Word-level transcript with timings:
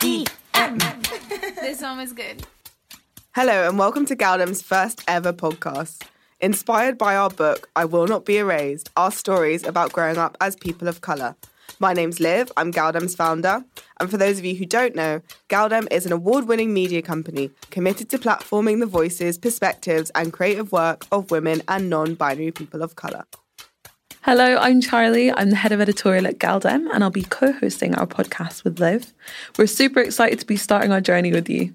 L 0.00 0.06
D 0.06 0.22
E 0.22 0.26
M 0.54 0.78
G 0.78 0.84
A 0.84 0.88
L 0.88 0.96
D 0.96 1.10
E 1.12 1.34
M. 1.34 1.54
This 1.56 1.80
song 1.80 2.00
is 2.00 2.12
good. 2.12 2.46
Hello, 3.34 3.68
and 3.68 3.78
welcome 3.78 4.06
to 4.06 4.16
Galdem's 4.16 4.62
first 4.62 5.02
ever 5.08 5.32
podcast. 5.32 6.04
Inspired 6.40 6.96
by 6.96 7.16
our 7.16 7.30
book, 7.30 7.68
I 7.74 7.84
Will 7.84 8.06
Not 8.06 8.24
Be 8.24 8.38
Erased, 8.38 8.90
our 8.96 9.10
stories 9.10 9.64
about 9.64 9.92
growing 9.92 10.16
up 10.16 10.36
as 10.40 10.54
people 10.54 10.86
of 10.86 11.00
colour. 11.00 11.34
My 11.80 11.92
name's 11.92 12.20
Liv, 12.20 12.50
I'm 12.56 12.72
Galdem's 12.72 13.16
founder. 13.16 13.64
And 13.98 14.10
for 14.10 14.16
those 14.16 14.38
of 14.38 14.44
you 14.44 14.54
who 14.54 14.66
don't 14.66 14.94
know, 14.94 15.20
Galdem 15.48 15.88
is 15.90 16.06
an 16.06 16.12
award 16.12 16.46
winning 16.46 16.72
media 16.72 17.02
company 17.02 17.50
committed 17.70 18.08
to 18.10 18.18
platforming 18.18 18.80
the 18.80 18.86
voices, 18.86 19.36
perspectives, 19.38 20.10
and 20.14 20.32
creative 20.32 20.70
work 20.70 21.06
of 21.10 21.30
women 21.30 21.62
and 21.66 21.90
non 21.90 22.14
binary 22.14 22.52
people 22.52 22.82
of 22.82 22.94
colour. 22.94 23.24
Hello, 24.22 24.56
I'm 24.56 24.80
Charlie. 24.80 25.30
I'm 25.32 25.50
the 25.50 25.56
head 25.56 25.70
of 25.70 25.80
editorial 25.80 26.26
at 26.26 26.38
Galdem, 26.38 26.88
and 26.92 27.04
I'll 27.04 27.10
be 27.10 27.22
co 27.22 27.52
hosting 27.52 27.94
our 27.94 28.06
podcast 28.06 28.64
with 28.64 28.80
Liv. 28.80 29.12
We're 29.56 29.68
super 29.68 30.00
excited 30.00 30.40
to 30.40 30.46
be 30.46 30.56
starting 30.56 30.90
our 30.90 31.00
journey 31.00 31.30
with 31.30 31.48
you. 31.48 31.72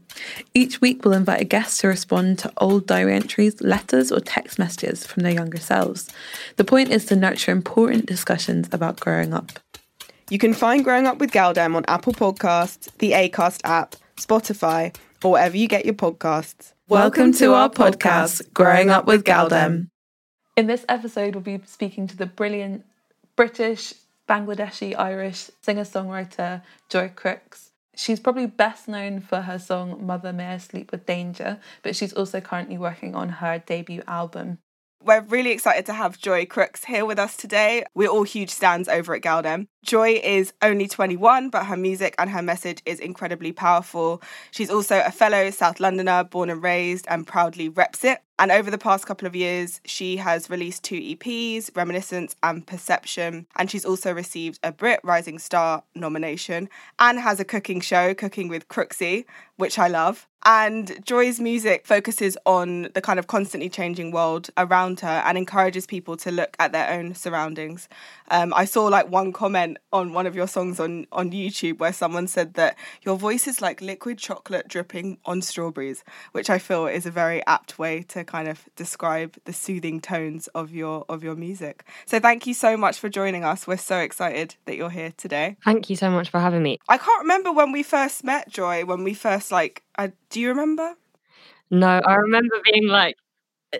Each 0.54 0.82
week, 0.82 1.04
we'll 1.04 1.14
invite 1.14 1.42
a 1.42 1.46
guest 1.46 1.80
to 1.80 1.88
respond 1.88 2.40
to 2.40 2.52
old 2.58 2.86
diary 2.86 3.14
entries, 3.14 3.62
letters, 3.62 4.12
or 4.12 4.20
text 4.20 4.60
messages 4.60 5.08
from 5.08 5.24
their 5.24 5.32
younger 5.32 5.58
selves. 5.58 6.10
The 6.58 6.66
point 6.66 6.92
is 6.92 7.06
to 7.06 7.16
nurture 7.16 7.54
important 7.54 8.08
discussions 8.08 8.68
about 8.74 9.00
growing 9.00 9.34
up. 9.34 9.54
You 10.30 10.38
can 10.38 10.54
find 10.54 10.84
Growing 10.84 11.08
Up 11.08 11.20
with 11.20 11.32
Galdem 11.32 11.76
on 11.76 11.86
Apple 11.88 12.14
Podcasts, 12.14 12.90
the 12.98 13.12
Acast 13.12 13.62
app, 13.64 13.96
Spotify, 14.18 14.94
or 15.24 15.32
wherever 15.32 15.56
you 15.56 15.70
get 15.70 15.86
your 15.86 15.96
podcasts. 15.96 16.74
Welcome 16.90 17.32
to 17.36 17.54
our 17.54 17.70
podcast, 17.70 18.54
Growing 18.54 18.90
Up 18.90 19.06
with 19.06 19.24
Galdem. 19.24 19.88
In 20.56 20.68
this 20.68 20.86
episode, 20.88 21.34
we'll 21.34 21.58
be 21.58 21.60
speaking 21.66 22.06
to 22.06 22.16
the 22.16 22.28
brilliant 22.28 22.86
British, 23.36 23.96
Bangladeshi, 24.30 24.96
Irish 24.96 25.50
singer 25.62 25.84
songwriter 25.84 26.62
Joy 26.90 27.12
Crookes. 27.16 27.72
She's 27.96 28.20
probably 28.20 28.46
best 28.46 28.88
known 28.88 29.20
for 29.20 29.42
her 29.42 29.58
song 29.58 30.06
Mother 30.06 30.32
May 30.32 30.46
I 30.46 30.58
Sleep 30.58 30.92
with 30.92 31.08
Danger, 31.08 31.60
but 31.82 31.96
she's 31.96 32.14
also 32.14 32.40
currently 32.40 32.78
working 32.78 33.16
on 33.16 33.30
her 33.30 33.64
debut 33.66 34.04
album. 34.08 34.60
We're 35.04 35.22
really 35.22 35.52
excited 35.52 35.86
to 35.88 35.94
have 35.94 36.18
Joy 36.18 36.46
Crookes 36.46 36.86
here 36.86 37.06
with 37.06 37.20
us 37.20 37.36
today. 37.36 37.84
We're 37.94 38.08
all 38.08 38.24
huge 38.24 38.52
stands 38.52 38.88
over 38.88 39.14
at 39.14 39.22
Galdem. 39.22 39.68
Joy 39.84 40.22
is 40.24 40.54
only 40.62 40.88
21, 40.88 41.50
but 41.50 41.66
her 41.66 41.76
music 41.76 42.16
and 42.18 42.30
her 42.30 42.42
message 42.42 42.82
is 42.86 43.02
incredibly 43.02 43.52
powerful. 43.52 44.22
She's 44.52 44.70
also 44.70 45.02
a 45.06 45.12
fellow 45.12 45.50
South 45.50 45.82
Londoner, 45.82 46.24
born 46.24 46.50
and 46.50 46.64
raised, 46.64 47.06
and 47.10 47.28
proudly 47.28 47.68
reps 47.68 48.06
it. 48.06 48.20
And 48.44 48.52
over 48.52 48.70
the 48.70 48.78
past 48.78 49.06
couple 49.06 49.26
of 49.26 49.38
years, 49.38 49.80
she 49.86 50.18
has 50.18 50.50
released 50.50 50.84
two 50.84 51.00
EPs, 51.00 51.74
Reminiscence 51.78 52.36
and 52.44 52.68
Perception. 52.68 53.48
And 53.56 53.72
she's 53.72 53.86
also 53.86 54.14
received 54.14 54.60
a 54.64 54.74
Brit 54.74 55.00
Rising 55.02 55.40
Star 55.40 55.82
nomination 55.96 56.68
and 57.00 57.22
has 57.22 57.40
a 57.40 57.46
cooking 57.46 57.80
show, 57.80 58.14
Cooking 58.14 58.50
with 58.50 58.68
Crooksy, 58.68 59.24
which 59.56 59.80
I 59.80 59.88
love. 59.88 60.28
And 60.46 61.00
Joy's 61.06 61.40
music 61.40 61.88
focuses 61.88 62.38
on 62.46 62.90
the 62.94 63.02
kind 63.02 63.18
of 63.18 63.28
constantly 63.28 63.70
changing 63.70 64.12
world 64.12 64.50
around 64.58 65.00
her 65.00 65.24
and 65.26 65.38
encourages 65.38 65.88
people 65.88 66.18
to 66.18 66.30
look 66.30 66.58
at 66.60 66.74
their 66.74 66.90
own 66.92 67.16
surroundings. 67.16 67.88
Um, 68.34 68.52
I 68.56 68.66
saw 68.66 68.86
like 68.86 69.12
one 69.12 69.32
comment 69.32 69.78
on 69.92 70.12
one 70.12 70.26
of 70.26 70.36
your 70.36 70.48
songs 70.48 70.80
on, 70.80 71.06
on 71.12 71.32
YouTube 71.32 71.78
where 71.78 71.94
someone 71.94 72.28
said 72.28 72.56
that 72.56 72.76
your 73.04 73.16
voice 73.16 73.48
is 73.48 73.62
like 73.62 73.80
liquid 73.80 74.18
chocolate 74.18 74.68
dripping 74.68 75.20
on 75.24 75.44
strawberries, 75.44 76.04
which 76.32 76.50
I 76.50 76.58
feel 76.58 76.88
is 76.88 77.06
a 77.06 77.12
very 77.12 77.46
apt 77.46 77.78
way 77.78 78.02
to 78.10 78.24
kind 78.24 78.48
of 78.48 78.68
describe 78.76 79.38
the 79.46 79.54
soothing 79.54 80.02
tones 80.02 80.48
of 80.48 80.72
your 80.72 81.06
of 81.10 81.24
your 81.24 81.36
music. 81.36 81.86
So 82.08 82.20
thank 82.20 82.48
you 82.48 82.56
so 82.56 82.76
much 82.76 82.98
for 82.98 83.08
joining 83.08 83.44
us. 83.44 83.68
We're 83.68 83.78
so 83.78 84.00
excited 84.00 84.56
that 84.66 84.78
you're 84.78 84.90
here 84.90 85.14
today. 85.16 85.56
Thank 85.64 85.92
you 85.92 85.96
so 85.96 86.10
much 86.10 86.32
for 86.32 86.40
having 86.40 86.64
me. 86.64 86.80
I 86.90 86.98
can't 86.98 87.22
remember 87.22 87.52
when 87.52 87.72
we 87.72 87.84
first 87.84 88.24
met, 88.24 88.50
Joy. 88.50 88.84
When 88.84 89.04
we 89.04 89.14
first 89.14 89.52
like, 89.52 89.84
I, 89.96 90.12
do 90.32 90.42
you 90.42 90.50
remember? 90.50 90.96
No, 91.70 92.02
I 92.04 92.16
remember 92.16 92.56
being 92.66 92.88
like 92.88 93.16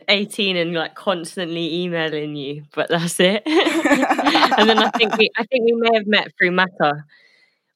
18 0.08 0.58
and 0.58 0.74
like 0.74 0.96
constantly 0.96 1.84
emailing 1.84 2.36
you, 2.36 2.64
but 2.74 2.90
that's 2.90 3.20
it. 3.20 3.44
and 3.46 4.70
then 4.70 4.80
I 4.80 4.90
think 4.92 5.18
we 5.18 5.30
I 5.38 5.44
think 5.46 5.66
we 5.66 5.74
may 5.74 5.96
have 5.96 6.08
met 6.08 6.32
through 6.38 6.52
Mata. 6.52 7.06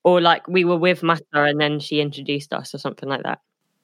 Or 0.03 0.21
like 0.21 0.47
we 0.47 0.63
were 0.63 0.77
with 0.77 1.03
Mata 1.03 1.23
and 1.33 1.59
then 1.59 1.79
she 1.79 1.99
introduced 1.99 2.53
us 2.53 2.73
or 2.73 2.77
something 2.77 3.09
like 3.09 3.23
that. 3.23 3.39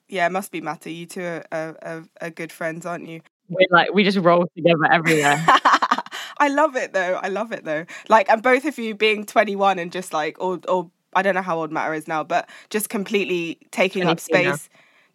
Yeah, 0.08 0.26
it 0.26 0.32
must 0.32 0.52
be 0.52 0.62
Mata. 0.62 0.90
You 0.90 1.06
two 1.06 1.22
are, 1.24 1.46
are, 1.52 2.06
are, 2.22 2.30
good 2.30 2.52
friends, 2.52 2.86
aren't 2.86 3.08
you? 3.08 3.22
We're 3.50 3.68
like 3.72 3.94
we 3.94 4.04
just 4.04 4.18
roll 4.18 4.48
together 4.56 4.92
everywhere. 4.92 5.44
I 6.38 6.48
love 6.50 6.76
it 6.76 6.94
though. 6.94 7.20
I 7.22 7.28
love 7.30 7.52
it 7.52 7.66
though. 7.66 7.86
Like, 8.10 8.30
and 8.30 8.42
both 8.42 8.66
of 8.66 8.78
you 8.78 8.96
being 8.96 9.26
21 9.26 9.80
and 9.80 9.92
just 9.92 10.14
like, 10.14 10.40
or, 10.40 10.60
or 10.68 10.90
I 11.14 11.22
don't 11.22 11.36
know 11.36 11.42
how 11.42 11.58
old 11.58 11.72
Mata 11.72 11.94
is 11.94 12.08
now, 12.08 12.24
but 12.24 12.50
just 12.70 12.90
completely 12.90 13.60
taking 13.72 14.04
up 14.04 14.20
22 14.24 14.50
now. 14.50 14.58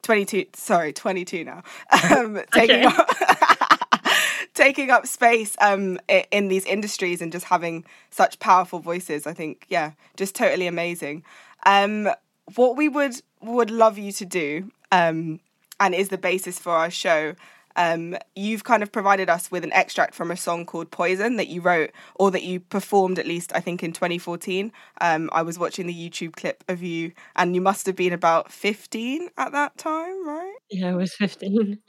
Space. 0.02 0.06
22, 0.06 0.46
sorry, 0.54 0.92
22 0.92 1.44
now. 1.44 1.62
Um, 2.10 2.40
taking 2.52 2.84
up. 2.84 3.08
taking 4.54 4.90
up 4.90 5.06
space 5.06 5.56
um, 5.60 6.00
in 6.32 6.48
these 6.48 6.64
industries 6.64 7.22
and 7.22 7.30
just 7.30 7.44
having 7.44 7.84
such 8.10 8.40
powerful 8.40 8.80
voices 8.80 9.24
i 9.24 9.32
think 9.32 9.64
yeah 9.68 9.92
just 10.16 10.34
totally 10.34 10.66
amazing 10.66 11.22
um, 11.64 12.08
what 12.56 12.76
we 12.76 12.88
would 12.88 13.20
would 13.40 13.70
love 13.70 13.98
you 13.98 14.10
to 14.10 14.24
do 14.24 14.70
um, 14.90 15.38
and 15.80 15.94
is 15.94 16.08
the 16.08 16.18
basis 16.18 16.58
for 16.58 16.72
our 16.72 16.90
show. 16.90 17.34
Um, 17.78 18.16
you've 18.36 18.64
kind 18.64 18.82
of 18.82 18.92
provided 18.92 19.30
us 19.30 19.50
with 19.50 19.64
an 19.64 19.72
extract 19.72 20.14
from 20.14 20.30
a 20.32 20.36
song 20.36 20.66
called 20.66 20.90
Poison 20.90 21.36
that 21.36 21.48
you 21.48 21.60
wrote 21.62 21.92
or 22.16 22.30
that 22.32 22.42
you 22.42 22.60
performed 22.60 23.18
at 23.18 23.26
least, 23.26 23.52
I 23.54 23.60
think, 23.60 23.82
in 23.84 23.92
2014. 23.92 24.72
Um, 25.00 25.30
I 25.32 25.42
was 25.42 25.58
watching 25.58 25.86
the 25.86 25.94
YouTube 26.10 26.34
clip 26.34 26.64
of 26.68 26.82
you, 26.82 27.12
and 27.36 27.54
you 27.54 27.60
must 27.62 27.86
have 27.86 27.96
been 27.96 28.12
about 28.12 28.52
15 28.52 29.28
at 29.38 29.52
that 29.52 29.78
time, 29.78 30.26
right? 30.26 30.56
Yeah, 30.70 30.90
I 30.90 30.94
was 30.94 31.14
15. 31.14 31.78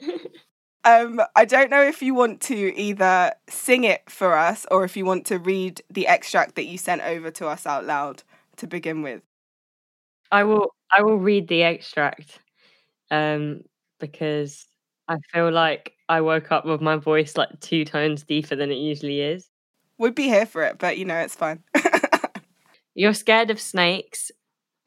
Um, 0.82 1.20
I 1.36 1.44
don't 1.44 1.70
know 1.70 1.82
if 1.82 2.00
you 2.00 2.14
want 2.14 2.40
to 2.42 2.54
either 2.54 3.32
sing 3.50 3.84
it 3.84 4.08
for 4.08 4.34
us 4.34 4.64
or 4.70 4.84
if 4.84 4.96
you 4.96 5.04
want 5.04 5.26
to 5.26 5.38
read 5.38 5.82
the 5.90 6.06
extract 6.06 6.54
that 6.54 6.64
you 6.64 6.78
sent 6.78 7.02
over 7.02 7.30
to 7.32 7.46
us 7.48 7.66
out 7.66 7.84
loud 7.84 8.22
to 8.56 8.66
begin 8.66 9.02
with. 9.02 9.22
I 10.30 10.44
will 10.44 10.74
I 10.92 11.02
will 11.02 11.18
read 11.18 11.48
the 11.48 11.62
extract 11.62 12.38
um, 13.10 13.62
because 14.00 14.66
I 15.10 15.18
feel 15.32 15.50
like 15.50 15.94
I 16.08 16.20
woke 16.20 16.52
up 16.52 16.64
with 16.64 16.80
my 16.80 16.94
voice 16.94 17.36
like 17.36 17.48
two 17.60 17.84
tones 17.84 18.22
deeper 18.22 18.54
than 18.54 18.70
it 18.70 18.76
usually 18.76 19.20
is. 19.20 19.50
We'd 19.98 20.14
be 20.14 20.28
here 20.28 20.46
for 20.46 20.62
it, 20.62 20.78
but 20.78 20.98
you 20.98 21.04
know, 21.04 21.18
it's 21.18 21.34
fine. 21.34 21.64
You're 22.94 23.12
scared 23.12 23.50
of 23.50 23.60
snakes, 23.60 24.30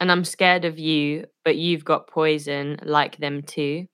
and 0.00 0.10
I'm 0.10 0.24
scared 0.24 0.64
of 0.64 0.78
you, 0.78 1.26
but 1.44 1.56
you've 1.56 1.84
got 1.84 2.08
poison 2.08 2.78
like 2.84 3.18
them 3.18 3.42
too. 3.42 3.86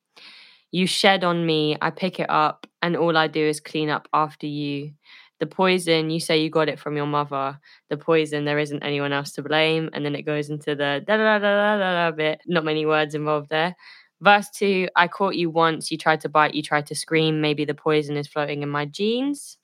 You 0.70 0.86
shed 0.86 1.24
on 1.24 1.44
me, 1.44 1.76
I 1.82 1.90
pick 1.90 2.20
it 2.20 2.30
up, 2.30 2.68
and 2.80 2.96
all 2.96 3.16
I 3.16 3.26
do 3.26 3.44
is 3.44 3.58
clean 3.58 3.90
up 3.90 4.06
after 4.12 4.46
you. 4.46 4.92
The 5.40 5.46
poison, 5.46 6.10
you 6.10 6.20
say 6.20 6.40
you 6.40 6.48
got 6.50 6.68
it 6.68 6.78
from 6.78 6.96
your 6.96 7.06
mother. 7.06 7.58
The 7.88 7.96
poison, 7.96 8.44
there 8.44 8.58
isn't 8.58 8.84
anyone 8.84 9.12
else 9.12 9.32
to 9.32 9.42
blame. 9.42 9.88
And 9.94 10.04
then 10.04 10.14
it 10.14 10.22
goes 10.22 10.50
into 10.50 10.74
the 10.76 11.02
da 11.04 11.16
da 11.16 11.38
da 11.38 11.38
da 11.38 11.78
da 11.78 12.10
da 12.10 12.10
bit. 12.14 12.42
Not 12.46 12.62
many 12.64 12.84
words 12.84 13.14
involved 13.14 13.48
there. 13.48 13.74
Verse 14.20 14.48
two, 14.50 14.88
I 14.96 15.08
caught 15.08 15.36
you 15.36 15.50
once. 15.50 15.90
You 15.90 15.96
tried 15.98 16.20
to 16.22 16.28
bite, 16.28 16.54
you 16.54 16.62
tried 16.62 16.86
to 16.86 16.94
scream. 16.94 17.40
Maybe 17.40 17.64
the 17.64 17.74
poison 17.74 18.16
is 18.16 18.28
floating 18.28 18.62
in 18.62 18.68
my 18.68 18.84
genes. 18.84 19.56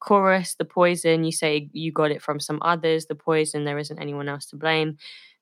Chorus, 0.00 0.56
the 0.56 0.64
poison, 0.64 1.22
you 1.22 1.30
say 1.30 1.68
you 1.72 1.92
got 1.92 2.10
it 2.10 2.20
from 2.22 2.40
some 2.40 2.58
others. 2.62 3.06
The 3.06 3.14
poison, 3.14 3.64
there 3.64 3.78
isn't 3.78 4.00
anyone 4.00 4.28
else 4.28 4.46
to 4.46 4.56
blame 4.56 4.96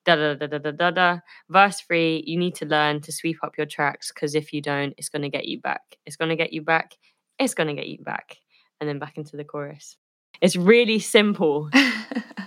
da 0.05 0.17
da 0.17 0.35
da 0.35 0.47
da 0.47 0.59
da 0.59 0.71
da 0.71 0.91
da. 0.91 1.19
Verse 1.49 1.81
three, 1.81 2.23
you 2.27 2.39
need 2.39 2.55
to 2.57 2.67
learn 2.67 3.01
to 3.03 3.13
sweep 3.13 3.39
up 3.43 3.57
your 3.57 3.67
tracks 3.67 4.11
because 4.13 4.35
if 4.35 4.53
you 4.53 4.61
don't, 4.63 4.95
it's 4.97 5.09
going 5.09 5.23
to 5.23 5.29
get 5.29 5.47
you 5.47 5.61
back. 5.61 5.83
It's 6.07 6.17
going 6.17 6.31
to 6.31 6.37
get 6.37 6.53
you 6.53 6.63
back. 6.63 6.95
It's 7.39 7.55
going 7.55 7.69
to 7.69 7.75
get 7.75 7.89
you 7.89 7.99
back. 8.03 8.37
And 8.81 8.89
then 8.89 8.99
back 8.99 9.19
into 9.19 9.37
the 9.37 9.45
chorus. 9.45 9.97
It's 10.41 10.57
really 10.57 10.99
simple. 11.01 11.69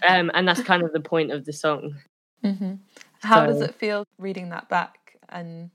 um, 0.08 0.32
and 0.34 0.48
that's 0.48 0.64
kind 0.64 0.82
of 0.82 0.94
the 0.94 1.00
point 1.00 1.32
of 1.32 1.46
the 1.46 1.54
song. 1.54 1.96
Mm-hmm. 2.44 2.76
How 3.22 3.46
So- 3.46 3.54
does 3.54 3.62
it 3.62 3.76
feel 3.76 4.06
reading 4.18 4.50
that 4.50 4.68
back 4.70 5.18
and 5.30 5.70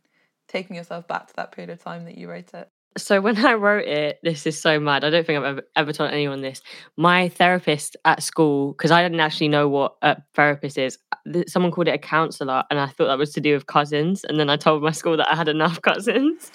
taking 0.49 0.77
yourself 0.77 1.07
back 1.07 1.29
to 1.29 1.37
that 1.37 1.53
period 1.53 1.71
of 1.71 1.83
time 1.83 2.05
that 2.07 2.19
you 2.19 2.29
wrote 2.29 2.53
it? 2.55 2.69
So 2.97 3.21
when 3.21 3.37
I 3.45 3.55
wrote 3.55 3.87
it, 3.87 4.19
this 4.23 4.47
is 4.47 4.61
so 4.61 4.81
mad. 4.81 5.05
I 5.05 5.11
don't 5.11 5.27
think 5.27 5.39
I've 5.39 5.45
ever, 5.45 5.63
ever 5.77 5.93
told 5.93 6.11
anyone 6.11 6.41
this. 6.41 6.63
My 6.97 7.29
therapist 7.29 7.97
at 8.05 8.23
school, 8.23 8.73
because 8.73 8.91
I 8.91 9.03
didn't 9.03 9.21
actually 9.21 9.49
know 9.49 9.69
what 9.69 9.97
a 10.03 10.17
therapist 10.35 10.79
is, 10.79 10.99
someone 11.47 11.71
called 11.71 11.89
it 11.89 11.95
a 11.95 11.99
counselor, 11.99 12.65
and 12.71 12.81
I 12.81 12.87
thought 12.87 13.07
that 13.07 13.19
was 13.19 13.33
to 13.35 13.41
do 13.41 13.55
with 13.55 13.67
cousins. 13.67 14.25
And 14.25 14.41
then 14.41 14.51
I 14.51 14.57
told 14.57 14.83
my 14.83 14.91
school 14.91 15.17
that 15.17 15.31
I 15.31 15.37
had 15.37 15.49
enough 15.49 15.81
cousins. 15.83 16.51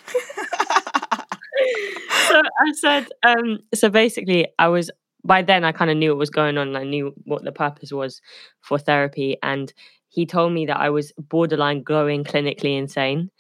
so 2.28 2.42
I 2.42 2.72
said, 2.74 3.08
um, 3.24 3.60
so 3.74 3.90
basically, 3.90 4.48
I 4.60 4.68
was 4.68 4.92
by 5.26 5.42
then 5.42 5.64
I 5.64 5.72
kind 5.72 5.90
of 5.90 5.96
knew 5.96 6.10
what 6.10 6.18
was 6.18 6.30
going 6.30 6.58
on, 6.58 6.70
and 6.70 6.78
I 6.78 6.84
knew 6.84 7.14
what 7.24 7.44
the 7.44 7.52
purpose 7.52 7.94
was 7.94 8.22
for 8.60 8.78
therapy. 8.78 9.38
And 9.42 9.72
he 10.10 10.26
told 10.26 10.52
me 10.52 10.66
that 10.66 10.78
I 10.78 10.90
was 10.90 11.14
borderline 11.18 11.84
going 11.84 12.24
clinically 12.24 12.78
insane. 12.78 13.32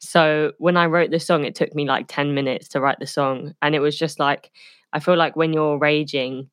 So 0.00 0.52
when 0.58 0.76
I 0.76 0.86
wrote 0.86 1.10
the 1.10 1.20
song, 1.20 1.44
it 1.44 1.54
took 1.54 1.74
me 1.74 1.86
like 1.86 2.06
10 2.08 2.34
minutes 2.34 2.68
to 2.68 2.80
write 2.80 2.98
the 2.98 3.06
song. 3.06 3.54
And 3.62 3.74
it 3.74 3.80
was 3.80 3.96
just 3.98 4.18
like, 4.18 4.50
I 4.92 5.00
feel 5.00 5.16
like 5.16 5.36
when 5.36 5.52
you're 5.52 5.78
raging, 5.78 6.50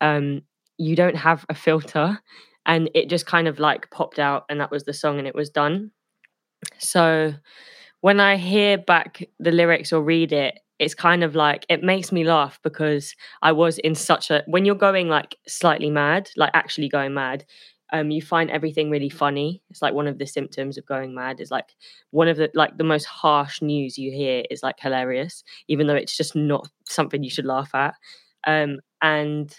um, 0.00 0.42
you 0.78 0.96
don't 0.96 1.16
have 1.16 1.44
a 1.48 1.54
filter. 1.54 2.20
And 2.66 2.90
it 2.94 3.08
just 3.08 3.26
kind 3.26 3.48
of 3.48 3.58
like 3.58 3.90
popped 3.90 4.18
out, 4.18 4.44
and 4.50 4.60
that 4.60 4.70
was 4.70 4.84
the 4.84 4.92
song, 4.92 5.18
and 5.18 5.26
it 5.26 5.34
was 5.34 5.48
done. 5.50 5.92
So 6.78 7.34
when 8.00 8.20
I 8.20 8.36
hear 8.36 8.78
back 8.78 9.24
the 9.38 9.52
lyrics 9.52 9.92
or 9.92 10.02
read 10.02 10.32
it, 10.32 10.58
it's 10.78 10.94
kind 10.94 11.22
of 11.24 11.34
like 11.34 11.66
it 11.68 11.82
makes 11.82 12.12
me 12.12 12.24
laugh 12.24 12.58
because 12.62 13.14
I 13.42 13.52
was 13.52 13.78
in 13.78 13.94
such 13.94 14.30
a 14.30 14.42
when 14.46 14.64
you're 14.64 14.74
going 14.74 15.08
like 15.08 15.36
slightly 15.46 15.90
mad, 15.90 16.30
like 16.36 16.50
actually 16.54 16.88
going 16.88 17.14
mad, 17.14 17.44
um, 17.92 18.10
you 18.10 18.22
find 18.22 18.50
everything 18.50 18.90
really 18.90 19.08
funny. 19.08 19.62
It's 19.70 19.82
like 19.82 19.94
one 19.94 20.06
of 20.06 20.18
the 20.18 20.26
symptoms 20.26 20.78
of 20.78 20.86
going 20.86 21.14
mad 21.14 21.40
is 21.40 21.50
like 21.50 21.74
one 22.10 22.28
of 22.28 22.36
the 22.36 22.50
like 22.54 22.76
the 22.76 22.84
most 22.84 23.06
harsh 23.06 23.62
news 23.62 23.98
you 23.98 24.12
hear 24.12 24.44
is 24.50 24.62
like 24.62 24.78
hilarious, 24.80 25.42
even 25.68 25.86
though 25.86 25.94
it's 25.94 26.16
just 26.16 26.36
not 26.36 26.68
something 26.88 27.22
you 27.22 27.30
should 27.30 27.46
laugh 27.46 27.74
at. 27.74 27.94
Um, 28.46 28.78
and 29.02 29.54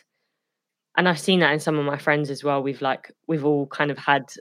and 0.98 1.08
I've 1.08 1.20
seen 1.20 1.40
that 1.40 1.54
in 1.54 1.60
some 1.60 1.78
of 1.78 1.86
my 1.86 1.98
friends 1.98 2.30
as 2.30 2.44
well. 2.44 2.62
We've 2.62 2.82
like 2.82 3.12
we've 3.28 3.46
all 3.46 3.68
kind 3.68 3.92
of 3.92 3.98
had 3.98 4.32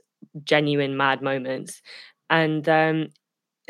genuine 0.45 0.97
mad 0.97 1.23
moments, 1.23 1.83
and 2.29 2.69
um, 2.69 3.09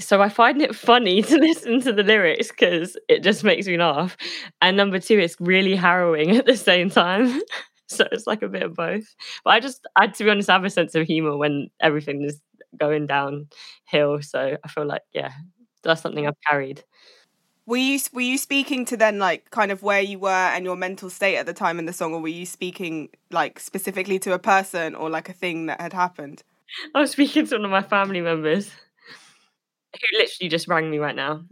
so 0.00 0.22
I 0.22 0.28
find 0.28 0.62
it 0.62 0.74
funny 0.74 1.22
to 1.24 1.36
listen 1.38 1.80
to 1.82 1.92
the 1.92 2.02
lyrics 2.02 2.48
because 2.48 2.96
it 3.08 3.22
just 3.22 3.44
makes 3.44 3.66
me 3.66 3.76
laugh. 3.76 4.16
And 4.62 4.76
number 4.76 4.98
two, 4.98 5.18
it's 5.18 5.36
really 5.40 5.76
harrowing 5.76 6.36
at 6.36 6.46
the 6.46 6.56
same 6.56 6.90
time. 6.90 7.40
so 7.96 8.06
it's 8.12 8.26
like 8.26 8.42
a 8.42 8.48
bit 8.48 8.62
of 8.62 8.74
both. 8.74 9.14
But 9.44 9.50
I 9.50 9.60
just, 9.60 9.86
I 9.96 10.06
to 10.06 10.24
be 10.24 10.30
honest, 10.30 10.48
I 10.48 10.54
have 10.54 10.64
a 10.64 10.70
sense 10.70 10.94
of 10.94 11.06
humor 11.06 11.36
when 11.36 11.70
everything 11.80 12.22
is 12.22 12.40
going 12.76 13.06
downhill. 13.06 14.22
So 14.22 14.56
I 14.62 14.68
feel 14.68 14.86
like, 14.86 15.02
yeah, 15.12 15.32
that's 15.82 16.00
something 16.00 16.26
I've 16.26 16.40
carried. 16.48 16.84
Were 17.66 17.76
you 17.76 17.98
were 18.12 18.20
you 18.20 18.38
speaking 18.38 18.84
to 18.86 18.96
then 18.96 19.18
like 19.18 19.50
kind 19.50 19.70
of 19.70 19.82
where 19.82 20.00
you 20.00 20.18
were 20.18 20.30
and 20.30 20.64
your 20.64 20.76
mental 20.76 21.10
state 21.10 21.36
at 21.36 21.46
the 21.46 21.52
time 21.52 21.78
in 21.78 21.86
the 21.86 21.92
song, 21.92 22.14
or 22.14 22.20
were 22.20 22.28
you 22.28 22.46
speaking 22.46 23.10
like 23.30 23.60
specifically 23.60 24.18
to 24.20 24.32
a 24.32 24.38
person 24.38 24.94
or 24.94 25.10
like 25.10 25.28
a 25.28 25.32
thing 25.32 25.66
that 25.66 25.80
had 25.80 25.92
happened? 25.92 26.42
I 26.94 27.00
was 27.00 27.10
speaking 27.10 27.46
to 27.46 27.56
one 27.56 27.64
of 27.64 27.70
my 27.70 27.82
family 27.82 28.20
members 28.20 28.70
who 29.92 30.18
literally 30.18 30.48
just 30.48 30.68
rang 30.68 30.90
me 30.90 30.98
right 30.98 31.14
now. 31.16 31.42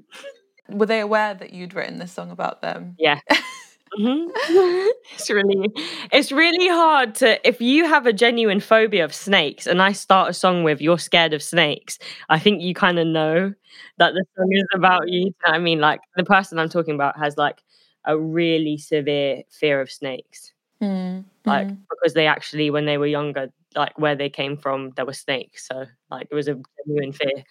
Were 0.68 0.86
they 0.86 1.00
aware 1.00 1.34
that 1.34 1.52
you'd 1.52 1.74
written 1.74 1.98
this 1.98 2.12
song 2.12 2.30
about 2.30 2.62
them? 2.62 2.94
Yeah. 2.98 3.20
Mhm. 3.96 4.28
it's 5.14 5.30
really 5.30 5.70
it's 6.12 6.32
really 6.32 6.68
hard 6.68 7.14
to 7.16 7.46
if 7.48 7.60
you 7.60 7.84
have 7.86 8.06
a 8.06 8.12
genuine 8.12 8.60
phobia 8.60 9.04
of 9.04 9.14
snakes 9.14 9.66
and 9.66 9.80
I 9.80 9.92
start 9.92 10.30
a 10.30 10.34
song 10.34 10.62
with 10.64 10.80
you're 10.80 10.98
scared 10.98 11.32
of 11.32 11.42
snakes, 11.42 11.98
I 12.28 12.38
think 12.38 12.60
you 12.62 12.74
kind 12.74 12.98
of 12.98 13.06
know 13.06 13.54
that 13.98 14.12
the 14.14 14.24
song 14.36 14.48
is 14.52 14.64
about 14.74 15.08
you. 15.08 15.20
You 15.20 15.34
know 15.46 15.52
I 15.54 15.58
mean? 15.58 15.80
Like 15.80 16.00
the 16.16 16.24
person 16.24 16.58
I'm 16.58 16.68
talking 16.68 16.94
about 16.94 17.18
has 17.18 17.36
like 17.36 17.62
a 18.04 18.18
really 18.18 18.78
severe 18.78 19.42
fear 19.50 19.80
of 19.80 19.90
snakes. 19.90 20.52
Mm, 20.82 21.24
Like 21.44 21.68
mm. 21.68 21.78
because 21.90 22.14
they 22.14 22.26
actually 22.26 22.70
when 22.70 22.84
they 22.86 22.98
were 22.98 23.06
younger, 23.06 23.50
like 23.74 23.98
where 23.98 24.14
they 24.16 24.28
came 24.30 24.56
from, 24.56 24.90
there 24.96 25.06
were 25.06 25.12
snakes. 25.14 25.66
So 25.68 25.86
like 26.10 26.28
it 26.30 26.34
was 26.34 26.48
a 26.48 26.60
genuine 26.86 27.12
fear. 27.12 27.44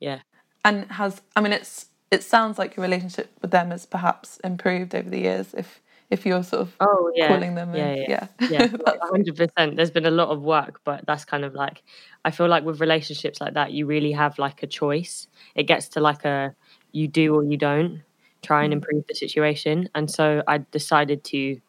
Yeah. 0.00 0.20
And 0.64 0.84
has 0.92 1.20
I 1.36 1.40
mean 1.40 1.52
it's 1.52 1.86
it 2.10 2.22
sounds 2.24 2.58
like 2.58 2.76
your 2.76 2.82
relationship 2.84 3.30
with 3.42 3.50
them 3.52 3.70
has 3.70 3.86
perhaps 3.86 4.38
improved 4.44 4.94
over 4.94 5.08
the 5.10 5.20
years 5.20 5.54
if 5.54 5.80
if 6.10 6.26
you're 6.26 6.42
sort 6.42 6.62
of 6.62 6.74
Oh 6.80 7.10
yeah. 7.14 7.28
calling 7.28 7.54
them 7.54 7.74
Yeah, 7.74 7.92
and, 7.92 8.04
yeah. 8.08 8.26
yeah. 8.48 8.66
yeah 8.68 8.68
hundred 9.12 9.36
percent 9.36 9.76
there's 9.76 9.90
been 9.90 10.06
a 10.06 10.10
lot 10.10 10.28
of 10.28 10.42
work 10.42 10.80
but 10.84 11.04
that's 11.06 11.24
kind 11.24 11.44
of 11.44 11.54
like 11.54 11.82
i 12.24 12.30
feel 12.30 12.48
like 12.48 12.64
with 12.64 12.80
relationships 12.80 13.40
like 13.40 13.54
that 13.54 13.72
you 13.72 13.86
really 13.86 14.12
have 14.12 14.38
like 14.38 14.62
a 14.62 14.66
choice 14.66 15.28
it 15.54 15.64
gets 15.64 15.88
to 15.88 16.00
like 16.00 16.24
a 16.24 16.54
you 16.92 17.06
do 17.06 17.34
or 17.34 17.44
you 17.44 17.56
don't 17.56 18.02
try 18.42 18.64
and 18.64 18.72
Mm. 18.72 18.76
improve 18.76 19.04
the 19.08 19.14
situation 19.14 19.88
and 19.94 20.10
so 20.10 20.42
i 20.48 20.58
decided 20.72 21.22
to 21.24 21.60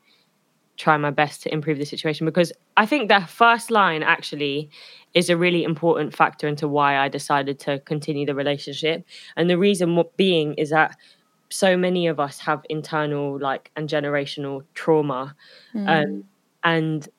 try 0.78 0.98
my 0.98 1.12
best 1.12 1.44
to 1.44 1.54
improve 1.54 1.78
the 1.78 1.86
situation 1.86 2.26
because 2.26 2.52
i 2.78 2.86
think 2.86 3.10
the 3.10 3.22
first 3.28 3.70
line 3.70 4.02
actually 4.04 4.70
is 5.14 5.30
a 5.30 5.38
really 5.38 5.64
important 5.64 6.16
factor 6.16 6.48
into 6.48 6.68
why 6.68 6.98
i 6.98 7.08
decided 7.08 7.60
to 7.60 7.80
continue 7.82 8.26
the 8.26 8.34
relationship 8.36 9.04
and 9.36 9.50
the 9.50 9.58
reason 9.58 9.96
what 9.96 10.16
being 10.18 10.54
is 10.56 10.70
that 10.72 10.96
so 11.52 11.78
many 11.78 12.08
of 12.08 12.20
us 12.20 12.40
have 12.40 12.64
internal 12.70 13.40
like 13.40 13.72
and 13.76 13.90
generational 13.90 14.64
trauma 14.74 15.36
Mm. 15.76 15.88
um, 16.04 16.24
and 16.64 17.10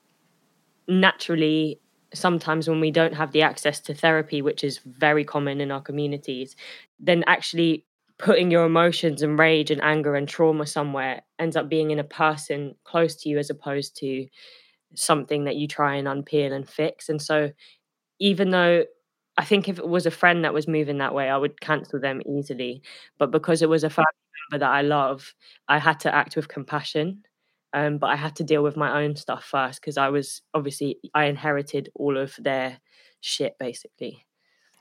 naturally 0.89 1.81
sometimes 2.15 2.69
when 2.69 2.81
we 2.81 2.91
don't 2.91 3.15
have 3.15 3.33
the 3.33 3.43
access 3.43 3.81
to 3.81 3.95
therapy 3.95 4.43
which 4.43 4.63
is 4.65 4.79
very 4.85 5.25
common 5.25 5.61
in 5.61 5.71
our 5.71 5.81
communities 5.81 6.55
then 7.01 7.25
actually 7.27 7.85
putting 8.19 8.51
your 8.51 8.65
emotions 8.67 9.23
and 9.23 9.39
rage 9.39 9.71
and 9.71 9.83
anger 9.83 10.15
and 10.15 10.29
trauma 10.29 10.67
somewhere 10.67 11.23
ends 11.39 11.57
up 11.57 11.69
being 11.69 11.91
in 11.91 11.99
a 11.99 12.05
person 12.05 12.75
close 12.85 13.15
to 13.17 13.29
you 13.29 13.39
as 13.39 13.51
opposed 13.51 13.97
to 13.97 14.27
something 14.95 15.45
that 15.45 15.57
you 15.57 15.67
try 15.67 15.97
and 15.97 16.07
unpeel 16.09 16.53
and 16.53 16.69
fix 16.69 17.09
and 17.09 17.23
so 17.23 17.51
even 18.21 18.51
though 18.51 18.85
I 19.39 19.45
think 19.45 19.69
if 19.69 19.79
it 19.79 19.89
was 19.89 20.07
a 20.07 20.11
friend 20.11 20.45
that 20.45 20.55
was 20.55 20.69
moving 20.69 20.99
that 20.99 21.15
way, 21.15 21.31
I 21.31 21.37
would 21.39 21.61
cancel 21.61 22.01
them 22.01 22.23
easily. 22.27 22.83
But 23.19 23.31
because 23.31 23.63
it 23.63 23.69
was 23.69 23.85
a 23.85 23.91
family 23.91 24.07
that 24.59 24.71
I 24.71 24.83
love, 24.83 25.35
I 25.69 25.79
had 25.79 26.01
to 26.01 26.15
act 26.15 26.37
with 26.37 26.49
compassion. 26.49 27.23
Um, 27.75 27.97
but 27.99 28.09
I 28.09 28.17
had 28.17 28.37
to 28.37 28.45
deal 28.45 28.63
with 28.63 28.77
my 28.77 29.03
own 29.03 29.17
stuff 29.17 29.45
first 29.45 29.81
because 29.81 29.97
I 29.97 30.11
was 30.11 30.43
obviously 30.53 30.99
I 31.15 31.25
inherited 31.25 31.89
all 31.95 32.19
of 32.19 32.35
their 32.39 32.79
shit 33.21 33.55
basically. 33.59 34.27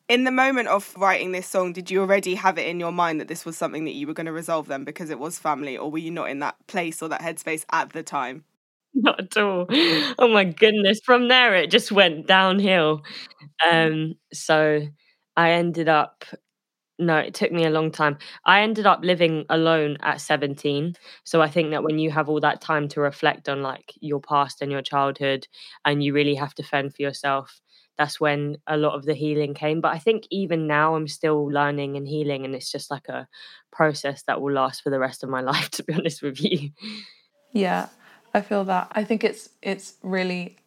In 0.09 0.25
the 0.25 0.31
moment 0.31 0.67
of 0.67 0.93
writing 0.97 1.31
this 1.31 1.47
song, 1.47 1.71
did 1.71 1.89
you 1.89 2.01
already 2.01 2.35
have 2.35 2.57
it 2.57 2.67
in 2.67 2.79
your 2.81 2.91
mind 2.91 3.21
that 3.21 3.29
this 3.29 3.45
was 3.45 3.57
something 3.57 3.85
that 3.85 3.93
you 3.93 4.07
were 4.07 4.13
going 4.13 4.25
to 4.25 4.33
resolve 4.33 4.67
then 4.67 4.83
because 4.83 5.09
it 5.09 5.19
was 5.19 5.39
family, 5.39 5.77
or 5.77 5.89
were 5.89 5.99
you 5.99 6.11
not 6.11 6.29
in 6.29 6.39
that 6.39 6.55
place 6.67 7.01
or 7.01 7.07
that 7.09 7.21
headspace 7.21 7.63
at 7.71 7.93
the 7.93 8.03
time? 8.03 8.43
Not 8.93 9.21
at 9.21 9.37
all. 9.37 9.67
Oh 10.19 10.27
my 10.27 10.43
goodness. 10.43 10.99
From 11.05 11.29
there, 11.29 11.55
it 11.55 11.71
just 11.71 11.93
went 11.93 12.27
downhill. 12.27 13.03
Um, 13.71 14.15
so 14.33 14.81
I 15.37 15.51
ended 15.51 15.87
up, 15.89 16.25
no, 17.01 17.17
it 17.17 17.33
took 17.33 17.51
me 17.51 17.65
a 17.65 17.69
long 17.69 17.91
time. 17.91 18.17
I 18.45 18.61
ended 18.61 18.85
up 18.85 18.99
living 19.03 19.45
alone 19.49 19.97
at 20.01 20.21
17. 20.21 20.95
So 21.23 21.41
I 21.41 21.49
think 21.49 21.71
that 21.71 21.83
when 21.83 21.99
you 21.99 22.11
have 22.11 22.29
all 22.29 22.39
that 22.41 22.61
time 22.61 22.87
to 22.89 23.01
reflect 23.01 23.49
on 23.49 23.61
like 23.61 23.91
your 23.99 24.21
past 24.21 24.61
and 24.61 24.71
your 24.71 24.81
childhood 24.81 25.47
and 25.83 26.03
you 26.03 26.13
really 26.13 26.35
have 26.35 26.53
to 26.55 26.63
fend 26.63 26.95
for 26.95 27.01
yourself, 27.01 27.59
that's 27.97 28.19
when 28.19 28.57
a 28.67 28.77
lot 28.77 28.95
of 28.95 29.05
the 29.05 29.13
healing 29.13 29.53
came. 29.53 29.81
But 29.81 29.93
I 29.93 29.99
think 29.99 30.25
even 30.31 30.67
now 30.67 30.95
I'm 30.95 31.07
still 31.07 31.45
learning 31.47 31.97
and 31.97 32.07
healing, 32.07 32.45
and 32.45 32.55
it's 32.55 32.71
just 32.71 32.89
like 32.89 33.07
a 33.09 33.27
process 33.71 34.23
that 34.23 34.41
will 34.41 34.53
last 34.53 34.81
for 34.81 34.89
the 34.89 34.99
rest 34.99 35.23
of 35.23 35.29
my 35.29 35.41
life, 35.51 35.69
to 35.71 35.83
be 35.83 35.93
honest 35.93 36.21
with 36.21 36.41
you. 36.41 36.71
Yeah, 37.51 37.89
I 38.33 38.41
feel 38.41 38.63
that. 38.65 38.91
I 38.93 39.03
think 39.03 39.23
it's 39.23 39.49
it's 39.61 39.95
really 40.01 40.57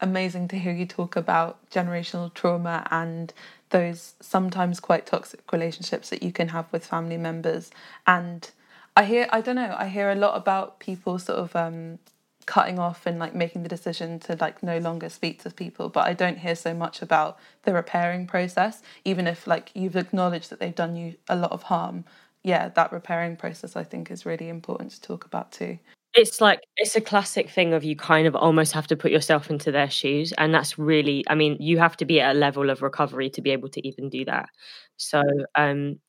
amazing 0.00 0.48
to 0.48 0.58
hear 0.58 0.72
you 0.72 0.86
talk 0.86 1.14
about 1.14 1.70
generational 1.70 2.32
trauma 2.32 2.86
and 2.90 3.32
those 3.70 4.14
sometimes 4.20 4.80
quite 4.80 5.06
toxic 5.06 5.40
relationships 5.52 6.10
that 6.10 6.22
you 6.22 6.32
can 6.32 6.48
have 6.48 6.70
with 6.72 6.84
family 6.86 7.16
members. 7.16 7.70
And 8.06 8.50
I 8.96 9.04
hear 9.04 9.28
I 9.30 9.40
don't 9.40 9.56
know, 9.56 9.74
I 9.78 9.88
hear 9.88 10.10
a 10.10 10.14
lot 10.14 10.36
about 10.36 10.80
people 10.80 11.18
sort 11.18 11.38
of 11.38 11.56
um, 11.56 11.98
cutting 12.46 12.78
off 12.78 13.06
and 13.06 13.18
like 13.18 13.34
making 13.34 13.62
the 13.62 13.68
decision 13.68 14.18
to 14.18 14.36
like 14.40 14.62
no 14.62 14.78
longer 14.78 15.08
speak 15.08 15.40
to 15.40 15.50
people 15.50 15.88
but 15.88 16.06
i 16.06 16.12
don't 16.12 16.38
hear 16.38 16.56
so 16.56 16.74
much 16.74 17.02
about 17.02 17.38
the 17.62 17.72
repairing 17.72 18.26
process 18.26 18.82
even 19.04 19.26
if 19.26 19.46
like 19.46 19.70
you've 19.74 19.96
acknowledged 19.96 20.50
that 20.50 20.58
they've 20.58 20.74
done 20.74 20.96
you 20.96 21.14
a 21.28 21.36
lot 21.36 21.52
of 21.52 21.64
harm 21.64 22.04
yeah 22.42 22.68
that 22.68 22.92
repairing 22.92 23.36
process 23.36 23.76
i 23.76 23.84
think 23.84 24.10
is 24.10 24.26
really 24.26 24.48
important 24.48 24.90
to 24.90 25.00
talk 25.00 25.24
about 25.24 25.52
too 25.52 25.78
it's 26.14 26.40
like 26.40 26.60
it's 26.76 26.96
a 26.96 27.00
classic 27.00 27.48
thing 27.50 27.72
of 27.72 27.84
you 27.84 27.94
kind 27.94 28.26
of 28.26 28.34
almost 28.34 28.72
have 28.72 28.86
to 28.88 28.96
put 28.96 29.12
yourself 29.12 29.48
into 29.50 29.70
their 29.70 29.88
shoes 29.90 30.32
and 30.38 30.52
that's 30.52 30.78
really 30.78 31.24
i 31.28 31.34
mean 31.34 31.56
you 31.60 31.78
have 31.78 31.96
to 31.96 32.04
be 32.04 32.20
at 32.20 32.34
a 32.34 32.38
level 32.38 32.68
of 32.70 32.82
recovery 32.82 33.30
to 33.30 33.40
be 33.42 33.50
able 33.50 33.68
to 33.68 33.86
even 33.86 34.08
do 34.08 34.24
that. 34.24 34.48
So 34.96 35.22
um 35.56 36.00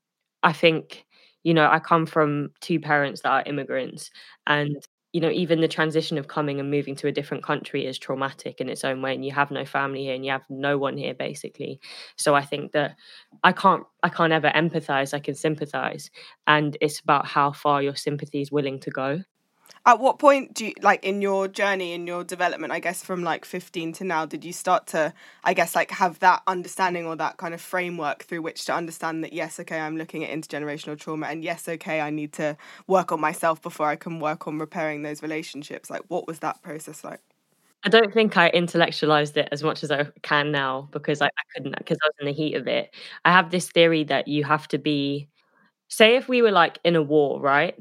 i 0.43 0.53
think 0.53 1.05
you 1.43 1.53
know 1.53 1.69
i 1.71 1.79
come 1.79 2.05
from 2.07 2.49
two 2.61 2.79
parents 2.79 3.21
that 3.21 3.29
are 3.31 3.43
immigrants 3.45 4.11
and 4.47 4.75
you 5.13 5.21
know 5.21 5.29
even 5.31 5.61
the 5.61 5.67
transition 5.67 6.17
of 6.17 6.27
coming 6.29 6.59
and 6.59 6.71
moving 6.71 6.95
to 6.95 7.07
a 7.07 7.11
different 7.11 7.43
country 7.43 7.85
is 7.85 7.99
traumatic 7.99 8.61
in 8.61 8.69
its 8.69 8.83
own 8.85 9.01
way 9.03 9.13
and 9.15 9.25
you 9.25 9.31
have 9.31 9.51
no 9.51 9.65
family 9.65 10.03
here 10.05 10.15
and 10.15 10.25
you 10.25 10.31
have 10.31 10.45
no 10.49 10.77
one 10.77 10.97
here 10.97 11.13
basically. 11.15 11.79
So 12.17 12.35
i 12.35 12.43
think 12.43 12.71
that 12.73 12.95
i 13.43 13.51
can't 13.53 13.83
i 14.03 14.09
can't 14.09 14.33
ever 14.33 14.49
empathize 14.55 15.13
i 15.13 15.19
can 15.19 15.35
sympathize 15.35 16.09
and 16.47 16.77
it's 16.81 16.99
about 17.01 17.27
how 17.27 17.51
far 17.51 17.83
your 17.83 17.95
sympathy 17.95 18.41
is 18.41 18.51
willing 18.51 18.79
to 18.81 18.91
go 18.91 19.21
at 19.85 19.99
what 19.99 20.19
point 20.19 20.53
do 20.53 20.67
you 20.67 20.73
like 20.81 21.03
in 21.03 21.21
your 21.21 21.47
journey 21.47 21.93
in 21.93 22.05
your 22.05 22.23
development 22.23 22.71
i 22.71 22.79
guess 22.79 23.03
from 23.03 23.23
like 23.23 23.45
15 23.45 23.93
to 23.93 24.03
now 24.03 24.25
did 24.25 24.45
you 24.45 24.53
start 24.53 24.87
to 24.87 25.13
i 25.43 25.53
guess 25.53 25.75
like 25.75 25.91
have 25.91 26.19
that 26.19 26.41
understanding 26.47 27.05
or 27.05 27.15
that 27.15 27.37
kind 27.37 27.53
of 27.53 27.61
framework 27.61 28.23
through 28.23 28.41
which 28.41 28.65
to 28.65 28.73
understand 28.73 29.23
that 29.23 29.33
yes 29.33 29.59
okay 29.59 29.79
i'm 29.79 29.97
looking 29.97 30.23
at 30.23 30.29
intergenerational 30.29 30.97
trauma 30.97 31.27
and 31.27 31.43
yes 31.43 31.67
okay 31.67 32.01
i 32.01 32.09
need 32.09 32.31
to 32.33 32.55
work 32.87 33.11
on 33.11 33.19
myself 33.19 33.61
before 33.61 33.87
i 33.87 33.95
can 33.95 34.19
work 34.19 34.47
on 34.47 34.59
repairing 34.59 35.01
those 35.03 35.21
relationships 35.21 35.89
like 35.89 36.01
what 36.07 36.27
was 36.27 36.39
that 36.39 36.61
process 36.61 37.03
like 37.03 37.19
I 37.83 37.89
don't 37.89 38.13
think 38.13 38.37
I 38.37 38.51
intellectualized 38.51 39.35
it 39.37 39.49
as 39.51 39.63
much 39.63 39.83
as 39.83 39.89
I 39.89 40.05
can 40.21 40.51
now 40.51 40.87
because 40.91 41.19
I, 41.19 41.25
I 41.25 41.43
couldn't 41.55 41.75
because 41.79 41.97
I 42.03 42.07
was 42.09 42.15
in 42.19 42.27
the 42.27 42.31
heat 42.31 42.53
of 42.53 42.67
it. 42.67 42.93
I 43.25 43.31
have 43.31 43.49
this 43.49 43.71
theory 43.71 44.03
that 44.03 44.27
you 44.27 44.43
have 44.43 44.67
to 44.67 44.77
be 44.77 45.27
say 45.87 46.15
if 46.15 46.29
we 46.29 46.43
were 46.43 46.51
like 46.51 46.77
in 46.83 46.95
a 46.95 47.01
war, 47.01 47.41
right? 47.41 47.75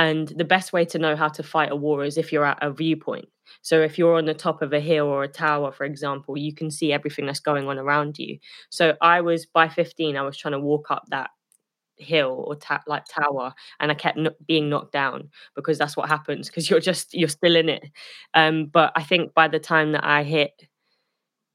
And 0.00 0.28
the 0.28 0.44
best 0.44 0.72
way 0.72 0.86
to 0.86 0.98
know 0.98 1.14
how 1.16 1.28
to 1.28 1.42
fight 1.42 1.70
a 1.72 1.76
war 1.76 2.04
is 2.04 2.16
if 2.16 2.32
you're 2.32 2.46
at 2.46 2.58
a 2.62 2.72
viewpoint. 2.72 3.28
So 3.62 3.82
if 3.82 3.98
you're 3.98 4.16
on 4.16 4.24
the 4.24 4.34
top 4.34 4.62
of 4.62 4.72
a 4.72 4.80
hill 4.80 5.06
or 5.06 5.24
a 5.24 5.28
tower, 5.28 5.72
for 5.72 5.84
example, 5.84 6.38
you 6.38 6.54
can 6.54 6.70
see 6.70 6.92
everything 6.92 7.26
that's 7.26 7.40
going 7.40 7.68
on 7.68 7.78
around 7.78 8.18
you. 8.18 8.38
So 8.70 8.96
I 9.02 9.20
was 9.20 9.46
by 9.46 9.68
15, 9.68 10.16
I 10.16 10.22
was 10.22 10.38
trying 10.38 10.52
to 10.52 10.60
walk 10.60 10.90
up 10.90 11.04
that 11.10 11.30
hill 11.98 12.44
or 12.48 12.56
ta- 12.56 12.82
like 12.86 13.04
tower 13.06 13.54
and 13.80 13.90
i 13.92 13.94
kept 13.94 14.16
no- 14.18 14.34
being 14.46 14.70
knocked 14.70 14.92
down 14.92 15.28
because 15.54 15.78
that's 15.78 15.96
what 15.96 16.08
happens 16.08 16.48
because 16.48 16.70
you're 16.70 16.80
just 16.80 17.14
you're 17.14 17.28
still 17.28 17.56
in 17.56 17.68
it 17.68 17.84
um 18.34 18.66
but 18.66 18.92
i 18.96 19.02
think 19.02 19.34
by 19.34 19.48
the 19.48 19.58
time 19.60 19.92
that 19.92 20.04
i 20.04 20.22
hit 20.24 20.52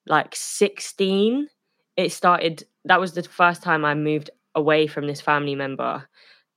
like 0.07 0.35
16 0.35 1.47
it 1.97 2.11
started 2.11 2.63
that 2.85 2.99
was 2.99 3.13
the 3.13 3.23
first 3.23 3.63
time 3.63 3.85
i 3.85 3.93
moved 3.93 4.29
away 4.55 4.87
from 4.87 5.07
this 5.07 5.21
family 5.21 5.55
member 5.55 6.07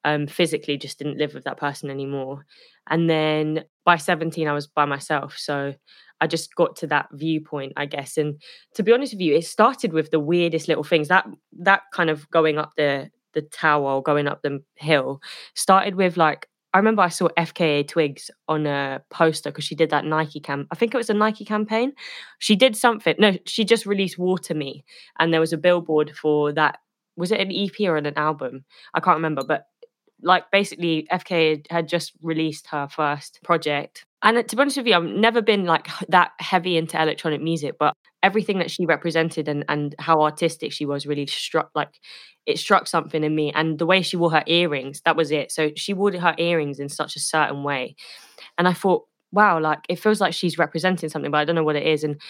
um, 0.04 0.26
physically 0.26 0.76
just 0.76 0.98
didn't 0.98 1.18
live 1.18 1.34
with 1.34 1.44
that 1.44 1.58
person 1.58 1.90
anymore. 1.90 2.44
And 2.88 3.08
then 3.08 3.64
by 3.84 3.96
17, 3.96 4.48
I 4.48 4.52
was 4.52 4.66
by 4.66 4.84
myself. 4.84 5.36
So 5.36 5.74
I 6.20 6.26
just 6.26 6.54
got 6.54 6.76
to 6.76 6.86
that 6.88 7.08
viewpoint, 7.12 7.74
I 7.76 7.86
guess. 7.86 8.16
And 8.16 8.40
to 8.74 8.82
be 8.82 8.92
honest 8.92 9.12
with 9.12 9.20
you, 9.20 9.34
it 9.34 9.44
started 9.44 9.92
with 9.92 10.10
the 10.10 10.20
weirdest 10.20 10.68
little 10.68 10.84
things. 10.84 11.08
That 11.08 11.26
that 11.60 11.82
kind 11.92 12.10
of 12.10 12.28
going 12.30 12.58
up 12.58 12.72
the 12.76 13.10
the 13.34 13.42
tower 13.42 13.92
or 13.92 14.02
going 14.02 14.26
up 14.26 14.42
the 14.42 14.62
hill 14.76 15.20
started 15.54 15.94
with 15.94 16.16
like 16.16 16.48
I 16.74 16.78
remember 16.78 17.02
I 17.02 17.08
saw 17.08 17.28
FKA 17.38 17.88
Twigs 17.88 18.30
on 18.46 18.66
a 18.66 19.02
poster 19.10 19.50
because 19.50 19.64
she 19.64 19.74
did 19.74 19.90
that 19.90 20.04
Nike 20.04 20.40
camp. 20.40 20.68
I 20.70 20.74
think 20.74 20.92
it 20.92 20.98
was 20.98 21.08
a 21.08 21.14
Nike 21.14 21.44
campaign. 21.44 21.92
She 22.40 22.56
did 22.56 22.76
something. 22.76 23.14
No, 23.18 23.38
she 23.46 23.64
just 23.64 23.86
released 23.86 24.18
Water 24.18 24.54
Me, 24.54 24.84
and 25.18 25.32
there 25.32 25.40
was 25.40 25.52
a 25.52 25.58
billboard 25.58 26.14
for 26.14 26.52
that. 26.52 26.78
Was 27.16 27.32
it 27.32 27.40
an 27.40 27.50
EP 27.50 27.88
or 27.88 27.96
an 27.96 28.06
album? 28.16 28.64
I 28.94 29.00
can't 29.00 29.16
remember, 29.16 29.42
but 29.44 29.64
like 30.22 30.50
basically 30.50 31.06
FK 31.12 31.66
had 31.70 31.88
just 31.88 32.12
released 32.22 32.68
her 32.68 32.88
first 32.88 33.40
project. 33.42 34.04
And 34.22 34.38
uh, 34.38 34.42
to 34.42 34.56
be 34.56 34.60
honest 34.60 34.76
with 34.76 34.86
you, 34.86 34.94
I've 34.94 35.04
never 35.04 35.40
been 35.40 35.64
like 35.64 35.88
that 36.08 36.32
heavy 36.40 36.76
into 36.76 37.00
electronic 37.00 37.40
music, 37.40 37.76
but 37.78 37.94
everything 38.22 38.58
that 38.58 38.70
she 38.70 38.84
represented 38.84 39.48
and, 39.48 39.64
and 39.68 39.94
how 39.98 40.22
artistic 40.22 40.72
she 40.72 40.84
was 40.84 41.06
really 41.06 41.26
struck 41.26 41.70
like 41.74 42.00
it 42.46 42.58
struck 42.58 42.86
something 42.86 43.22
in 43.22 43.34
me. 43.34 43.52
And 43.54 43.78
the 43.78 43.86
way 43.86 44.02
she 44.02 44.16
wore 44.16 44.32
her 44.32 44.42
earrings, 44.46 45.02
that 45.04 45.16
was 45.16 45.30
it. 45.30 45.52
So 45.52 45.70
she 45.76 45.92
wore 45.92 46.12
her 46.12 46.34
earrings 46.38 46.80
in 46.80 46.88
such 46.88 47.14
a 47.14 47.20
certain 47.20 47.62
way. 47.62 47.94
And 48.56 48.66
I 48.66 48.72
thought, 48.72 49.04
wow, 49.32 49.60
like 49.60 49.80
it 49.88 49.98
feels 49.98 50.20
like 50.20 50.32
she's 50.32 50.58
representing 50.58 51.10
something, 51.10 51.30
but 51.30 51.38
I 51.38 51.44
don't 51.44 51.54
know 51.54 51.62
what 51.62 51.76
it 51.76 51.86
is. 51.86 52.04
And 52.04 52.20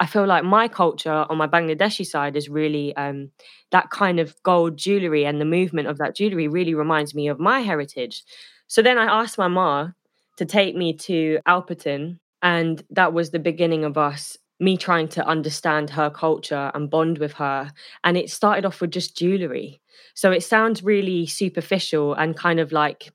I 0.00 0.06
feel 0.06 0.26
like 0.26 0.44
my 0.44 0.68
culture 0.68 1.24
on 1.28 1.38
my 1.38 1.46
Bangladeshi 1.46 2.04
side 2.04 2.36
is 2.36 2.48
really 2.48 2.94
um, 2.96 3.30
that 3.70 3.90
kind 3.90 4.18
of 4.20 4.34
gold 4.42 4.76
jewelry 4.76 5.24
and 5.24 5.40
the 5.40 5.44
movement 5.44 5.88
of 5.88 5.98
that 5.98 6.16
jewelry 6.16 6.48
really 6.48 6.74
reminds 6.74 7.14
me 7.14 7.28
of 7.28 7.38
my 7.38 7.60
heritage. 7.60 8.24
So 8.66 8.82
then 8.82 8.98
I 8.98 9.04
asked 9.22 9.38
my 9.38 9.48
ma 9.48 9.90
to 10.36 10.44
take 10.44 10.74
me 10.74 10.94
to 10.94 11.38
Alperton, 11.46 12.18
and 12.42 12.82
that 12.90 13.12
was 13.12 13.30
the 13.30 13.38
beginning 13.38 13.84
of 13.84 13.96
us 13.96 14.36
me 14.60 14.76
trying 14.76 15.08
to 15.08 15.26
understand 15.26 15.90
her 15.90 16.08
culture 16.10 16.70
and 16.74 16.88
bond 16.88 17.18
with 17.18 17.32
her. 17.34 17.70
And 18.04 18.16
it 18.16 18.30
started 18.30 18.64
off 18.64 18.80
with 18.80 18.92
just 18.92 19.16
jewelry. 19.18 19.80
So 20.14 20.30
it 20.30 20.42
sounds 20.44 20.82
really 20.82 21.26
superficial 21.26 22.14
and 22.14 22.36
kind 22.36 22.60
of 22.60 22.70
like 22.72 23.10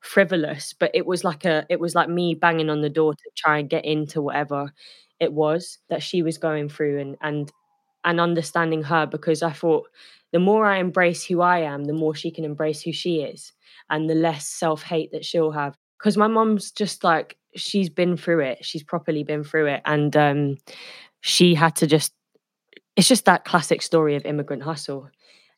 frivolous, 0.00 0.72
but 0.72 0.90
it 0.94 1.04
was 1.04 1.24
like 1.24 1.44
a 1.44 1.66
it 1.68 1.80
was 1.80 1.94
like 1.94 2.08
me 2.08 2.34
banging 2.34 2.70
on 2.70 2.80
the 2.82 2.88
door 2.90 3.12
to 3.14 3.30
try 3.36 3.58
and 3.58 3.68
get 3.68 3.84
into 3.84 4.22
whatever 4.22 4.72
it 5.20 5.32
was 5.32 5.78
that 5.88 6.02
she 6.02 6.22
was 6.22 6.38
going 6.38 6.68
through 6.68 7.00
and 7.00 7.16
and 7.20 7.52
and 8.04 8.20
understanding 8.20 8.82
her 8.82 9.06
because 9.06 9.42
I 9.42 9.52
thought 9.52 9.86
the 10.32 10.38
more 10.38 10.66
I 10.66 10.78
embrace 10.78 11.24
who 11.24 11.40
I 11.40 11.60
am, 11.60 11.84
the 11.84 11.92
more 11.92 12.14
she 12.14 12.30
can 12.30 12.44
embrace 12.44 12.82
who 12.82 12.92
she 12.92 13.20
is 13.20 13.52
and 13.88 14.10
the 14.10 14.14
less 14.14 14.46
self-hate 14.48 15.12
that 15.12 15.24
she'll 15.24 15.52
have. 15.52 15.76
Because 15.98 16.16
my 16.16 16.26
mom's 16.26 16.70
just 16.70 17.04
like 17.04 17.36
she's 17.56 17.88
been 17.88 18.16
through 18.16 18.40
it. 18.40 18.64
She's 18.64 18.82
properly 18.82 19.22
been 19.22 19.44
through 19.44 19.66
it. 19.68 19.82
And 19.86 20.16
um 20.16 20.56
she 21.20 21.54
had 21.54 21.76
to 21.76 21.86
just 21.86 22.12
it's 22.96 23.08
just 23.08 23.24
that 23.24 23.44
classic 23.44 23.82
story 23.82 24.16
of 24.16 24.26
immigrant 24.26 24.62
hustle. 24.62 25.08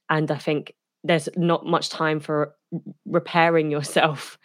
And 0.08 0.30
I 0.30 0.38
think 0.38 0.75
there's 1.04 1.28
not 1.36 1.66
much 1.66 1.88
time 1.88 2.20
for 2.20 2.54
repairing 3.06 3.70
yourself. 3.70 4.38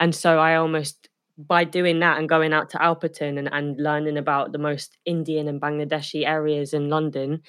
And 0.00 0.14
so 0.14 0.38
I 0.38 0.56
almost 0.56 1.08
by 1.36 1.64
doing 1.64 2.00
that 2.00 2.18
and 2.18 2.28
going 2.28 2.52
out 2.52 2.70
to 2.70 2.78
Alperton 2.78 3.38
and, 3.38 3.48
and 3.52 3.80
learning 3.80 4.16
about 4.16 4.52
the 4.52 4.58
most 4.58 4.96
Indian 5.04 5.48
and 5.48 5.60
Bangladeshi 5.60 6.26
areas 6.26 6.72
in 6.72 6.88
London, 6.88 7.42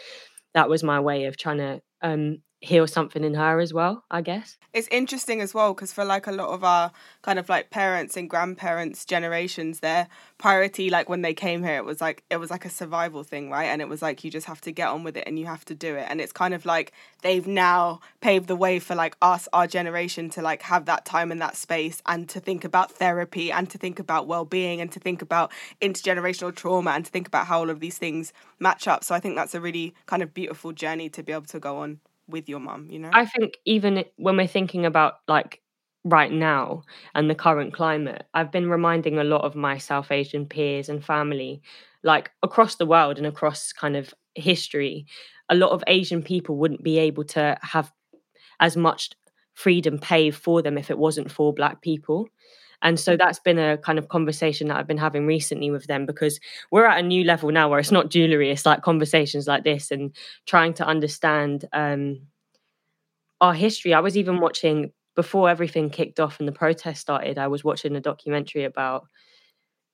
that 0.54 0.70
was 0.70 0.84
my 0.84 1.00
way 1.00 1.26
of 1.26 1.38
trying 1.38 1.58
to 1.58 1.82
um, 2.02 2.40
heal 2.66 2.88
something 2.88 3.24
in 3.24 3.36
her 3.36 3.60
as 3.60 3.74
well, 3.74 4.04
I 4.10 4.22
guess. 4.22 4.58
It's 4.74 4.88
interesting 4.90 5.40
as 5.40 5.54
well 5.54 5.74
because 5.74 5.94
for 5.94 6.04
like 6.04 6.28
a 6.28 6.32
lot 6.32 6.50
of 6.50 6.64
our 6.64 6.92
kind 7.22 7.40
of 7.40 7.48
like 7.48 7.70
parents 7.70 8.18
and 8.18 8.30
grandparents 8.30 9.06
generations, 9.06 9.80
their 9.80 10.08
priority, 10.38 10.90
like 10.90 11.08
when 11.08 11.22
they 11.22 11.34
came 11.34 11.64
here, 11.64 11.78
it 11.78 11.86
was 11.86 12.02
like 12.02 12.24
it 12.30 12.38
was 12.38 12.50
like 12.50 12.66
a 12.66 12.70
survival 12.70 13.24
thing, 13.24 13.50
right? 13.50 13.66
And 13.66 13.82
it 13.82 13.88
was 13.88 14.02
like 14.02 14.24
you 14.24 14.32
just 14.32 14.48
have 14.48 14.62
to 14.62 14.72
get 14.72 14.90
on 14.90 15.04
with 15.04 15.16
it 15.16 15.24
and 15.28 15.40
you 15.40 15.46
have 15.46 15.64
to 15.66 15.76
do 15.76 15.96
it. 15.96 16.08
And 16.10 16.20
it's 16.20 16.34
kind 16.34 16.54
of 16.54 16.66
like 16.66 16.92
they've 17.22 17.48
now 17.48 18.02
paved 18.20 18.48
the 18.48 18.56
way 18.56 18.80
for 18.80 18.96
like 18.96 19.16
us, 19.22 19.48
our 19.54 19.68
generation, 19.68 20.30
to 20.32 20.42
like 20.42 20.64
have 20.64 20.86
that 20.86 21.06
time 21.06 21.32
and 21.32 21.42
that 21.42 21.56
space 21.56 22.02
and 22.06 22.28
to 22.30 22.40
think 22.40 22.66
about 22.66 22.92
therapy 22.92 23.52
and 23.52 23.70
to 23.70 23.78
think 23.78 24.00
about 24.00 24.28
well 24.28 24.46
being 24.46 24.82
and 24.82 24.92
to 24.92 25.00
think 25.00 25.22
about 25.22 25.52
intergenerational 25.82 26.54
trauma 26.54 26.92
and 26.92 27.06
to 27.06 27.12
think 27.12 27.28
about 27.28 27.48
how 27.48 27.60
all 27.60 27.70
of 27.70 27.80
these 27.80 27.98
things 27.98 28.34
match 28.60 28.88
up. 28.88 29.04
So 29.04 29.14
I 29.14 29.20
think 29.20 29.36
that's 29.36 29.56
a 29.56 29.62
really 29.62 29.94
kind 30.08 30.24
of 30.24 30.34
beautiful 30.34 30.72
journey 30.72 31.10
to 31.10 31.24
be 31.24 31.32
able 31.32 31.46
to 31.46 31.60
go 31.60 31.78
on 31.78 32.00
with 32.28 32.50
your 32.50 32.60
mum, 32.60 32.90
you 32.90 33.00
know? 33.00 33.12
I 33.14 33.26
think 33.26 33.58
even 33.66 34.04
when 34.18 34.38
we're 34.38 34.48
thinking 34.48 34.86
about 34.86 35.16
like 35.28 35.62
right 36.04 36.32
now 36.32 36.84
and 37.14 37.30
the 37.30 37.36
current 37.36 37.74
climate, 37.74 38.26
I've 38.34 38.52
been 38.52 38.70
reminding 38.70 39.18
a 39.18 39.24
lot 39.24 39.44
of 39.44 39.56
my 39.56 39.78
South 39.78 40.12
Asian 40.12 40.46
peers 40.46 40.90
and 40.90 41.04
family, 41.04 41.62
like 42.04 42.32
across 42.44 42.76
the 42.76 42.86
world 42.86 43.18
and 43.18 43.28
across 43.28 43.72
kind 43.74 43.96
of 43.96 44.14
history, 44.36 45.06
a 45.50 45.56
lot 45.56 45.72
of 45.72 45.84
Asian 45.88 46.22
people 46.24 46.58
wouldn't 46.58 46.84
be 46.84 46.98
able 47.00 47.24
to 47.26 47.58
have 47.62 47.92
as 48.60 48.78
much 48.78 49.12
freedom 49.54 50.00
paved 50.00 50.38
for 50.38 50.62
them 50.62 50.78
if 50.78 50.90
it 50.92 50.98
wasn't 50.98 51.32
for 51.32 51.54
Black 51.54 51.82
people. 51.82 52.28
And 52.82 53.00
so 53.00 53.18
that's 53.18 53.40
been 53.40 53.60
a 53.60 53.78
kind 53.78 53.98
of 53.98 54.10
conversation 54.10 54.68
that 54.68 54.78
I've 54.78 54.88
been 54.88 54.98
having 54.98 55.26
recently 55.26 55.72
with 55.72 55.88
them 55.88 56.06
because 56.06 56.40
we're 56.72 56.86
at 56.86 57.00
a 57.00 57.08
new 57.08 57.24
level 57.24 57.52
now 57.52 57.70
where 57.70 57.80
it's 57.80 57.92
not 57.92 58.10
jewelry, 58.10 58.52
it's 58.52 58.66
like 58.66 58.82
conversations 58.82 59.48
like 59.48 59.64
this 59.64 59.92
and 59.92 60.16
trying 60.46 60.74
to 60.76 60.86
understand 60.86 61.66
um, 61.74 62.22
our 63.42 63.54
history. 63.54 63.94
I 63.94 64.00
was 64.00 64.18
even 64.18 64.40
watching 64.40 64.92
before 65.16 65.50
everything 65.50 65.90
kicked 65.90 66.20
off 66.20 66.40
and 66.40 66.48
the 66.48 66.54
protest 66.54 67.02
started, 67.02 67.38
I 67.38 67.48
was 67.48 67.64
watching 67.64 67.96
a 67.96 68.02
documentary 68.02 68.66
about 68.66 69.08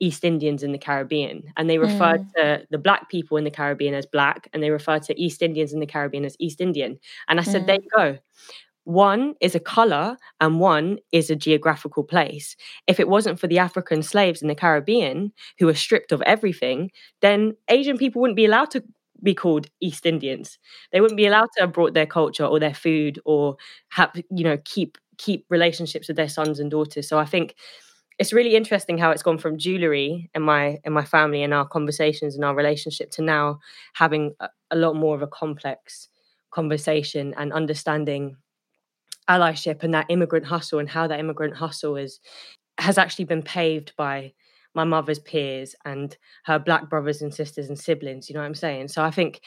East 0.01 0.25
Indians 0.25 0.63
in 0.63 0.71
the 0.71 0.79
Caribbean. 0.79 1.43
And 1.55 1.69
they 1.69 1.77
referred 1.77 2.21
mm. 2.21 2.33
to 2.35 2.67
the 2.71 2.79
black 2.79 3.09
people 3.09 3.38
in 3.38 3.43
the 3.43 3.51
Caribbean 3.51 3.93
as 3.93 4.07
black, 4.07 4.50
and 4.51 4.61
they 4.61 4.71
referred 4.71 5.03
to 5.03 5.21
East 5.21 5.43
Indians 5.43 5.73
in 5.73 5.79
the 5.79 5.85
Caribbean 5.85 6.25
as 6.25 6.35
East 6.39 6.59
Indian. 6.59 7.00
And 7.29 7.39
I 7.39 7.43
said, 7.43 7.63
mm. 7.63 7.67
there 7.67 7.75
you 7.75 7.89
go. 7.95 8.17
One 8.91 9.36
is 9.41 9.55
a 9.55 9.60
color 9.60 10.17
and 10.41 10.60
one 10.60 11.00
is 11.12 11.29
a 11.29 11.36
geographical 11.36 12.03
place. 12.03 12.55
If 12.88 13.00
it 13.00 13.07
wasn't 13.07 13.39
for 13.39 13.48
the 13.48 13.60
African 13.60 14.03
slaves 14.03 14.41
in 14.41 14.48
the 14.48 14.55
Caribbean 14.55 15.31
who 15.60 15.67
were 15.67 15.74
stripped 15.75 16.12
of 16.12 16.21
everything, 16.24 16.91
then 17.21 17.55
Asian 17.69 17.98
people 17.98 18.21
wouldn't 18.21 18.36
be 18.36 18.45
allowed 18.45 18.71
to 18.71 18.83
be 19.24 19.33
called 19.36 19.67
East 19.81 20.05
Indians. 20.05 20.57
They 20.91 21.00
wouldn't 21.00 21.17
be 21.17 21.27
allowed 21.27 21.50
to 21.55 21.62
have 21.62 21.74
brought 21.74 21.93
their 21.93 22.05
culture 22.07 22.45
or 22.45 22.60
their 22.60 22.74
food 22.74 23.19
or 23.24 23.55
have, 23.89 24.12
you 24.29 24.43
know, 24.43 24.57
keep 24.65 24.98
keep 25.17 25.45
relationships 25.50 26.07
with 26.07 26.17
their 26.17 26.29
sons 26.29 26.60
and 26.60 26.71
daughters. 26.71 27.07
So 27.07 27.19
I 27.19 27.25
think 27.25 27.55
it's 28.19 28.33
really 28.33 28.55
interesting 28.55 28.98
how 28.98 29.12
it's 29.12 29.24
gone 29.24 29.38
from 29.38 29.57
jewelry 29.57 30.29
in 30.36 30.41
my 30.43 30.79
in 30.83 30.93
my 30.93 31.05
family 31.05 31.43
and 31.43 31.53
our 31.53 31.67
conversations 31.67 32.36
and 32.36 32.45
our 32.45 32.55
relationship 32.55 33.12
to 33.12 33.21
now 33.21 33.60
having 33.93 34.33
a, 34.39 34.50
a 34.71 34.75
lot 34.75 34.95
more 34.95 35.15
of 35.15 35.21
a 35.21 35.27
complex 35.27 36.07
conversation 36.51 37.33
and 37.38 37.53
understanding 37.53 38.36
allyship 39.31 39.83
and 39.83 39.93
that 39.93 40.05
immigrant 40.09 40.45
hustle 40.45 40.79
and 40.79 40.89
how 40.89 41.07
that 41.07 41.19
immigrant 41.19 41.55
hustle 41.55 41.95
is 41.95 42.19
has 42.77 42.97
actually 42.97 43.25
been 43.25 43.43
paved 43.43 43.93
by 43.97 44.33
my 44.73 44.83
mother's 44.83 45.19
peers 45.19 45.75
and 45.85 46.17
her 46.45 46.57
black 46.57 46.89
brothers 46.89 47.21
and 47.21 47.33
sisters 47.33 47.67
and 47.67 47.77
siblings 47.77 48.29
you 48.29 48.33
know 48.33 48.41
what 48.41 48.47
i'm 48.47 48.55
saying 48.55 48.88
so 48.88 49.03
i 49.03 49.11
think 49.11 49.41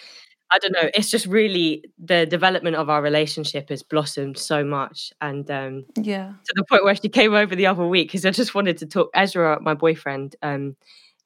I 0.55 0.59
don't 0.59 0.73
know. 0.73 0.91
It's 0.95 1.11
just 1.11 1.27
really 1.27 1.85
the 1.99 2.27
development 2.27 2.77
of 2.77 2.89
our 2.89 3.03
relationship 3.03 3.71
has 3.71 3.83
blossomed 3.83 4.39
so 4.39 4.63
much, 4.63 5.13
and 5.21 5.51
um, 5.51 5.85
yeah, 5.97 6.33
to 6.45 6.53
the 6.55 6.65
point 6.69 6.85
where 6.85 6.95
she 6.95 7.09
came 7.09 7.35
over 7.35 7.57
the 7.57 7.67
other 7.67 7.87
week 7.87 8.09
because 8.09 8.25
I 8.25 8.31
just 8.31 8.55
wanted 8.55 8.79
to 8.79 8.87
talk. 8.87 9.11
Ezra, 9.15 9.59
my 9.61 9.75
boyfriend, 9.75 10.37
um, 10.43 10.77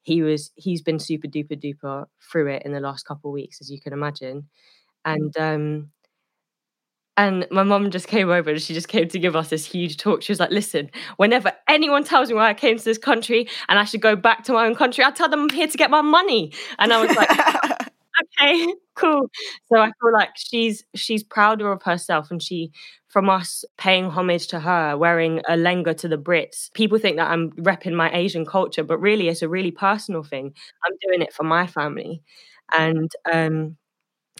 he 0.01 0.21
was 0.21 0.51
he's 0.55 0.81
been 0.81 0.99
super 0.99 1.27
duper 1.27 1.61
duper 1.61 2.05
through 2.31 2.47
it 2.47 2.63
in 2.65 2.71
the 2.71 2.79
last 2.79 3.03
couple 3.03 3.29
of 3.29 3.33
weeks, 3.33 3.61
as 3.61 3.69
you 3.69 3.79
can 3.79 3.93
imagine, 3.93 4.47
and 5.05 5.37
um, 5.37 5.91
and 7.19 7.45
my 7.51 7.63
mum 7.63 7.91
just 7.91 8.07
came 8.07 8.29
over 8.29 8.49
and 8.49 8.61
she 8.61 8.73
just 8.73 8.87
came 8.87 9.07
to 9.09 9.19
give 9.19 9.35
us 9.35 9.49
this 9.49 9.65
huge 9.65 9.97
talk. 9.97 10.21
She 10.21 10.31
was 10.31 10.39
like, 10.39 10.51
listen, 10.51 10.89
whenever 11.17 11.51
anyone 11.67 12.03
tells 12.03 12.29
me 12.29 12.35
why 12.35 12.49
I 12.49 12.53
came 12.53 12.77
to 12.77 12.83
this 12.83 12.97
country 12.97 13.47
and 13.67 13.77
I 13.77 13.83
should 13.83 14.01
go 14.01 14.15
back 14.15 14.43
to 14.45 14.53
my 14.53 14.65
own 14.65 14.75
country, 14.75 15.03
I 15.03 15.11
tell 15.11 15.27
them 15.29 15.41
I'm 15.41 15.49
here 15.49 15.67
to 15.67 15.77
get 15.77 15.91
my 15.91 16.01
money. 16.01 16.53
And 16.79 16.93
I 16.93 17.01
was 17.05 17.15
like, 17.15 17.29
okay, 18.41 18.73
cool. 18.95 19.29
So 19.71 19.79
I 19.79 19.87
feel 20.01 20.13
like 20.13 20.29
she's 20.37 20.85
she's 20.95 21.23
prouder 21.23 21.71
of 21.71 21.83
herself 21.83 22.31
and 22.31 22.41
she 22.41 22.71
from 23.09 23.29
us 23.29 23.65
paying 23.77 24.05
homage 24.05 24.47
to 24.47 24.59
her, 24.59 24.95
wearing 24.97 25.39
a 25.49 25.53
lenga 25.57 25.97
to 25.97 26.07
the 26.07 26.17
Brits. 26.17 26.71
People 26.73 26.99
think 26.99 27.17
that 27.17 27.29
I'm 27.31 27.51
repping 27.53 27.93
my 27.93 28.11
Asian 28.13 28.45
culture, 28.45 28.83
but 28.83 28.99
really 28.99 29.27
it's 29.29 29.41
a 29.41 29.49
really 29.49 29.71
personal 29.71 30.23
thing. 30.23 30.53
I'm 30.85 30.95
doing 31.07 31.21
it 31.21 31.33
for 31.33 31.43
my 31.43 31.67
family. 31.67 32.21
And 32.73 33.11
um 33.33 33.77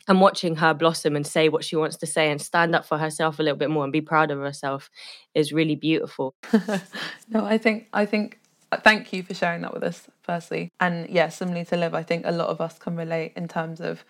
and 0.09 0.19
watching 0.19 0.55
her 0.55 0.73
blossom 0.73 1.15
and 1.15 1.25
say 1.25 1.47
what 1.47 1.63
she 1.63 1.75
wants 1.75 1.95
to 1.97 2.07
say 2.07 2.31
and 2.31 2.41
stand 2.41 2.75
up 2.75 2.83
for 2.83 2.97
herself 2.97 3.37
a 3.37 3.43
little 3.43 3.57
bit 3.57 3.69
more 3.69 3.83
and 3.83 3.93
be 3.93 4.01
proud 4.01 4.31
of 4.31 4.39
herself 4.39 4.89
is 5.35 5.53
really 5.53 5.75
beautiful. 5.75 6.33
no, 7.29 7.45
I 7.45 7.59
think 7.59 7.87
I 7.93 8.07
think 8.07 8.39
uh, 8.71 8.77
thank 8.77 9.13
you 9.13 9.21
for 9.21 9.35
sharing 9.35 9.61
that 9.61 9.73
with 9.73 9.83
us 9.83 10.07
firstly. 10.23 10.71
And 10.79 11.07
yeah, 11.09 11.29
similarly 11.29 11.63
to 11.65 11.77
Liv, 11.77 11.93
I 11.93 12.01
think 12.01 12.25
a 12.25 12.31
lot 12.31 12.49
of 12.49 12.59
us 12.59 12.79
can 12.79 12.95
relate 12.95 13.33
in 13.35 13.47
terms 13.47 13.79
of 13.79 14.03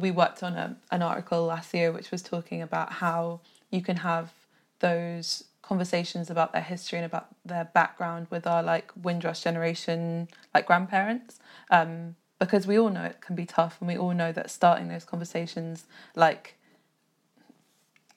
we 0.00 0.10
worked 0.10 0.42
on 0.42 0.54
a, 0.54 0.76
an 0.90 1.00
article 1.00 1.46
last 1.46 1.72
year 1.72 1.92
which 1.92 2.10
was 2.10 2.22
talking 2.22 2.60
about 2.60 2.92
how 2.94 3.40
you 3.70 3.82
can 3.82 3.98
have 3.98 4.32
those 4.80 5.44
conversations 5.62 6.28
about 6.28 6.52
their 6.52 6.62
history 6.62 6.98
and 6.98 7.06
about 7.06 7.28
their 7.44 7.66
background 7.66 8.26
with 8.30 8.48
our 8.48 8.64
like 8.64 8.90
Windrush 9.00 9.42
generation 9.42 10.28
like 10.52 10.66
grandparents. 10.66 11.38
Um, 11.70 12.16
because 12.40 12.66
we 12.66 12.78
all 12.78 12.90
know 12.90 13.04
it 13.04 13.20
can 13.20 13.36
be 13.36 13.46
tough 13.46 13.78
and 13.80 13.88
we 13.88 13.96
all 13.98 14.14
know 14.14 14.32
that 14.32 14.50
starting 14.50 14.88
those 14.88 15.04
conversations 15.04 15.84
like 16.16 16.56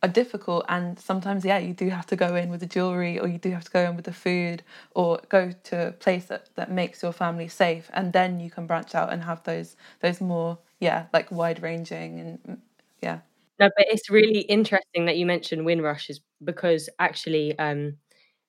are 0.01 0.09
difficult 0.09 0.65
and 0.67 0.99
sometimes 0.99 1.45
yeah 1.45 1.57
you 1.57 1.73
do 1.73 1.87
have 1.89 2.05
to 2.05 2.15
go 2.17 2.35
in 2.35 2.49
with 2.49 2.59
the 2.59 2.65
jewelry 2.65 3.17
or 3.17 3.27
you 3.27 3.37
do 3.37 3.51
have 3.51 3.63
to 3.63 3.71
go 3.71 3.81
in 3.89 3.95
with 3.95 4.03
the 4.03 4.11
food 4.13 4.61
or 4.95 5.19
go 5.29 5.51
to 5.63 5.87
a 5.87 5.91
place 5.93 6.25
that, 6.25 6.49
that 6.55 6.69
makes 6.69 7.01
your 7.01 7.13
family 7.13 7.47
safe 7.47 7.89
and 7.93 8.11
then 8.11 8.39
you 8.39 8.49
can 8.51 8.67
branch 8.67 8.95
out 8.95 9.13
and 9.13 9.23
have 9.23 9.41
those 9.43 9.77
those 10.01 10.19
more 10.19 10.57
yeah 10.81 11.05
like 11.13 11.31
wide 11.31 11.61
ranging 11.61 12.19
and 12.19 12.43
mm, 12.43 12.57
yeah. 13.01 13.19
No 13.59 13.69
but 13.77 13.85
it's 13.89 14.09
really 14.09 14.39
interesting 14.41 15.05
that 15.05 15.17
you 15.17 15.25
mentioned 15.25 15.65
windrushes 15.65 16.19
because 16.43 16.89
actually 16.99 17.57
um 17.59 17.95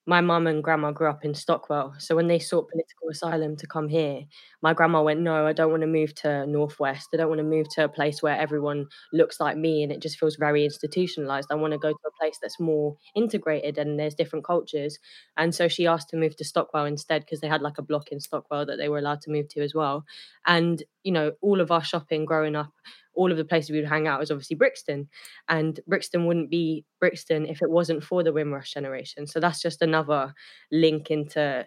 my 0.07 0.21
mum 0.21 0.45
and 0.47 0.63
grandma 0.63 0.91
grew 0.91 1.09
up 1.09 1.25
in 1.25 1.33
Stockwell. 1.33 1.95
So 1.97 2.15
when 2.15 2.27
they 2.27 2.37
sought 2.39 2.69
political 2.69 3.09
asylum 3.09 3.55
to 3.57 3.65
come 3.67 3.87
here, 3.87 4.21
my 4.61 4.73
grandma 4.73 5.01
went, 5.01 5.19
No, 5.21 5.47
I 5.47 5.53
don't 5.53 5.71
want 5.71 5.81
to 5.81 5.87
move 5.87 6.13
to 6.15 6.45
Northwest. 6.45 7.09
I 7.13 7.17
don't 7.17 7.29
want 7.29 7.39
to 7.39 7.43
move 7.43 7.67
to 7.75 7.85
a 7.85 7.89
place 7.89 8.21
where 8.21 8.37
everyone 8.37 8.85
looks 9.13 9.39
like 9.39 9.57
me 9.57 9.81
and 9.83 9.91
it 9.91 10.01
just 10.01 10.19
feels 10.19 10.35
very 10.35 10.63
institutionalized. 10.63 11.47
I 11.51 11.55
want 11.55 11.73
to 11.73 11.79
go 11.79 11.91
to 11.91 11.99
a 12.07 12.19
place 12.19 12.37
that's 12.41 12.59
more 12.59 12.97
integrated 13.15 13.77
and 13.77 13.99
there's 13.99 14.15
different 14.15 14.45
cultures. 14.45 14.99
And 15.37 15.55
so 15.55 15.67
she 15.67 15.87
asked 15.87 16.09
to 16.09 16.17
move 16.17 16.35
to 16.37 16.43
Stockwell 16.45 16.85
instead 16.85 17.21
because 17.21 17.41
they 17.41 17.47
had 17.47 17.61
like 17.61 17.77
a 17.77 17.81
block 17.83 18.09
in 18.11 18.19
Stockwell 18.19 18.65
that 18.67 18.77
they 18.77 18.89
were 18.89 18.99
allowed 18.99 19.21
to 19.21 19.31
move 19.31 19.47
to 19.49 19.61
as 19.63 19.73
well. 19.73 20.05
And, 20.45 20.83
you 21.03 21.11
know, 21.11 21.33
all 21.41 21.61
of 21.61 21.71
our 21.71 21.83
shopping 21.83 22.25
growing 22.25 22.55
up 22.55 22.71
all 23.15 23.31
of 23.31 23.37
the 23.37 23.45
places 23.45 23.71
we 23.71 23.79
would 23.79 23.89
hang 23.89 24.07
out 24.07 24.19
was 24.19 24.31
obviously 24.31 24.55
Brixton. 24.55 25.07
And 25.49 25.79
Brixton 25.87 26.25
wouldn't 26.25 26.49
be 26.49 26.85
Brixton 26.99 27.45
if 27.45 27.61
it 27.61 27.69
wasn't 27.69 28.03
for 28.03 28.23
the 28.23 28.33
Windrush 28.33 28.73
generation. 28.73 29.27
So 29.27 29.39
that's 29.39 29.61
just 29.61 29.81
another 29.81 30.33
link 30.71 31.11
into 31.11 31.65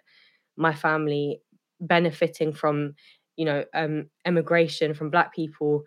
my 0.56 0.74
family 0.74 1.40
benefiting 1.80 2.52
from, 2.52 2.94
you 3.36 3.44
know, 3.44 3.64
um, 3.74 4.10
emigration 4.24 4.94
from 4.94 5.10
black 5.10 5.34
people 5.34 5.84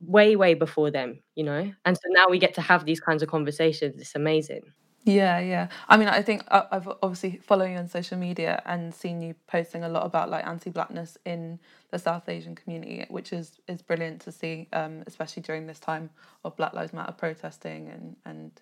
way, 0.00 0.36
way 0.36 0.54
before 0.54 0.90
them, 0.90 1.22
you 1.34 1.44
know? 1.44 1.72
And 1.84 1.96
so 1.96 2.02
now 2.08 2.28
we 2.28 2.38
get 2.38 2.54
to 2.54 2.60
have 2.60 2.84
these 2.84 3.00
kinds 3.00 3.22
of 3.22 3.28
conversations. 3.28 4.00
It's 4.00 4.14
amazing. 4.14 4.62
Yeah, 5.04 5.40
yeah. 5.40 5.68
I 5.88 5.96
mean, 5.96 6.06
I 6.06 6.22
think 6.22 6.44
I've 6.48 6.86
obviously 7.02 7.38
following 7.42 7.72
you 7.72 7.78
on 7.78 7.88
social 7.88 8.16
media 8.16 8.62
and 8.64 8.94
seen 8.94 9.20
you 9.20 9.34
posting 9.48 9.82
a 9.82 9.88
lot 9.88 10.06
about 10.06 10.30
like 10.30 10.46
anti-blackness 10.46 11.18
in 11.24 11.58
the 11.90 11.98
South 11.98 12.28
Asian 12.28 12.54
community, 12.54 13.04
which 13.08 13.32
is 13.32 13.58
is 13.66 13.82
brilliant 13.82 14.20
to 14.22 14.32
see, 14.32 14.68
um, 14.72 15.02
especially 15.08 15.42
during 15.42 15.66
this 15.66 15.80
time 15.80 16.10
of 16.44 16.56
Black 16.56 16.72
Lives 16.72 16.92
Matter 16.92 17.12
protesting 17.12 17.88
and 17.88 18.16
and 18.24 18.52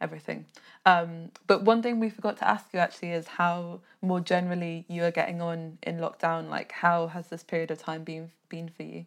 everything. 0.00 0.46
Um, 0.86 1.30
but 1.46 1.64
one 1.64 1.82
thing 1.82 2.00
we 2.00 2.08
forgot 2.08 2.38
to 2.38 2.48
ask 2.48 2.72
you 2.72 2.80
actually 2.80 3.10
is 3.12 3.26
how 3.28 3.80
more 4.00 4.20
generally 4.20 4.86
you 4.88 5.04
are 5.04 5.10
getting 5.10 5.42
on 5.42 5.76
in 5.82 5.98
lockdown. 5.98 6.48
Like, 6.48 6.72
how 6.72 7.08
has 7.08 7.28
this 7.28 7.42
period 7.42 7.70
of 7.70 7.78
time 7.78 8.04
been 8.04 8.30
been 8.48 8.70
for 8.70 8.84
you? 8.84 9.04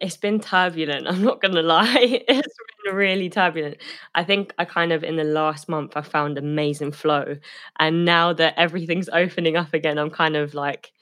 It's 0.00 0.16
been 0.16 0.40
turbulent. 0.40 1.06
I'm 1.08 1.22
not 1.22 1.40
gonna 1.40 1.62
lie. 1.76 2.22
It's 2.28 2.56
been 2.84 2.94
really 2.94 3.30
turbulent. 3.30 3.78
I 4.14 4.24
think 4.24 4.52
I 4.58 4.64
kind 4.64 4.92
of 4.92 5.04
in 5.04 5.16
the 5.16 5.24
last 5.24 5.68
month 5.68 5.96
I 5.96 6.02
found 6.02 6.36
amazing 6.38 6.92
flow, 6.92 7.36
and 7.78 8.04
now 8.04 8.32
that 8.34 8.54
everything's 8.58 9.08
opening 9.12 9.56
up 9.56 9.72
again, 9.74 9.98
I'm 9.98 10.10
kind 10.10 10.36
of 10.36 10.54
like, 10.54 10.92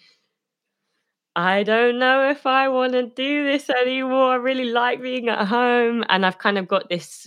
I 1.34 1.62
don't 1.62 1.98
know 1.98 2.28
if 2.30 2.44
I 2.46 2.68
want 2.68 2.92
to 2.92 3.06
do 3.06 3.44
this 3.46 3.70
anymore. 3.70 4.32
I 4.32 4.34
really 4.36 4.66
like 4.70 5.00
being 5.00 5.28
at 5.28 5.46
home, 5.48 6.04
and 6.08 6.26
I've 6.26 6.38
kind 6.38 6.58
of 6.58 6.68
got 6.68 6.88
this 6.88 7.26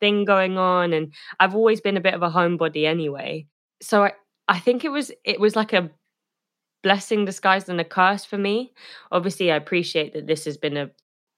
thing 0.00 0.24
going 0.24 0.58
on 0.58 0.92
and 0.94 1.14
I've 1.40 1.54
always 1.54 1.80
been 1.80 1.96
a 1.98 2.00
bit 2.02 2.14
of 2.14 2.22
a 2.22 2.30
homebody 2.30 2.86
anyway. 2.86 3.46
So 3.82 4.04
I, 4.04 4.12
I 4.48 4.58
think 4.58 4.84
it 4.84 4.90
was 4.90 5.12
it 5.24 5.40
was 5.40 5.56
like 5.56 5.72
a 5.74 5.90
blessing 6.82 7.24
disguised 7.24 7.68
and 7.68 7.80
a 7.80 7.84
curse 7.84 8.24
for 8.24 8.38
me. 8.38 8.72
Obviously, 9.12 9.50
I 9.52 9.56
appreciate 9.56 10.12
that 10.14 10.26
this 10.26 10.44
has 10.44 10.56
been 10.56 10.76
a 10.76 10.90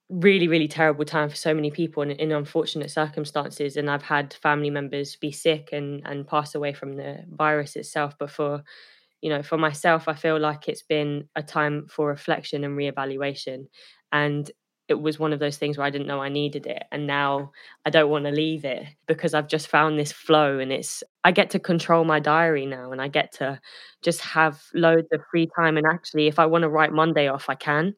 really, 0.09 0.47
really 0.47 0.67
terrible 0.67 1.05
time 1.05 1.29
for 1.29 1.35
so 1.35 1.53
many 1.53 1.71
people 1.71 2.03
in, 2.03 2.11
in 2.11 2.31
unfortunate 2.31 2.91
circumstances. 2.91 3.77
And 3.77 3.89
I've 3.89 4.03
had 4.03 4.33
family 4.33 4.69
members 4.69 5.15
be 5.15 5.31
sick 5.31 5.69
and, 5.71 6.01
and 6.05 6.27
pass 6.27 6.53
away 6.53 6.73
from 6.73 6.93
the 6.93 7.23
virus 7.29 7.75
itself. 7.75 8.15
But 8.19 8.31
for, 8.31 8.63
you 9.21 9.29
know, 9.29 9.41
for 9.43 9.57
myself, 9.57 10.07
I 10.07 10.13
feel 10.15 10.39
like 10.39 10.67
it's 10.67 10.83
been 10.83 11.29
a 11.35 11.43
time 11.43 11.87
for 11.89 12.07
reflection 12.07 12.63
and 12.63 12.77
reevaluation. 12.77 13.67
And 14.11 14.51
it 14.91 15.01
was 15.01 15.17
one 15.17 15.33
of 15.33 15.39
those 15.39 15.57
things 15.57 15.77
where 15.77 15.87
I 15.87 15.89
didn't 15.89 16.05
know 16.05 16.21
I 16.21 16.29
needed 16.29 16.67
it. 16.67 16.83
And 16.91 17.07
now 17.07 17.51
I 17.85 17.89
don't 17.89 18.11
want 18.11 18.25
to 18.25 18.31
leave 18.31 18.65
it 18.65 18.85
because 19.07 19.33
I've 19.33 19.47
just 19.47 19.69
found 19.69 19.97
this 19.97 20.11
flow 20.11 20.59
and 20.59 20.71
it's, 20.71 21.01
I 21.23 21.31
get 21.31 21.49
to 21.51 21.59
control 21.59 22.03
my 22.03 22.19
diary 22.19 22.65
now 22.65 22.91
and 22.91 23.01
I 23.01 23.07
get 23.07 23.31
to 23.33 23.59
just 24.01 24.21
have 24.21 24.61
loads 24.73 25.07
of 25.13 25.21
free 25.31 25.49
time. 25.55 25.77
And 25.77 25.87
actually, 25.87 26.27
if 26.27 26.37
I 26.37 26.45
want 26.45 26.63
to 26.63 26.69
write 26.69 26.91
Monday 26.91 27.27
off, 27.29 27.49
I 27.49 27.55
can. 27.55 27.95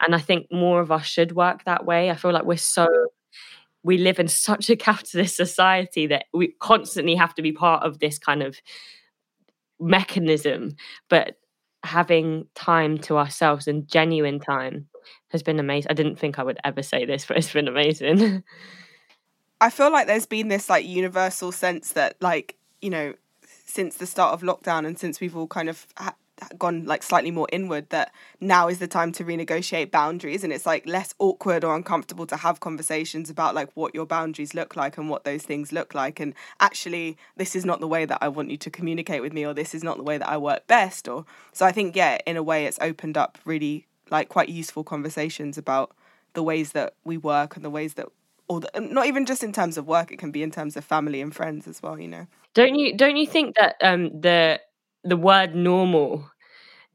And 0.00 0.14
I 0.14 0.18
think 0.18 0.46
more 0.52 0.80
of 0.80 0.92
us 0.92 1.06
should 1.06 1.32
work 1.32 1.64
that 1.64 1.86
way. 1.86 2.10
I 2.10 2.14
feel 2.14 2.32
like 2.32 2.44
we're 2.44 2.56
so, 2.58 2.86
we 3.82 3.96
live 3.96 4.20
in 4.20 4.28
such 4.28 4.68
a 4.68 4.76
capitalist 4.76 5.36
society 5.36 6.06
that 6.06 6.26
we 6.34 6.54
constantly 6.60 7.14
have 7.14 7.34
to 7.34 7.42
be 7.42 7.52
part 7.52 7.82
of 7.82 7.98
this 7.98 8.18
kind 8.18 8.42
of 8.42 8.58
mechanism. 9.80 10.76
But 11.08 11.36
having 11.82 12.46
time 12.54 12.98
to 12.98 13.16
ourselves 13.16 13.66
and 13.66 13.88
genuine 13.88 14.38
time 14.38 14.86
has 15.28 15.42
been 15.42 15.58
amazing. 15.58 15.90
I 15.90 15.94
didn't 15.94 16.16
think 16.16 16.38
I 16.38 16.42
would 16.42 16.58
ever 16.64 16.82
say 16.82 17.04
this, 17.04 17.24
but 17.26 17.36
it's 17.36 17.52
been 17.52 17.68
amazing. 17.68 18.42
I 19.60 19.70
feel 19.70 19.92
like 19.92 20.06
there's 20.06 20.26
been 20.26 20.48
this 20.48 20.70
like 20.70 20.86
universal 20.86 21.52
sense 21.52 21.92
that 21.92 22.16
like, 22.20 22.56
you 22.80 22.90
know, 22.90 23.14
since 23.66 23.96
the 23.96 24.06
start 24.06 24.32
of 24.32 24.40
lockdown 24.40 24.86
and 24.86 24.98
since 24.98 25.20
we've 25.20 25.36
all 25.36 25.46
kind 25.46 25.68
of 25.68 25.86
ha- 25.96 26.14
gone 26.58 26.84
like 26.84 27.02
slightly 27.02 27.30
more 27.30 27.48
inward 27.52 27.88
that 27.90 28.12
now 28.40 28.68
is 28.68 28.78
the 28.78 28.86
time 28.86 29.12
to 29.12 29.24
renegotiate 29.24 29.90
boundaries 29.90 30.42
and 30.42 30.52
it's 30.52 30.66
like 30.66 30.86
less 30.86 31.14
awkward 31.18 31.64
or 31.64 31.74
uncomfortable 31.74 32.26
to 32.26 32.36
have 32.36 32.60
conversations 32.60 33.30
about 33.30 33.54
like 33.54 33.70
what 33.74 33.94
your 33.94 34.06
boundaries 34.06 34.54
look 34.54 34.76
like 34.76 34.96
and 34.96 35.08
what 35.08 35.24
those 35.24 35.42
things 35.42 35.72
look 35.72 35.94
like 35.94 36.20
and 36.20 36.34
actually 36.60 37.16
this 37.36 37.54
is 37.54 37.64
not 37.64 37.80
the 37.80 37.88
way 37.88 38.04
that 38.04 38.18
I 38.20 38.28
want 38.28 38.50
you 38.50 38.56
to 38.58 38.70
communicate 38.70 39.22
with 39.22 39.32
me 39.32 39.44
or 39.44 39.54
this 39.54 39.74
is 39.74 39.84
not 39.84 39.96
the 39.96 40.02
way 40.02 40.18
that 40.18 40.28
I 40.28 40.36
work 40.36 40.66
best 40.66 41.08
or 41.08 41.24
so 41.52 41.66
I 41.66 41.72
think 41.72 41.94
yeah 41.94 42.18
in 42.26 42.36
a 42.36 42.42
way 42.42 42.66
it's 42.66 42.78
opened 42.80 43.16
up 43.16 43.38
really 43.44 43.86
like 44.10 44.28
quite 44.28 44.48
useful 44.48 44.84
conversations 44.84 45.58
about 45.58 45.94
the 46.34 46.42
ways 46.42 46.72
that 46.72 46.94
we 47.04 47.16
work 47.16 47.56
and 47.56 47.64
the 47.64 47.70
ways 47.70 47.94
that 47.94 48.06
or 48.48 48.60
the, 48.60 48.70
not 48.80 49.06
even 49.06 49.26
just 49.26 49.44
in 49.44 49.52
terms 49.52 49.78
of 49.78 49.86
work 49.86 50.10
it 50.10 50.18
can 50.18 50.30
be 50.30 50.42
in 50.42 50.50
terms 50.50 50.76
of 50.76 50.84
family 50.84 51.20
and 51.20 51.34
friends 51.34 51.66
as 51.68 51.82
well 51.82 51.98
you 51.98 52.08
know? 52.08 52.26
Don't 52.54 52.74
you 52.74 52.96
don't 52.96 53.16
you 53.16 53.26
think 53.26 53.56
that 53.56 53.76
um 53.82 54.10
the 54.20 54.60
the 55.04 55.16
word 55.16 55.54
normal 55.54 56.30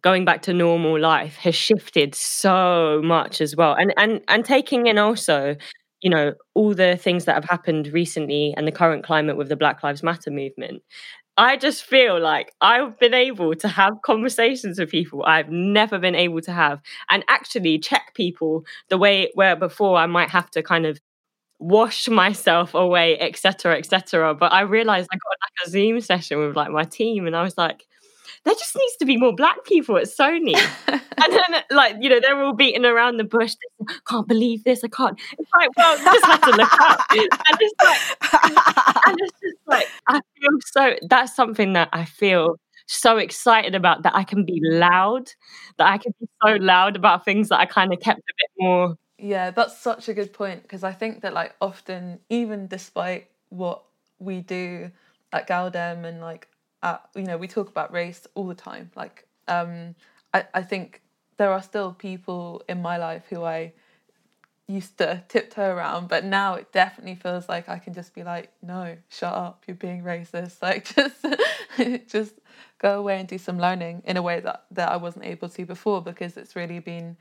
going 0.02 0.26
back 0.26 0.42
to 0.44 0.54
normal 0.54 1.00
life 1.00 1.36
has 1.38 1.56
shifted 1.56 2.16
so 2.16 3.02
much 3.04 3.42
as 3.42 3.56
well? 3.56 3.74
And 3.74 3.94
and 3.98 4.22
and 4.28 4.46
taking 4.46 4.88
in 4.88 4.98
also 4.98 5.56
you 6.02 6.10
know 6.10 6.34
all 6.54 6.74
the 6.74 6.98
things 6.98 7.26
that 7.26 7.36
have 7.36 7.46
happened 7.46 7.88
recently 7.88 8.54
and 8.58 8.68
the 8.68 8.72
current 8.72 9.04
climate 9.04 9.38
with 9.38 9.50
the 9.50 9.56
black 9.56 9.82
lives 9.84 10.04
matter 10.04 10.30
movement 10.32 10.84
I 11.38 11.58
just 11.58 11.84
feel 11.84 12.20
like 12.20 12.54
I've 12.62 12.98
been 12.98 13.14
able 13.14 13.56
to 13.56 13.68
have 13.68 14.02
conversations 14.04 14.80
with 14.80 14.90
people 14.90 15.24
I've 15.26 15.50
never 15.50 16.00
been 16.00 16.16
able 16.16 16.42
to 16.42 16.52
have 16.54 16.82
and 17.10 17.26
actually 17.28 17.78
check 17.80 18.14
people 18.16 18.66
the 18.90 18.98
way 18.98 19.32
where 19.34 19.56
before 19.58 19.98
I 19.98 20.06
might 20.06 20.30
have 20.30 20.50
to 20.52 20.64
kind 20.64 20.86
of 20.86 21.00
wash 21.60 22.08
myself 22.10 22.74
away, 22.74 23.20
etc., 23.20 23.78
etc. 23.78 24.36
But 24.36 24.54
I 24.54 24.62
realized 24.62 25.10
I 25.12 25.18
got 25.18 25.38
like 25.42 25.68
a 25.68 25.70
Zoom 25.72 26.02
session 26.02 26.40
with 26.40 26.56
like 26.56 26.72
my 26.72 26.84
team 26.86 27.28
and 27.28 27.36
I 27.36 27.44
was 27.44 27.58
like, 27.58 27.86
there 28.46 28.54
just 28.54 28.76
needs 28.76 28.96
to 28.98 29.06
be 29.06 29.18
more 29.18 29.34
black 29.34 29.64
people 29.66 29.98
at 29.98 30.04
Sony. 30.04 30.56
and 30.88 31.02
then, 31.18 31.64
like, 31.72 31.96
you 32.00 32.10
know, 32.10 32.20
they're 32.22 32.42
all 32.42 32.54
beating 32.54 32.86
around 32.86 33.18
the 33.18 33.24
bush. 33.24 33.56
Can't 34.08 34.28
believe 34.28 34.64
this. 34.64 34.84
I 34.84 34.88
can't. 34.88 35.20
It's 35.38 35.50
like, 35.58 35.70
well, 35.76 35.98
you 35.98 36.06
just 36.06 36.26
have 36.26 36.42
to 36.42 36.52
look 36.52 36.74
up. 36.80 37.00
And 37.12 37.58
it's 37.60 37.74
like, 37.84 39.08
and 39.08 39.18
it's 39.20 39.40
just 39.42 39.58
like, 39.68 39.88
I 40.08 40.14
feel 40.40 40.52
so, 40.66 40.96
that's 41.10 41.36
something 41.36 41.74
that 41.74 41.90
I 41.92 42.06
feel 42.06 42.60
so 42.88 43.18
excited 43.18 43.74
about 43.74 44.04
that 44.04 44.16
I 44.16 44.24
can 44.24 44.46
be 44.46 44.60
loud, 44.64 45.32
that 45.78 45.88
I 45.88 45.98
can 45.98 46.14
be 46.20 46.28
so 46.44 46.54
loud 46.54 46.96
about 46.96 47.26
things 47.26 47.50
that 47.50 47.60
I 47.60 47.66
kind 47.66 47.92
of 47.94 48.00
kept 48.00 48.20
a 48.20 48.34
bit 48.38 48.50
more. 48.64 48.96
Yeah, 49.18 49.52
that's 49.52 49.78
such 49.78 50.08
a 50.08 50.14
good 50.14 50.34
point 50.34 50.62
because 50.62 50.84
I 50.84 50.92
think 50.92 51.22
that, 51.22 51.34
like, 51.34 51.56
often, 51.62 52.20
even 52.30 52.68
despite 52.68 53.28
what 53.50 53.84
we 54.20 54.42
do 54.42 54.92
at 55.34 55.48
Galdem 55.48 56.06
and 56.06 56.22
like 56.22 56.48
uh, 56.86 57.00
you 57.16 57.24
know, 57.24 57.36
we 57.36 57.48
talk 57.48 57.68
about 57.68 57.92
race 57.92 58.28
all 58.36 58.46
the 58.46 58.54
time. 58.54 58.92
Like, 58.96 59.28
um, 59.48 59.96
I, 60.36 60.46
I 60.54 60.62
think 60.62 61.02
there 61.38 61.52
are 61.52 61.64
still 61.64 61.92
people 61.92 62.62
in 62.70 62.80
my 62.84 62.98
life 62.98 63.24
who 63.28 63.44
I 63.44 63.74
used 64.68 65.00
to 65.00 65.24
tiptoe 65.28 65.74
around, 65.74 66.10
but 66.10 66.24
now 66.24 66.54
it 66.54 66.72
definitely 66.72 67.16
feels 67.16 67.50
like 67.50 67.68
I 67.68 67.80
can 67.80 67.96
just 67.96 68.14
be 68.14 68.24
like, 68.24 68.52
no, 68.62 68.98
shut 69.10 69.34
up, 69.34 69.64
you're 69.66 69.76
being 69.76 70.04
racist. 70.04 70.58
Like, 70.62 70.86
just, 70.96 71.26
just 72.08 72.36
go 72.78 73.00
away 73.00 73.20
and 73.20 73.28
do 73.28 73.40
some 73.40 73.58
learning 73.58 74.04
in 74.06 74.16
a 74.16 74.22
way 74.22 74.40
that, 74.42 74.66
that 74.70 74.90
I 74.90 74.98
wasn't 74.98 75.26
able 75.26 75.50
to 75.50 75.66
before 75.66 76.04
because 76.04 76.38
it's 76.38 76.56
really 76.56 76.78
been, 76.78 77.18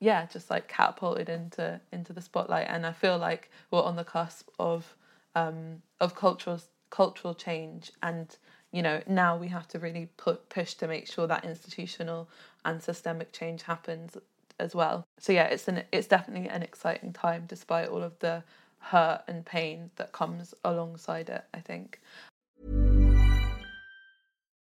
yeah, 0.00 0.26
just 0.26 0.50
like 0.50 0.66
catapulted 0.66 1.28
into 1.28 1.80
into 1.92 2.12
the 2.12 2.22
spotlight. 2.22 2.66
And 2.68 2.84
I 2.84 2.92
feel 2.92 3.18
like 3.18 3.50
we're 3.70 3.84
on 3.84 3.94
the 3.94 4.04
cusp 4.04 4.48
of 4.58 4.96
um, 5.36 5.82
of 6.00 6.16
cultural 6.16 6.60
cultural 6.90 7.34
change 7.34 7.92
and 8.02 8.36
you 8.72 8.82
know 8.82 9.02
now 9.06 9.36
we 9.36 9.48
have 9.48 9.66
to 9.68 9.78
really 9.78 10.08
put 10.16 10.48
push 10.48 10.74
to 10.74 10.88
make 10.88 11.06
sure 11.06 11.26
that 11.26 11.44
institutional 11.44 12.28
and 12.64 12.82
systemic 12.82 13.32
change 13.32 13.62
happens 13.62 14.16
as 14.58 14.74
well. 14.74 15.04
So 15.18 15.32
yeah 15.32 15.44
it's 15.44 15.68
an 15.68 15.82
it's 15.92 16.06
definitely 16.06 16.48
an 16.48 16.62
exciting 16.62 17.12
time 17.12 17.44
despite 17.48 17.88
all 17.88 18.02
of 18.02 18.18
the 18.20 18.44
hurt 18.80 19.22
and 19.28 19.44
pain 19.44 19.90
that 19.96 20.12
comes 20.12 20.54
alongside 20.64 21.28
it 21.28 21.44
i 21.52 21.60
think. 21.60 22.00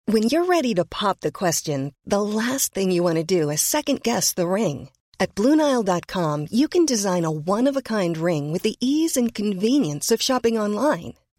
When 0.06 0.24
you're 0.24 0.46
ready 0.46 0.74
to 0.74 0.84
pop 0.84 1.20
the 1.20 1.32
question 1.32 1.92
the 2.04 2.22
last 2.22 2.74
thing 2.74 2.90
you 2.90 3.02
want 3.02 3.16
to 3.16 3.24
do 3.24 3.50
is 3.50 3.62
second 3.62 4.02
guess 4.02 4.32
the 4.32 4.48
ring. 4.48 4.90
At 5.20 5.34
bluenile.com 5.34 6.48
you 6.50 6.66
can 6.66 6.86
design 6.86 7.24
a 7.24 7.30
one-of-a-kind 7.30 8.18
ring 8.18 8.52
with 8.52 8.62
the 8.62 8.76
ease 8.80 9.16
and 9.16 9.34
convenience 9.34 10.10
of 10.10 10.22
shopping 10.22 10.58
online 10.58 11.14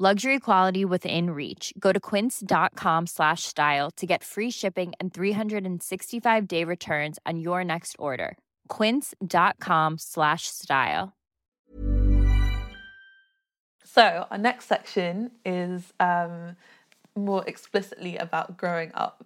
Luxury 0.00 0.40
quality 0.40 0.84
within 0.84 1.30
reach. 1.30 1.72
Go 1.78 1.92
to 1.92 2.00
quince.com 2.00 3.06
slash 3.06 3.44
style 3.44 3.92
to 3.92 4.06
get 4.06 4.24
free 4.24 4.50
shipping 4.50 4.92
and 4.98 5.14
365 5.14 6.48
day 6.48 6.64
returns 6.64 7.20
on 7.24 7.38
your 7.38 7.62
next 7.62 7.94
order. 7.96 8.36
Quince.com 8.66 9.94
slash 9.98 10.48
style. 10.48 11.12
So, 13.84 14.26
our 14.32 14.38
next 14.38 14.64
section 14.64 15.30
is 15.44 15.92
um, 16.00 16.56
more 17.14 17.44
explicitly 17.46 18.16
about 18.16 18.56
growing 18.56 18.90
up. 18.94 19.24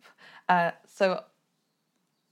Uh, 0.51 0.73
so, 0.87 1.25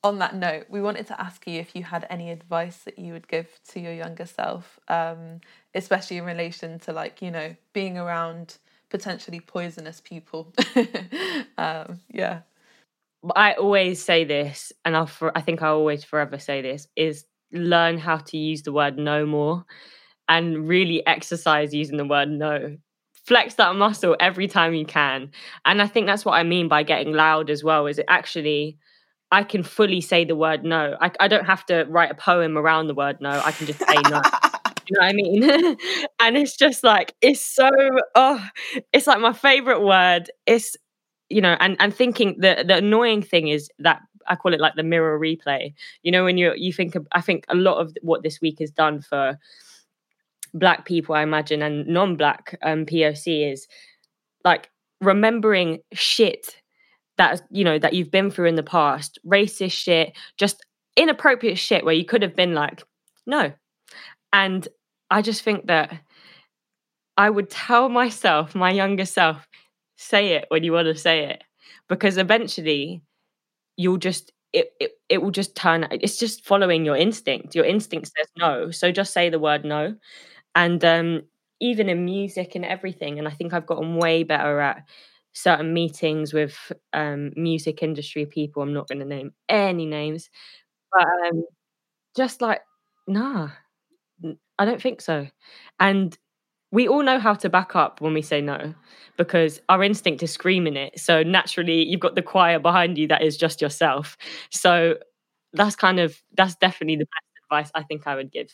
on 0.02 0.18
that 0.18 0.34
note, 0.36 0.66
we 0.68 0.80
wanted 0.80 1.06
to 1.08 1.20
ask 1.20 1.46
you 1.46 1.58
if 1.58 1.74
you 1.74 1.82
had 1.82 2.06
any 2.10 2.30
advice 2.30 2.78
that 2.84 2.98
you 2.98 3.12
would 3.12 3.28
give 3.28 3.48
to 3.68 3.80
your 3.80 3.92
younger 3.92 4.26
self, 4.26 4.78
um, 4.88 5.40
especially 5.74 6.18
in 6.18 6.24
relation 6.24 6.78
to, 6.80 6.92
like, 6.92 7.20
you 7.20 7.30
know, 7.30 7.56
being 7.72 7.98
around 7.98 8.58
potentially 8.88 9.40
poisonous 9.40 10.00
people. 10.00 10.52
um, 11.58 12.00
yeah. 12.10 12.40
I 13.34 13.54
always 13.54 14.02
say 14.02 14.24
this, 14.24 14.72
and 14.84 14.96
I'll 14.96 15.06
for, 15.06 15.36
I 15.36 15.40
think 15.40 15.62
I 15.62 15.68
always 15.68 16.04
forever 16.04 16.38
say 16.38 16.62
this: 16.62 16.86
is 16.94 17.24
learn 17.52 17.98
how 17.98 18.18
to 18.18 18.36
use 18.36 18.62
the 18.62 18.72
word 18.72 18.98
no 18.98 19.26
more, 19.26 19.64
and 20.28 20.68
really 20.68 21.04
exercise 21.06 21.74
using 21.74 21.96
the 21.96 22.04
word 22.04 22.30
no. 22.30 22.76
Flex 23.24 23.54
that 23.54 23.74
muscle 23.74 24.14
every 24.20 24.46
time 24.46 24.74
you 24.74 24.84
can, 24.86 25.32
and 25.64 25.82
I 25.82 25.88
think 25.88 26.06
that's 26.06 26.24
what 26.24 26.34
I 26.34 26.44
mean 26.44 26.68
by 26.68 26.84
getting 26.84 27.12
loud 27.12 27.50
as 27.50 27.64
well. 27.64 27.86
Is 27.86 27.98
it 27.98 28.04
actually 28.08 28.78
I 29.32 29.42
can 29.42 29.62
fully 29.62 30.00
say 30.00 30.24
the 30.24 30.36
word 30.36 30.64
no. 30.64 30.96
I, 31.00 31.10
I 31.18 31.28
don't 31.28 31.46
have 31.46 31.66
to 31.66 31.84
write 31.88 32.10
a 32.10 32.14
poem 32.14 32.56
around 32.56 32.86
the 32.86 32.94
word 32.94 33.20
no. 33.20 33.30
I 33.30 33.52
can 33.52 33.66
just 33.66 33.80
say 33.80 33.94
no. 33.94 34.20
you 34.88 34.92
know 34.92 35.00
what 35.00 35.02
I 35.02 35.12
mean? 35.12 35.42
and 36.20 36.36
it's 36.36 36.56
just 36.56 36.84
like 36.84 37.14
it's 37.20 37.40
so 37.40 37.70
oh, 38.14 38.48
it's 38.92 39.06
like 39.06 39.20
my 39.20 39.32
favorite 39.32 39.82
word. 39.82 40.30
It's 40.46 40.76
you 41.28 41.40
know, 41.40 41.56
and 41.60 41.76
and 41.80 41.94
thinking 41.94 42.36
the 42.38 42.64
the 42.66 42.76
annoying 42.76 43.22
thing 43.22 43.48
is 43.48 43.68
that 43.78 44.00
I 44.28 44.36
call 44.36 44.54
it 44.54 44.60
like 44.60 44.74
the 44.74 44.82
mirror 44.82 45.18
replay. 45.18 45.74
You 46.02 46.12
know, 46.12 46.24
when 46.24 46.38
you 46.38 46.52
you 46.56 46.72
think 46.72 46.94
I 47.12 47.20
think 47.20 47.44
a 47.48 47.54
lot 47.54 47.78
of 47.78 47.92
what 48.02 48.22
this 48.22 48.40
week 48.40 48.60
has 48.60 48.70
done 48.70 49.00
for 49.00 49.38
black 50.54 50.84
people, 50.84 51.14
I 51.14 51.22
imagine, 51.22 51.62
and 51.62 51.86
non-black 51.86 52.58
um, 52.62 52.86
POC 52.86 53.52
is 53.52 53.66
like 54.44 54.70
remembering 55.00 55.80
shit 55.92 56.56
that 57.18 57.42
you 57.50 57.64
know 57.64 57.78
that 57.78 57.94
you've 57.94 58.10
been 58.10 58.30
through 58.30 58.48
in 58.48 58.54
the 58.56 58.62
past, 58.62 59.18
racist 59.26 59.72
shit, 59.72 60.16
just 60.36 60.64
inappropriate 60.96 61.58
shit 61.58 61.84
where 61.84 61.94
you 61.94 62.04
could 62.04 62.22
have 62.22 62.36
been 62.36 62.54
like, 62.54 62.82
no. 63.26 63.52
And 64.32 64.66
I 65.10 65.22
just 65.22 65.42
think 65.42 65.66
that 65.68 66.00
I 67.16 67.30
would 67.30 67.50
tell 67.50 67.88
myself, 67.88 68.54
my 68.54 68.70
younger 68.70 69.06
self, 69.06 69.46
say 69.96 70.34
it 70.34 70.46
when 70.48 70.64
you 70.64 70.72
want 70.72 70.86
to 70.86 70.94
say 70.94 71.24
it. 71.30 71.42
Because 71.88 72.16
eventually 72.18 73.02
you'll 73.76 73.98
just 73.98 74.32
it, 74.52 74.72
it 74.80 74.92
it 75.08 75.18
will 75.22 75.32
just 75.32 75.56
turn 75.56 75.86
it's 75.90 76.18
just 76.18 76.44
following 76.46 76.84
your 76.84 76.96
instinct. 76.96 77.54
Your 77.54 77.64
instinct 77.66 78.10
says 78.16 78.28
no 78.38 78.70
so 78.72 78.92
just 78.92 79.12
say 79.14 79.30
the 79.30 79.38
word 79.40 79.64
no. 79.64 79.96
And 80.54 80.84
um 80.84 81.22
even 81.60 81.88
in 81.88 82.04
music 82.04 82.54
and 82.56 82.64
everything 82.64 83.18
and 83.18 83.28
i 83.28 83.30
think 83.30 83.54
i've 83.54 83.66
gotten 83.66 83.96
way 83.96 84.24
better 84.24 84.60
at 84.60 84.82
certain 85.36 85.74
meetings 85.74 86.32
with 86.34 86.72
um 86.94 87.32
music 87.36 87.82
industry 87.82 88.26
people 88.26 88.62
i'm 88.62 88.72
not 88.74 88.88
going 88.88 89.00
to 89.00 89.04
name 89.04 89.32
any 89.48 89.86
names 89.86 90.30
but 90.92 91.06
um 91.28 91.44
just 92.16 92.42
like 92.42 92.60
nah 93.08 93.50
i 94.58 94.64
don't 94.64 94.80
think 94.82 95.00
so 95.00 95.26
and 95.80 96.18
we 96.72 96.88
all 96.88 97.02
know 97.02 97.18
how 97.18 97.34
to 97.34 97.50
back 97.50 97.76
up 97.76 98.00
when 98.02 98.14
we 98.14 98.22
say 98.22 98.40
no 98.42 98.74
because 99.16 99.60
our 99.70 99.82
instinct 99.82 100.22
is 100.22 100.32
screaming 100.32 100.76
it. 100.76 101.00
So 101.00 101.24
naturally, 101.24 101.84
you've 101.84 102.00
got 102.00 102.14
the 102.14 102.22
choir 102.22 102.60
behind 102.60 102.98
you 102.98 103.08
that 103.08 103.22
is 103.22 103.36
just 103.36 103.60
yourself. 103.60 104.16
So 104.52 104.96
that's 105.54 105.76
kind 105.76 106.00
of 106.00 106.22
that's 106.36 106.56
definitely 106.56 106.96
the 106.96 107.06
best 107.06 107.44
advice 107.44 107.72
I 107.74 107.84
think 107.84 108.06
I 108.06 108.16
would 108.16 108.32
give. 108.32 108.48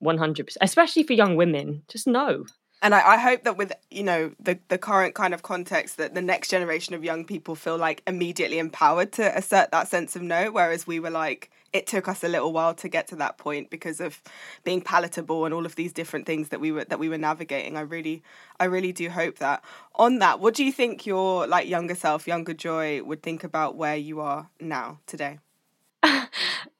100%, 0.00 0.64
especially 0.64 1.04
for 1.04 1.14
young 1.14 1.36
women, 1.36 1.82
just 1.88 2.06
know. 2.06 2.44
And 2.84 2.94
I, 2.94 3.14
I, 3.14 3.16
hope 3.16 3.44
that 3.44 3.56
with 3.56 3.72
you 3.90 4.02
know 4.02 4.32
the 4.38 4.58
the 4.68 4.76
current 4.76 5.14
kind 5.14 5.32
of 5.32 5.42
context 5.42 5.96
that 5.96 6.14
the 6.14 6.20
next 6.20 6.50
generation 6.50 6.94
of 6.94 7.02
young 7.02 7.24
people 7.24 7.54
feel 7.54 7.78
like 7.78 8.02
immediately 8.06 8.58
empowered 8.58 9.10
to 9.12 9.34
assert 9.34 9.70
that 9.70 9.88
sense 9.88 10.14
of 10.16 10.20
no, 10.20 10.52
whereas 10.52 10.86
we 10.86 11.00
were 11.00 11.08
like 11.08 11.50
it 11.72 11.86
took 11.86 12.08
us 12.08 12.22
a 12.22 12.28
little 12.28 12.52
while 12.52 12.74
to 12.74 12.88
get 12.90 13.08
to 13.08 13.16
that 13.16 13.38
point 13.38 13.70
because 13.70 14.02
of 14.02 14.22
being 14.64 14.82
palatable 14.82 15.46
and 15.46 15.54
all 15.54 15.64
of 15.64 15.76
these 15.76 15.94
different 15.94 16.26
things 16.26 16.50
that 16.50 16.60
we 16.60 16.70
were 16.70 16.84
that 16.84 16.98
we 16.98 17.08
were 17.08 17.16
navigating. 17.16 17.78
I 17.78 17.80
really 17.80 18.22
I 18.60 18.66
really 18.66 18.92
do 18.92 19.08
hope 19.08 19.38
that. 19.38 19.64
On 19.94 20.18
that, 20.18 20.38
what 20.38 20.52
do 20.52 20.62
you 20.62 20.70
think 20.70 21.06
your 21.06 21.46
like 21.46 21.66
younger 21.66 21.94
self, 21.94 22.26
younger 22.26 22.52
Joy 22.52 23.02
would 23.02 23.22
think 23.22 23.44
about 23.44 23.76
where 23.76 23.96
you 23.96 24.20
are 24.20 24.50
now 24.60 25.00
today? 25.06 25.38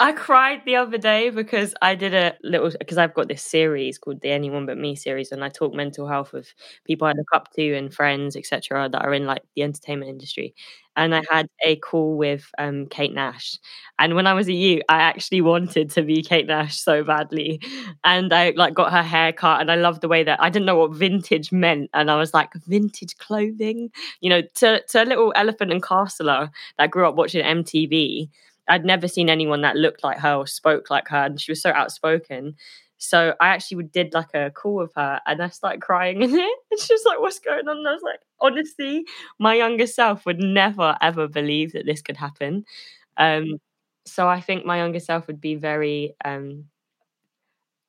I 0.00 0.12
cried 0.12 0.62
the 0.64 0.76
other 0.76 0.96
day 0.96 1.30
because 1.30 1.74
I 1.82 1.96
did 1.96 2.14
a 2.14 2.34
little 2.44 2.70
because 2.78 2.98
I've 2.98 3.14
got 3.14 3.26
this 3.26 3.42
series 3.42 3.98
called 3.98 4.20
the 4.20 4.30
Anyone 4.30 4.64
But 4.64 4.78
Me 4.78 4.94
series, 4.94 5.32
and 5.32 5.42
I 5.42 5.48
talk 5.48 5.74
mental 5.74 6.06
health 6.06 6.32
with 6.32 6.54
people 6.84 7.08
I 7.08 7.12
look 7.12 7.26
up 7.34 7.52
to 7.54 7.74
and 7.74 7.92
friends, 7.92 8.36
etc., 8.36 8.88
that 8.90 9.02
are 9.02 9.12
in 9.12 9.26
like 9.26 9.42
the 9.56 9.62
entertainment 9.64 10.08
industry. 10.10 10.54
And 10.96 11.14
I 11.14 11.22
had 11.30 11.48
a 11.64 11.76
call 11.76 12.16
with 12.16 12.48
um, 12.58 12.86
Kate 12.86 13.12
Nash, 13.12 13.56
and 13.98 14.14
when 14.14 14.26
I 14.28 14.34
was 14.34 14.46
a 14.48 14.52
youth, 14.52 14.82
I 14.88 14.98
actually 15.00 15.40
wanted 15.40 15.90
to 15.90 16.02
be 16.02 16.22
Kate 16.22 16.46
Nash 16.46 16.76
so 16.78 17.02
badly, 17.02 17.60
and 18.04 18.32
I 18.32 18.50
like 18.56 18.74
got 18.74 18.92
her 18.92 19.02
haircut, 19.02 19.60
and 19.60 19.70
I 19.70 19.74
loved 19.76 20.00
the 20.00 20.08
way 20.08 20.22
that 20.22 20.40
I 20.40 20.48
didn't 20.50 20.66
know 20.66 20.76
what 20.78 20.92
vintage 20.94 21.50
meant, 21.50 21.90
and 21.92 22.08
I 22.10 22.16
was 22.16 22.32
like 22.34 22.52
vintage 22.66 23.16
clothing, 23.18 23.90
you 24.20 24.30
know, 24.30 24.42
to 24.56 24.80
to 24.80 25.02
a 25.02 25.06
little 25.06 25.32
elephant 25.36 25.72
and 25.72 25.82
castler 25.82 26.50
that 26.78 26.90
grew 26.92 27.08
up 27.08 27.16
watching 27.16 27.44
MTV 27.44 28.28
I'd 28.68 28.84
never 28.84 29.08
seen 29.08 29.28
anyone 29.30 29.62
that 29.62 29.76
looked 29.76 30.04
like 30.04 30.18
her 30.18 30.34
or 30.34 30.46
spoke 30.46 30.90
like 30.90 31.08
her, 31.08 31.24
and 31.26 31.40
she 31.40 31.52
was 31.52 31.62
so 31.62 31.70
outspoken. 31.70 32.54
So 32.98 33.34
I 33.40 33.48
actually 33.48 33.84
did 33.84 34.12
like 34.14 34.34
a 34.34 34.50
call 34.50 34.76
with 34.76 34.92
her, 34.96 35.20
and 35.26 35.42
I 35.42 35.48
started 35.48 35.80
crying 35.82 36.22
in 36.24 36.34
it. 36.34 36.58
And 36.70 36.80
she 36.80 36.94
was 36.94 37.04
like, 37.06 37.20
"What's 37.20 37.38
going 37.40 37.68
on?" 37.68 37.78
And 37.78 37.88
I 37.88 37.92
was 37.92 38.02
like, 38.02 38.20
"Honestly, 38.40 39.04
my 39.38 39.54
younger 39.54 39.86
self 39.86 40.26
would 40.26 40.40
never 40.40 40.96
ever 41.00 41.28
believe 41.28 41.72
that 41.72 41.86
this 41.86 42.02
could 42.02 42.16
happen." 42.16 42.64
Um, 43.18 43.58
so 44.06 44.28
I 44.28 44.40
think 44.40 44.64
my 44.66 44.78
younger 44.78 45.00
self 45.00 45.26
would 45.28 45.40
be 45.40 45.54
very. 45.56 46.14
Um, 46.24 46.66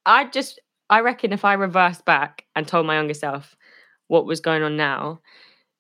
I 0.05 0.25
just, 0.25 0.59
I 0.89 1.01
reckon, 1.01 1.33
if 1.33 1.45
I 1.45 1.53
reversed 1.53 2.05
back 2.05 2.45
and 2.55 2.67
told 2.67 2.85
my 2.85 2.95
younger 2.95 3.13
self 3.13 3.55
what 4.07 4.25
was 4.25 4.39
going 4.41 4.63
on 4.63 4.77
now, 4.77 5.21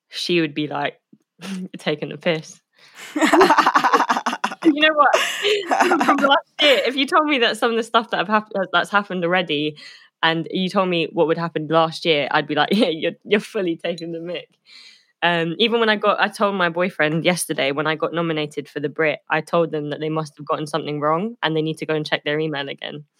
she 0.09 0.41
would 0.41 0.53
be 0.55 0.67
like, 0.67 0.99
taking 1.79 2.09
the 2.09 2.17
piss. 2.17 2.61
you 4.65 4.81
know 4.81 4.93
what? 4.93 5.15
From 6.05 6.17
last 6.17 6.53
year, 6.61 6.81
if 6.85 6.95
you 6.95 7.05
told 7.05 7.25
me 7.25 7.39
that 7.39 7.57
some 7.57 7.71
of 7.71 7.77
the 7.77 7.83
stuff 7.83 8.09
that 8.11 8.17
have 8.17 8.27
happened 8.27 8.67
that's 8.71 8.89
happened 8.89 9.23
already, 9.23 9.77
and 10.21 10.47
you 10.51 10.69
told 10.69 10.89
me 10.89 11.07
what 11.11 11.27
would 11.27 11.37
happen 11.37 11.67
last 11.67 12.05
year, 12.05 12.27
I'd 12.31 12.47
be 12.47 12.55
like, 12.55 12.69
yeah, 12.73 12.89
you're 12.89 13.13
you're 13.23 13.39
fully 13.39 13.77
taking 13.77 14.11
the 14.11 14.19
mic. 14.19 14.49
Um, 15.21 15.55
even 15.59 15.81
when 15.81 15.89
I 15.89 15.97
got, 15.97 16.19
I 16.21 16.29
told 16.29 16.55
my 16.55 16.69
boyfriend 16.69 17.25
yesterday 17.25 17.73
when 17.73 17.87
I 17.87 17.95
got 17.95 18.13
nominated 18.13 18.69
for 18.69 18.79
the 18.79 18.87
Brit, 18.87 19.19
I 19.29 19.41
told 19.41 19.71
them 19.71 19.89
that 19.89 19.99
they 19.99 20.07
must 20.07 20.37
have 20.37 20.45
gotten 20.45 20.65
something 20.65 21.01
wrong 21.01 21.35
and 21.43 21.55
they 21.55 21.61
need 21.61 21.77
to 21.79 21.85
go 21.85 21.93
and 21.93 22.05
check 22.05 22.23
their 22.23 22.39
email 22.39 22.67
again. 22.69 23.05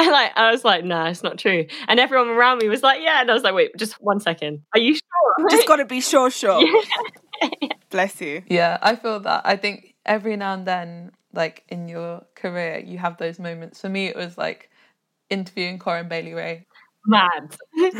And 0.00 0.12
like 0.12 0.30
I 0.36 0.52
was 0.52 0.64
like, 0.64 0.84
nah, 0.84 1.08
it's 1.08 1.24
not 1.24 1.38
true. 1.38 1.66
And 1.88 1.98
everyone 1.98 2.28
around 2.28 2.58
me 2.58 2.68
was 2.68 2.84
like, 2.84 3.02
yeah. 3.02 3.20
And 3.20 3.28
I 3.28 3.34
was 3.34 3.42
like, 3.42 3.52
wait, 3.52 3.72
just 3.76 3.94
one 3.94 4.20
second. 4.20 4.62
Are 4.72 4.78
you 4.78 4.94
sure? 4.94 5.50
Just 5.50 5.66
gotta 5.66 5.84
be 5.84 6.00
sure, 6.00 6.30
sure. 6.30 6.62
Yeah. 6.62 7.68
Bless 7.90 8.20
you. 8.20 8.42
Yeah, 8.46 8.78
I 8.80 8.94
feel 8.94 9.18
that. 9.20 9.42
I 9.44 9.56
think 9.56 9.87
every 10.08 10.36
now 10.36 10.54
and 10.54 10.66
then, 10.66 11.12
like 11.32 11.62
in 11.68 11.88
your 11.88 12.24
career, 12.34 12.82
you 12.84 12.98
have 12.98 13.18
those 13.18 13.38
moments. 13.38 13.80
For 13.80 13.88
me, 13.88 14.06
it 14.06 14.16
was 14.16 14.36
like 14.36 14.70
interviewing 15.30 15.78
Corinne 15.78 16.08
Bailey 16.08 16.34
Rae. 16.34 16.66
Mad. 17.06 17.56
Mad. 17.76 17.92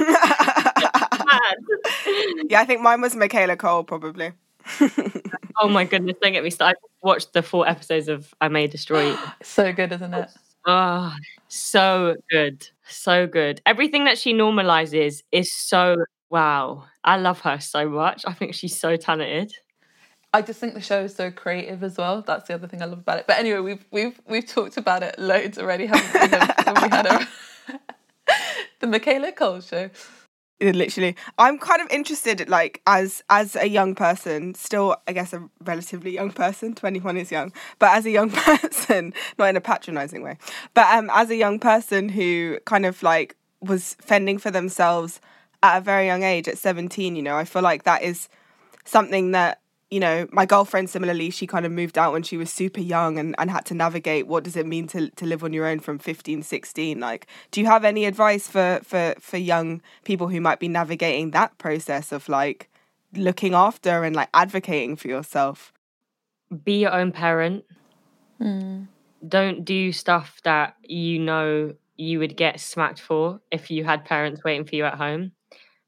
Yeah, 2.48 2.60
I 2.60 2.64
think 2.66 2.80
mine 2.80 3.00
was 3.00 3.14
Michaela 3.14 3.56
Coel, 3.56 3.84
probably. 3.84 4.32
oh 5.60 5.68
my 5.68 5.84
goodness, 5.84 6.16
don't 6.20 6.32
get 6.32 6.42
me 6.42 6.50
started. 6.50 6.78
I 6.82 7.06
watched 7.06 7.32
the 7.32 7.42
four 7.42 7.68
episodes 7.68 8.08
of 8.08 8.34
I 8.40 8.48
May 8.48 8.66
Destroy 8.66 9.10
You. 9.10 9.18
so 9.42 9.72
good, 9.72 9.92
isn't 9.92 10.14
it? 10.14 10.30
Oh, 10.66 11.14
so 11.48 12.16
good. 12.30 12.68
So 12.88 13.26
good. 13.26 13.62
Everything 13.64 14.04
that 14.04 14.18
she 14.18 14.34
normalizes 14.34 15.22
is 15.32 15.52
so 15.54 15.96
wow. 16.30 16.84
I 17.04 17.16
love 17.16 17.40
her 17.40 17.60
so 17.60 17.88
much. 17.88 18.24
I 18.26 18.32
think 18.32 18.54
she's 18.54 18.78
so 18.78 18.96
talented. 18.96 19.52
I 20.34 20.42
just 20.42 20.60
think 20.60 20.74
the 20.74 20.80
show 20.80 21.04
is 21.04 21.14
so 21.14 21.30
creative 21.30 21.82
as 21.82 21.96
well. 21.96 22.22
That's 22.22 22.48
the 22.48 22.54
other 22.54 22.66
thing 22.68 22.82
I 22.82 22.84
love 22.84 22.98
about 22.98 23.18
it. 23.18 23.26
But 23.26 23.38
anyway, 23.38 23.60
we've 23.60 23.84
we've 23.90 24.20
we've 24.26 24.46
talked 24.46 24.76
about 24.76 25.02
it 25.02 25.18
loads 25.18 25.58
already, 25.58 25.86
haven't 25.86 26.12
we? 26.14 26.82
we 26.82 26.88
had 26.90 27.28
the 28.80 28.86
Michaela 28.86 29.32
Coel 29.32 29.60
show. 29.60 29.90
literally 30.60 31.14
i'm 31.38 31.56
kind 31.56 31.80
of 31.80 31.88
interested 31.88 32.48
like 32.48 32.82
as 32.84 33.22
as 33.30 33.54
a 33.54 33.68
young 33.68 33.94
person 33.94 34.52
still 34.54 34.96
i 35.06 35.12
guess 35.12 35.32
a 35.32 35.48
relatively 35.64 36.12
young 36.12 36.32
person 36.32 36.74
21 36.74 37.16
is 37.16 37.30
young 37.30 37.52
but 37.78 37.96
as 37.96 38.04
a 38.04 38.10
young 38.10 38.28
person 38.46 39.14
not 39.38 39.50
in 39.50 39.56
a 39.56 39.60
patronizing 39.60 40.20
way 40.20 40.36
but 40.74 40.86
um 40.92 41.08
as 41.14 41.30
a 41.30 41.36
young 41.36 41.60
person 41.60 42.08
who 42.08 42.58
kind 42.64 42.84
of 42.84 43.00
like 43.04 43.36
was 43.60 43.94
fending 44.00 44.36
for 44.36 44.50
themselves 44.50 45.20
at 45.62 45.78
a 45.78 45.80
very 45.80 46.06
young 46.06 46.24
age 46.24 46.48
at 46.48 46.58
17 46.58 47.14
you 47.14 47.22
know 47.22 47.36
i 47.36 47.44
feel 47.44 47.62
like 47.62 47.84
that 47.84 48.02
is 48.02 48.28
something 48.84 49.30
that 49.30 49.60
you 49.90 50.00
know, 50.00 50.28
my 50.32 50.44
girlfriend 50.44 50.90
similarly, 50.90 51.30
she 51.30 51.46
kind 51.46 51.64
of 51.64 51.72
moved 51.72 51.96
out 51.96 52.12
when 52.12 52.22
she 52.22 52.36
was 52.36 52.52
super 52.52 52.80
young 52.80 53.18
and, 53.18 53.34
and 53.38 53.50
had 53.50 53.64
to 53.66 53.74
navigate 53.74 54.26
what 54.26 54.44
does 54.44 54.56
it 54.56 54.66
mean 54.66 54.86
to 54.88 55.08
to 55.10 55.24
live 55.24 55.42
on 55.42 55.52
your 55.52 55.66
own 55.66 55.80
from 55.80 55.98
15, 55.98 56.42
16. 56.42 57.00
Like, 57.00 57.26
do 57.50 57.60
you 57.60 57.66
have 57.66 57.84
any 57.84 58.04
advice 58.04 58.48
for 58.48 58.80
for 58.82 59.14
for 59.18 59.38
young 59.38 59.80
people 60.04 60.28
who 60.28 60.40
might 60.40 60.58
be 60.58 60.68
navigating 60.68 61.30
that 61.30 61.56
process 61.56 62.12
of 62.12 62.28
like 62.28 62.68
looking 63.14 63.54
after 63.54 64.04
and 64.04 64.14
like 64.14 64.28
advocating 64.34 64.94
for 64.96 65.08
yourself? 65.08 65.72
Be 66.64 66.80
your 66.80 66.92
own 66.92 67.10
parent. 67.10 67.64
Mm. 68.40 68.88
Don't 69.26 69.64
do 69.64 69.90
stuff 69.92 70.40
that 70.44 70.76
you 70.82 71.18
know 71.18 71.74
you 71.96 72.18
would 72.18 72.36
get 72.36 72.60
smacked 72.60 73.00
for 73.00 73.40
if 73.50 73.70
you 73.70 73.84
had 73.84 74.04
parents 74.04 74.44
waiting 74.44 74.66
for 74.66 74.76
you 74.76 74.84
at 74.84 74.94
home 74.94 75.32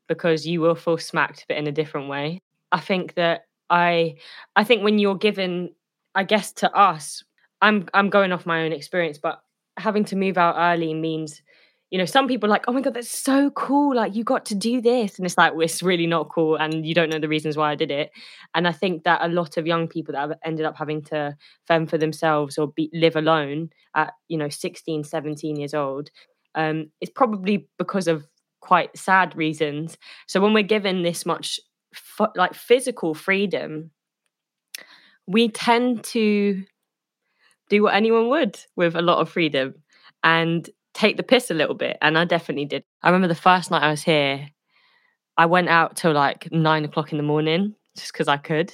because 0.08 0.44
you 0.44 0.60
will 0.60 0.74
feel 0.74 0.98
smacked 0.98 1.44
but 1.48 1.58
in 1.58 1.66
a 1.66 1.72
different 1.72 2.08
way. 2.08 2.40
I 2.72 2.80
think 2.80 3.14
that 3.14 3.46
I 3.70 4.16
I 4.56 4.64
think 4.64 4.83
when 4.83 4.98
you're 4.98 5.16
given, 5.16 5.70
I 6.14 6.24
guess 6.24 6.52
to 6.54 6.72
us, 6.76 7.22
I'm 7.62 7.87
I'm 7.94 8.11
going 8.11 8.33
off 8.33 8.46
my 8.46 8.64
own 8.64 8.72
experience, 8.72 9.18
but 9.18 9.40
having 9.78 10.04
to 10.06 10.16
move 10.16 10.37
out 10.37 10.56
early 10.59 10.92
means, 10.94 11.42
you 11.90 11.98
know, 11.98 12.04
some 12.04 12.28
people 12.28 12.48
are 12.48 12.50
like, 12.50 12.64
oh 12.68 12.72
my 12.72 12.80
god, 12.80 12.94
that's 12.94 13.09
so 13.09 13.50
cool, 13.50 13.96
like 13.96 14.14
you 14.14 14.24
got 14.24 14.44
to 14.46 14.54
do 14.54 14.80
this, 14.80 15.18
and 15.18 15.26
it's 15.26 15.38
like 15.38 15.52
well, 15.52 15.62
it's 15.62 15.83
really 15.83 16.06
not 16.06 16.28
cool, 16.28 16.56
and 16.56 16.87
you 16.87 16.94
don't 16.94 17.11
know 17.11 17.18
the 17.18 17.28
reasons 17.28 17.56
why 17.56 17.70
I 17.70 17.74
did 17.76 17.90
it. 17.90 18.11
And 18.54 18.68
I 18.68 18.72
think 18.72 19.04
that 19.04 19.20
a 19.22 19.28
lot 19.28 19.56
of 19.56 19.66
young 19.66 19.88
people 19.88 20.12
that 20.12 20.20
have 20.28 20.38
ended 20.44 20.66
up 20.66 20.76
having 20.76 21.02
to 21.04 21.37
fend 21.66 21.90
for 21.90 21.98
themselves 21.98 22.59
or 22.59 22.68
be, 22.68 22.90
live 22.92 23.16
alone 23.16 23.70
at 23.94 24.12
you 24.28 24.38
know 24.38 24.48
16, 24.48 25.04
17 25.04 25.56
years 25.56 25.74
old, 25.74 26.11
um, 26.54 26.90
it's 27.00 27.12
probably 27.14 27.68
because 27.78 28.09
of 28.09 28.26
quite 28.61 28.96
sad 28.96 29.35
reasons. 29.37 29.96
So 30.26 30.40
when 30.40 30.52
we're 30.52 30.62
given 30.62 31.02
this 31.02 31.24
much 31.24 31.59
f- 31.94 32.31
like 32.37 32.55
physical 32.55 33.14
freedom, 33.14 33.90
we 35.26 35.48
tend 35.48 36.05
to 36.05 36.64
do 37.68 37.83
what 37.83 37.94
anyone 37.94 38.29
would 38.29 38.59
with 38.76 38.96
a 38.96 39.03
lot 39.03 39.18
of 39.18 39.31
freedom 39.31 39.74
and 40.24 40.68
take 40.92 41.16
the 41.16 41.22
piss 41.22 41.50
a 41.50 41.55
little 41.55 41.74
bit. 41.74 41.96
And 42.03 42.18
I 42.18 42.24
definitely 42.24 42.64
did. 42.66 42.85
I 43.03 43.09
remember 43.09 43.29
the 43.29 43.40
first 43.40 43.70
night 43.70 43.83
I 43.83 43.90
was 43.90 44.03
here, 44.03 44.48
I 45.37 45.46
went 45.46 45.68
out 45.68 45.96
till 45.96 46.12
like 46.12 46.50
nine 46.53 46.85
o'clock 46.85 47.12
in 47.12 47.18
the 47.18 47.24
morning 47.24 47.74
just 47.96 48.12
because 48.12 48.29
I 48.29 48.37
could. 48.37 48.72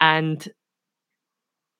And 0.00 0.46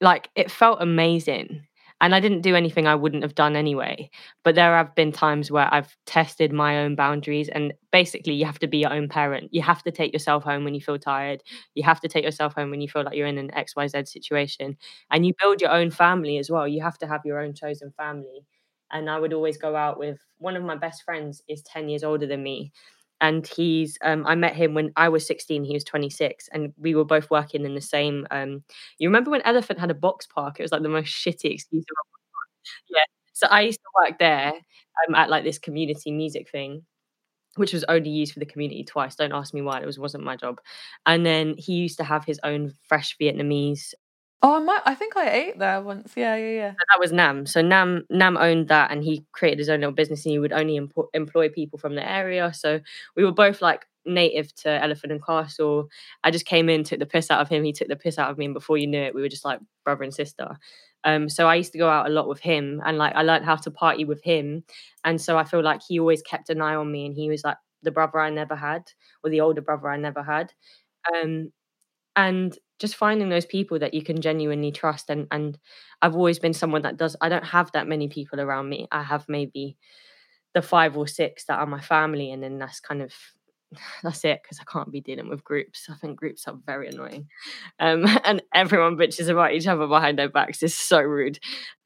like 0.00 0.30
it 0.34 0.50
felt 0.50 0.82
amazing 0.82 1.66
and 2.00 2.14
I 2.14 2.20
didn't 2.20 2.40
do 2.42 2.54
anything 2.56 2.86
I 2.86 2.94
wouldn't 2.94 3.22
have 3.22 3.34
done 3.34 3.56
anyway. 3.56 4.10
But 4.44 4.54
there 4.54 4.76
have 4.76 4.94
been 4.94 5.12
times 5.12 5.50
where 5.50 5.72
I've 5.72 5.96
tested 6.06 6.52
my 6.52 6.78
own 6.78 6.94
boundaries, 6.96 7.48
and 7.48 7.72
basically, 7.92 8.34
you 8.34 8.46
have 8.46 8.58
to 8.60 8.66
be 8.66 8.78
your 8.78 8.92
own 8.92 9.08
parent. 9.08 9.48
You 9.52 9.62
have 9.62 9.82
to 9.84 9.90
take 9.90 10.12
yourself 10.12 10.44
home 10.44 10.64
when 10.64 10.74
you 10.74 10.80
feel 10.80 10.98
tired. 10.98 11.42
You 11.74 11.82
have 11.84 12.00
to 12.00 12.08
take 12.08 12.24
yourself 12.24 12.54
home 12.54 12.70
when 12.70 12.80
you 12.80 12.88
feel 12.88 13.04
like 13.04 13.16
you're 13.16 13.26
in 13.26 13.38
an 13.38 13.50
XYZ 13.54 14.08
situation. 14.08 14.76
And 15.10 15.26
you 15.26 15.34
build 15.40 15.60
your 15.60 15.70
own 15.72 15.90
family 15.90 16.38
as 16.38 16.50
well. 16.50 16.66
You 16.68 16.82
have 16.82 16.98
to 16.98 17.06
have 17.06 17.22
your 17.24 17.40
own 17.40 17.54
chosen 17.54 17.92
family. 17.92 18.46
And 18.92 19.08
I 19.08 19.18
would 19.20 19.32
always 19.32 19.56
go 19.56 19.76
out 19.76 19.98
with 19.98 20.18
one 20.38 20.56
of 20.56 20.64
my 20.64 20.74
best 20.76 21.02
friends, 21.04 21.42
is 21.48 21.62
10 21.62 21.88
years 21.88 22.02
older 22.04 22.26
than 22.26 22.42
me 22.42 22.72
and 23.20 23.46
he's 23.46 23.98
um, 24.02 24.26
I 24.26 24.34
met 24.34 24.54
him 24.56 24.74
when 24.74 24.92
I 24.96 25.08
was 25.08 25.26
16 25.26 25.64
he 25.64 25.74
was 25.74 25.84
26 25.84 26.48
and 26.52 26.72
we 26.78 26.94
were 26.94 27.04
both 27.04 27.30
working 27.30 27.64
in 27.64 27.74
the 27.74 27.80
same 27.80 28.26
um, 28.30 28.62
you 28.98 29.08
remember 29.08 29.30
when 29.30 29.42
Elephant 29.42 29.78
had 29.80 29.90
a 29.90 29.94
box 29.94 30.26
park? 30.26 30.58
It 30.58 30.62
was 30.62 30.72
like 30.72 30.82
the 30.82 30.88
most 30.88 31.08
shitty 31.08 31.52
excuse 31.52 31.84
yeah. 32.88 33.04
So 33.32 33.46
I 33.50 33.62
used 33.62 33.80
to 33.80 34.06
work 34.08 34.18
there 34.18 34.52
um, 35.08 35.14
at 35.14 35.30
like 35.30 35.44
this 35.44 35.58
community 35.58 36.10
music 36.12 36.50
thing 36.50 36.82
which 37.56 37.72
was 37.72 37.84
only 37.88 38.10
used 38.10 38.32
for 38.32 38.38
the 38.38 38.46
community 38.46 38.84
twice 38.84 39.16
don't 39.16 39.32
ask 39.32 39.52
me 39.52 39.60
why 39.62 39.80
it 39.80 39.86
was 39.86 39.98
wasn't 39.98 40.22
my 40.24 40.36
job. 40.36 40.60
And 41.06 41.26
then 41.26 41.54
he 41.58 41.74
used 41.74 41.98
to 41.98 42.04
have 42.04 42.24
his 42.24 42.40
own 42.44 42.74
fresh 42.88 43.16
Vietnamese 43.20 43.92
Oh, 44.42 44.56
I 44.56 44.58
might. 44.60 44.80
I 44.86 44.94
think 44.94 45.16
I 45.16 45.28
ate 45.30 45.58
there 45.58 45.82
once. 45.82 46.12
Yeah, 46.16 46.34
yeah, 46.36 46.48
yeah. 46.50 46.70
that 46.90 46.98
was 46.98 47.12
Nam. 47.12 47.44
So 47.44 47.60
Nam 47.60 48.06
Nam 48.08 48.38
owned 48.38 48.68
that, 48.68 48.90
and 48.90 49.04
he 49.04 49.24
created 49.32 49.58
his 49.58 49.68
own 49.68 49.80
little 49.80 49.92
business, 49.94 50.24
and 50.24 50.32
he 50.32 50.38
would 50.38 50.52
only 50.52 50.78
empo- 50.80 51.08
employ 51.12 51.50
people 51.50 51.78
from 51.78 51.94
the 51.94 52.08
area. 52.08 52.52
So 52.54 52.80
we 53.16 53.24
were 53.24 53.32
both 53.32 53.60
like 53.60 53.86
native 54.06 54.54
to 54.56 54.82
Elephant 54.82 55.12
and 55.12 55.22
Castle. 55.24 55.88
I 56.24 56.30
just 56.30 56.46
came 56.46 56.70
in, 56.70 56.84
took 56.84 57.00
the 57.00 57.06
piss 57.06 57.30
out 57.30 57.40
of 57.42 57.48
him. 57.50 57.64
He 57.64 57.72
took 57.74 57.88
the 57.88 57.96
piss 57.96 58.18
out 58.18 58.30
of 58.30 58.38
me, 58.38 58.46
and 58.46 58.54
before 58.54 58.78
you 58.78 58.86
knew 58.86 59.02
it, 59.02 59.14
we 59.14 59.20
were 59.20 59.28
just 59.28 59.44
like 59.44 59.60
brother 59.84 60.04
and 60.04 60.14
sister. 60.14 60.56
Um, 61.04 61.28
so 61.28 61.46
I 61.46 61.54
used 61.56 61.72
to 61.72 61.78
go 61.78 61.88
out 61.90 62.06
a 62.06 62.10
lot 62.10 62.26
with 62.28 62.40
him, 62.40 62.80
and 62.86 62.96
like 62.96 63.14
I 63.14 63.22
learned 63.22 63.44
how 63.44 63.56
to 63.56 63.70
party 63.70 64.06
with 64.06 64.22
him. 64.22 64.64
And 65.04 65.20
so 65.20 65.36
I 65.36 65.44
feel 65.44 65.62
like 65.62 65.82
he 65.86 66.00
always 66.00 66.22
kept 66.22 66.48
an 66.48 66.62
eye 66.62 66.74
on 66.76 66.90
me, 66.90 67.04
and 67.04 67.14
he 67.14 67.28
was 67.28 67.44
like 67.44 67.58
the 67.82 67.90
brother 67.90 68.18
I 68.18 68.30
never 68.30 68.56
had, 68.56 68.84
or 69.22 69.28
the 69.28 69.42
older 69.42 69.60
brother 69.60 69.88
I 69.90 69.98
never 69.98 70.22
had. 70.22 70.52
Um, 71.14 71.52
and 72.16 72.56
just 72.80 72.96
finding 72.96 73.28
those 73.28 73.46
people 73.46 73.78
that 73.78 73.94
you 73.94 74.02
can 74.02 74.20
genuinely 74.20 74.72
trust 74.72 75.10
and 75.10 75.26
and 75.30 75.58
I've 76.02 76.16
always 76.16 76.38
been 76.38 76.54
someone 76.54 76.82
that 76.82 76.96
does 76.96 77.14
I 77.20 77.28
don't 77.28 77.44
have 77.44 77.70
that 77.72 77.86
many 77.86 78.08
people 78.08 78.40
around 78.40 78.68
me. 78.68 78.88
I 78.90 79.02
have 79.02 79.26
maybe 79.28 79.76
the 80.54 80.62
five 80.62 80.96
or 80.96 81.06
six 81.06 81.44
that 81.44 81.58
are 81.58 81.66
my 81.66 81.80
family 81.80 82.32
and 82.32 82.42
then 82.42 82.58
that's 82.58 82.80
kind 82.80 83.02
of 83.02 83.12
that's 84.02 84.24
it 84.24 84.40
because 84.42 84.58
I 84.60 84.70
can't 84.70 84.90
be 84.90 85.00
dealing 85.00 85.28
with 85.28 85.44
groups. 85.44 85.86
I 85.90 85.94
think 85.94 86.18
groups 86.18 86.48
are 86.48 86.56
very 86.66 86.88
annoying. 86.88 87.28
Um, 87.78 88.06
and 88.24 88.42
everyone 88.54 88.96
bitches 88.96 89.28
about 89.28 89.52
each 89.52 89.66
other 89.66 89.86
behind 89.86 90.18
their 90.18 90.30
backs 90.30 90.62
is 90.62 90.74
so 90.74 91.00
rude. 91.00 91.38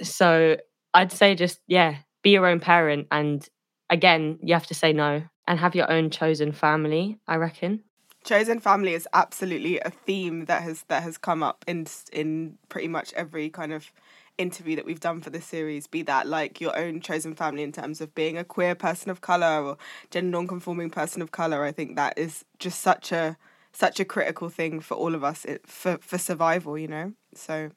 So 0.03 0.57
I'd 0.95 1.13
say 1.13 1.35
just 1.35 1.61
yeah, 1.67 1.97
be 2.23 2.31
your 2.31 2.47
own 2.47 2.61
parent 2.61 3.09
and 3.11 3.47
again, 3.91 4.39
you 4.43 4.55
have 4.55 4.69
to 4.69 4.75
say 4.75 4.93
no 4.93 5.25
and 5.47 5.59
have 5.59 5.75
your 5.75 5.91
own 5.91 6.09
chosen 6.09 6.53
family, 6.53 7.19
I 7.29 7.37
reckon 7.37 7.83
chosen 8.25 8.59
family 8.59 8.95
is 8.95 9.07
absolutely 9.13 9.79
a 9.81 9.91
theme 9.91 10.47
that 10.47 10.63
has 10.63 10.83
that 10.89 11.03
has 11.03 11.19
come 11.19 11.43
up 11.43 11.65
in 11.69 11.87
in 12.13 12.59
pretty 12.69 12.89
much 12.89 13.13
every 13.13 13.51
kind 13.51 13.73
of 13.73 13.93
interview 14.39 14.75
that 14.77 14.85
we've 14.85 15.01
done 15.01 15.21
for 15.21 15.31
this 15.31 15.45
series 15.45 15.87
be 15.87 16.03
that 16.03 16.27
like 16.27 16.61
your 16.61 16.77
own 16.77 17.01
chosen 17.01 17.35
family 17.35 17.63
in 17.63 17.71
terms 17.71 18.01
of 18.01 18.15
being 18.15 18.37
a 18.37 18.45
queer 18.45 18.75
person 18.75 19.11
of 19.11 19.21
color 19.21 19.63
or 19.63 19.79
gender 20.11 20.31
non-conforming 20.31 20.91
person 20.91 21.23
of 21.23 21.31
color. 21.31 21.65
I 21.65 21.71
think 21.71 21.95
that 21.97 22.19
is 22.19 22.45
just 22.59 22.81
such 22.81 23.13
a 23.13 23.37
such 23.73 24.01
a 24.01 24.05
critical 24.05 24.49
thing 24.49 24.81
for 24.81 24.95
all 24.95 25.15
of 25.15 25.23
us 25.23 25.47
for 25.67 25.99
for 25.99 26.19
survival 26.19 26.77
you 26.79 26.89
know? 26.89 27.13
So 27.35 27.71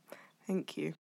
thank 0.47 0.77
you. 0.77 0.93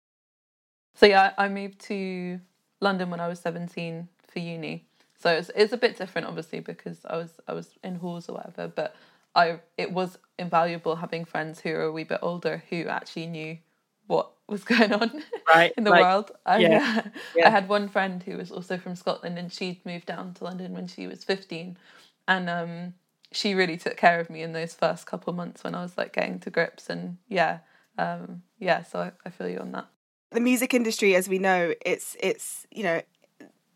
So 0.95 1.07
yeah 1.07 1.33
i 1.39 1.49
moved 1.49 1.79
to 1.83 2.41
london 2.81 3.11
when 3.11 3.21
i 3.21 3.29
was 3.29 3.41
17 3.41 4.09
for 4.27 4.39
uni. 4.41 4.85
So 5.19 5.31
it's, 5.31 5.51
it's 5.55 5.73
a 5.73 5.79
bit 5.79 5.97
different 5.97 6.27
obviously 6.27 6.61
because 6.61 7.07
i 7.09 7.17
was 7.17 7.41
i 7.49 7.53
was 7.55 7.71
in 7.83 7.97
halls 7.97 8.29
or 8.29 8.35
whatever 8.35 8.69
but 8.69 8.95
I 9.37 9.61
it 9.77 9.93
was 9.93 10.19
invaluable 10.39 10.97
having 10.97 11.25
friends 11.25 11.61
who 11.61 11.71
are 11.71 11.83
a 11.83 11.93
wee 11.93 12.05
bit 12.05 12.19
older 12.23 12.65
who 12.71 12.87
actually 12.87 13.27
knew 13.27 13.59
what 14.07 14.33
was 14.49 14.65
going 14.73 14.93
on 14.93 15.23
right, 15.47 15.73
in 15.77 15.85
the 15.85 15.91
like, 15.91 16.03
world. 16.03 16.33
I, 16.45 16.59
yeah, 16.59 17.03
yeah. 17.37 17.47
I 17.47 17.51
had 17.51 17.69
one 17.69 17.89
friend 17.89 18.23
who 18.23 18.37
was 18.37 18.51
also 18.51 18.79
from 18.79 18.97
Scotland 18.97 19.39
and 19.39 19.53
she'd 19.53 19.85
moved 19.85 20.07
down 20.07 20.35
to 20.35 20.45
London 20.45 20.73
when 20.73 20.87
she 20.87 21.07
was 21.07 21.23
15 21.23 21.77
and 22.27 22.51
um, 22.51 22.95
she 23.33 23.55
really 23.55 23.77
took 23.77 23.97
care 23.97 24.19
of 24.19 24.31
me 24.31 24.43
in 24.43 24.53
those 24.53 24.75
first 24.75 25.07
couple 25.07 25.33
months 25.33 25.63
when 25.63 25.75
I 25.75 25.83
was 25.83 25.99
like 25.99 26.13
getting 26.13 26.41
to 26.41 26.51
grips 26.51 26.89
and 26.89 27.19
yeah 27.29 27.59
um, 27.99 28.43
yeah 28.59 28.83
so 28.83 29.01
I, 29.01 29.13
I 29.25 29.31
feel 29.31 29.49
you 29.49 29.59
on 29.59 29.73
that 29.73 29.87
the 30.33 30.41
music 30.41 30.75
industry 30.75 31.15
as 31.15 31.29
we 31.29 31.39
know 31.39 31.75
it's 31.85 32.17
it's 32.21 32.67
you 32.71 32.83
know 32.83 33.01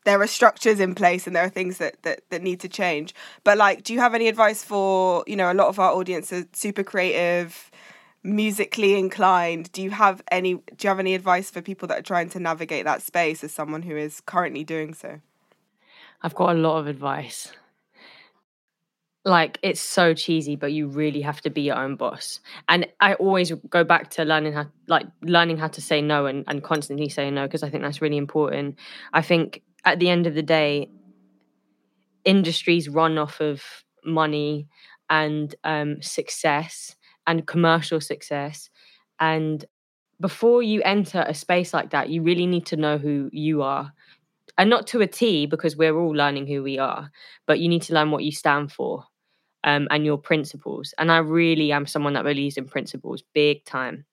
there 0.05 0.21
are 0.21 0.27
structures 0.27 0.81
in 0.81 0.95
place 0.95 1.27
and 1.27 1.37
there 1.37 1.45
are 1.45 1.51
things 1.51 1.79
that, 1.79 2.03
that 2.03 2.23
that 2.31 2.43
need 2.43 2.61
to 2.61 2.69
change. 2.69 3.15
But 3.45 3.59
like 3.59 3.83
do 3.83 3.93
you 3.93 4.01
have 4.01 4.15
any 4.15 4.29
advice 4.29 4.65
for 4.65 5.25
you 5.27 5.37
know 5.37 5.53
a 5.53 5.55
lot 5.55 5.69
of 5.69 5.79
our 5.79 5.93
audience 5.93 6.33
are 6.33 6.45
super 6.53 6.83
creative 6.83 7.71
musically 8.23 8.99
inclined. 8.99 9.73
Do 9.73 9.83
you 9.83 9.91
have 9.91 10.23
any 10.31 10.55
do 10.55 10.83
you 10.83 10.89
have 10.89 10.99
any 10.99 11.15
advice 11.15 11.51
for 11.51 11.63
people 11.63 11.89
that 11.89 11.99
are 11.99 12.03
trying 12.03 12.29
to 12.31 12.41
navigate 12.41 12.85
that 12.85 13.03
space 13.03 13.43
as 13.43 13.53
someone 13.53 13.83
who 13.83 13.97
is 13.97 14.21
currently 14.21 14.65
doing 14.65 14.95
so? 14.95 15.21
I've 16.23 16.35
got 16.35 16.55
a 16.55 16.59
lot 16.59 16.79
of 16.79 16.87
advice 16.87 17.53
like 19.25 19.59
it's 19.63 19.81
so 19.81 20.15
cheesy 20.15 20.57
but 20.57 20.73
you 20.73 20.87
really 20.89 21.21
have 21.21 21.41
to 21.43 21.51
be 21.51 21.63
your 21.63 21.77
own 21.77 21.97
boss. 21.97 22.41
And 22.69 22.87
i 23.01 23.15
always 23.15 23.53
go 23.69 23.85
back 23.85 24.11
to 24.11 24.25
learning 24.25 24.55
how 24.55 24.67
like 24.87 25.07
learning 25.23 25.59
how 25.59 25.69
to 25.69 25.81
say 25.81 26.01
no 26.01 26.27
and, 26.27 26.45
and 26.49 26.63
constantly 26.63 27.09
say 27.09 27.31
no 27.31 27.47
because 27.47 27.63
i 27.63 27.71
think 27.71 27.83
that's 27.83 28.03
really 28.03 28.17
important. 28.17 28.79
I 29.13 29.23
think 29.23 29.63
at 29.85 29.99
the 29.99 30.11
end 30.11 30.27
of 30.27 30.35
the 30.35 30.43
day, 30.43 30.91
industries 32.25 32.89
run 32.89 33.19
off 33.19 33.41
of 33.41 33.63
money 34.05 34.69
and 35.09 35.55
um, 35.65 36.01
success 36.03 36.97
and 37.27 37.47
commercial 37.47 38.01
success. 38.01 38.71
And 39.19 39.65
before 40.21 40.63
you 40.63 40.83
enter 40.83 41.25
a 41.27 41.35
space 41.35 41.73
like 41.73 41.91
that, 41.91 42.11
you 42.11 42.23
really 42.23 42.47
need 42.47 42.67
to 42.67 42.77
know 42.77 42.99
who 42.99 43.31
you 43.33 43.63
are 43.63 43.93
and 44.61 44.69
not 44.69 44.87
to 44.89 45.01
a 45.01 45.07
T 45.07 45.47
because 45.47 45.75
we're 45.75 45.97
all 45.97 46.15
learning 46.15 46.47
who 46.47 46.63
we 46.63 46.79
are, 46.79 47.11
but 47.47 47.61
you 47.61 47.69
need 47.69 47.81
to 47.81 47.95
learn 47.95 48.11
what 48.11 48.25
you 48.25 48.31
stand 48.31 48.71
for 48.71 49.05
um, 49.65 49.89
and 49.91 50.05
your 50.05 50.19
principles. 50.19 50.93
And 50.99 51.11
I 51.11 51.17
really 51.17 51.73
am 51.73 51.87
someone 51.87 52.13
that 52.13 52.25
believes 52.25 52.59
in 52.59 52.67
principles 52.67 53.25
big 53.33 53.65
time. 53.65 54.05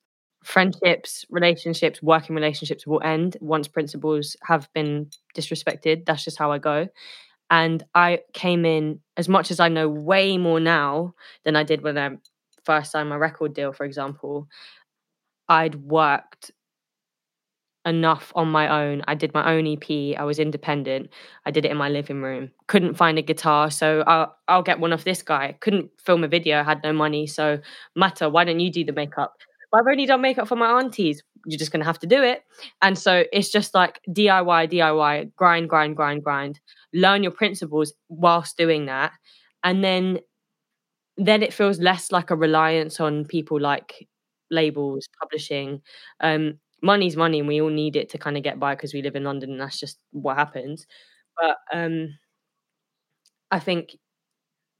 Friendships, 0.45 1.25
relationships, 1.29 2.01
working 2.01 2.33
relationships 2.33 2.87
will 2.87 3.01
end 3.03 3.35
once 3.41 3.67
principles 3.67 4.37
have 4.43 4.69
been 4.73 5.09
disrespected. 5.35 6.05
That's 6.05 6.23
just 6.23 6.37
how 6.37 6.53
I 6.53 6.59
go. 6.59 6.87
And 7.51 7.83
I 7.93 8.21
came 8.31 8.63
in 8.63 9.01
as 9.17 9.27
much 9.27 9.51
as 9.51 9.59
I 9.59 9.67
know 9.67 9.89
way 9.89 10.37
more 10.37 10.61
now 10.61 11.13
than 11.43 11.57
I 11.57 11.63
did 11.63 11.81
when 11.81 11.97
I 11.97 12.11
first 12.63 12.93
signed 12.93 13.09
my 13.09 13.17
record 13.17 13.53
deal, 13.53 13.73
for 13.73 13.85
example. 13.85 14.47
I'd 15.49 15.75
worked 15.75 16.51
enough 17.87 18.31
on 18.35 18.49
my 18.49 18.67
own. 18.83 19.01
I 19.07 19.15
did 19.15 19.33
my 19.33 19.53
own 19.53 19.65
EP. 19.65 20.19
I 20.19 20.23
was 20.23 20.37
independent. 20.37 21.09
I 21.45 21.51
did 21.51 21.65
it 21.65 21.71
in 21.71 21.77
my 21.77 21.89
living 21.89 22.21
room. 22.21 22.51
Couldn't 22.67 22.95
find 22.95 23.17
a 23.17 23.21
guitar, 23.21 23.71
so 23.71 24.03
I'll, 24.05 24.35
I'll 24.47 24.61
get 24.61 24.79
one 24.79 24.93
off 24.93 25.05
this 25.05 25.23
guy. 25.23 25.55
Couldn't 25.61 25.89
film 25.97 26.23
a 26.23 26.27
video. 26.27 26.63
had 26.63 26.83
no 26.83 26.91
money, 26.91 27.25
so 27.25 27.59
Mata, 27.95 28.29
why 28.29 28.43
don't 28.43 28.59
you 28.59 28.71
do 28.71 28.83
the 28.83 28.91
makeup? 28.91 29.37
I've 29.73 29.87
only 29.89 30.05
done 30.05 30.21
makeup 30.21 30.47
for 30.47 30.55
my 30.55 30.79
aunties. 30.79 31.23
You're 31.45 31.59
just 31.59 31.71
gonna 31.71 31.85
have 31.85 31.99
to 31.99 32.07
do 32.07 32.21
it. 32.21 32.43
And 32.81 32.97
so 32.97 33.23
it's 33.31 33.49
just 33.49 33.73
like 33.73 34.01
DIY, 34.09 34.71
DIY, 34.71 35.31
grind, 35.35 35.69
grind, 35.69 35.95
grind, 35.95 36.23
grind. 36.23 36.59
Learn 36.93 37.23
your 37.23 37.31
principles 37.31 37.93
whilst 38.09 38.57
doing 38.57 38.85
that, 38.87 39.13
and 39.63 39.83
then 39.83 40.19
then 41.17 41.41
it 41.41 41.53
feels 41.53 41.79
less 41.79 42.11
like 42.11 42.29
a 42.31 42.35
reliance 42.35 42.99
on 42.99 43.25
people 43.25 43.59
like 43.59 44.07
labels, 44.51 45.07
publishing. 45.19 45.81
Um, 46.19 46.59
money's 46.81 47.15
money 47.17 47.39
and 47.39 47.47
we 47.47 47.61
all 47.61 47.69
need 47.69 47.95
it 47.95 48.09
to 48.09 48.17
kind 48.17 48.37
of 48.37 48.43
get 48.43 48.59
by 48.59 48.75
because 48.75 48.93
we 48.93 49.01
live 49.01 49.15
in 49.15 49.23
London 49.23 49.51
and 49.51 49.61
that's 49.61 49.79
just 49.79 49.99
what 50.11 50.37
happens. 50.37 50.87
But 51.39 51.57
um 51.73 52.17
I 53.51 53.59
think 53.59 53.97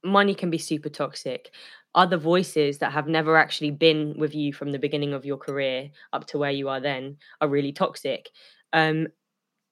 money 0.04 0.34
can 0.34 0.50
be 0.50 0.58
super 0.58 0.88
toxic. 0.88 1.50
Other 1.94 2.16
voices 2.18 2.78
that 2.78 2.92
have 2.92 3.08
never 3.08 3.36
actually 3.36 3.70
been 3.72 4.14
with 4.18 4.34
you 4.34 4.52
from 4.52 4.72
the 4.72 4.78
beginning 4.78 5.14
of 5.14 5.26
your 5.26 5.38
career 5.38 5.90
up 6.12 6.26
to 6.28 6.38
where 6.38 6.50
you 6.52 6.68
are 6.68 6.80
then 6.80 7.18
are 7.40 7.48
really 7.48 7.72
toxic. 7.72 8.30
Um 8.72 9.08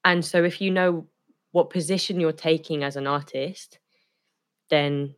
and 0.05 0.25
so 0.25 0.45
if 0.45 0.61
you 0.61 0.71
know 0.71 1.09
what 1.53 1.71
position 1.71 2.21
you're 2.21 2.33
taking 2.33 2.85
as 2.85 2.97
an 2.97 3.07
artist, 3.07 3.79
then 4.71 5.15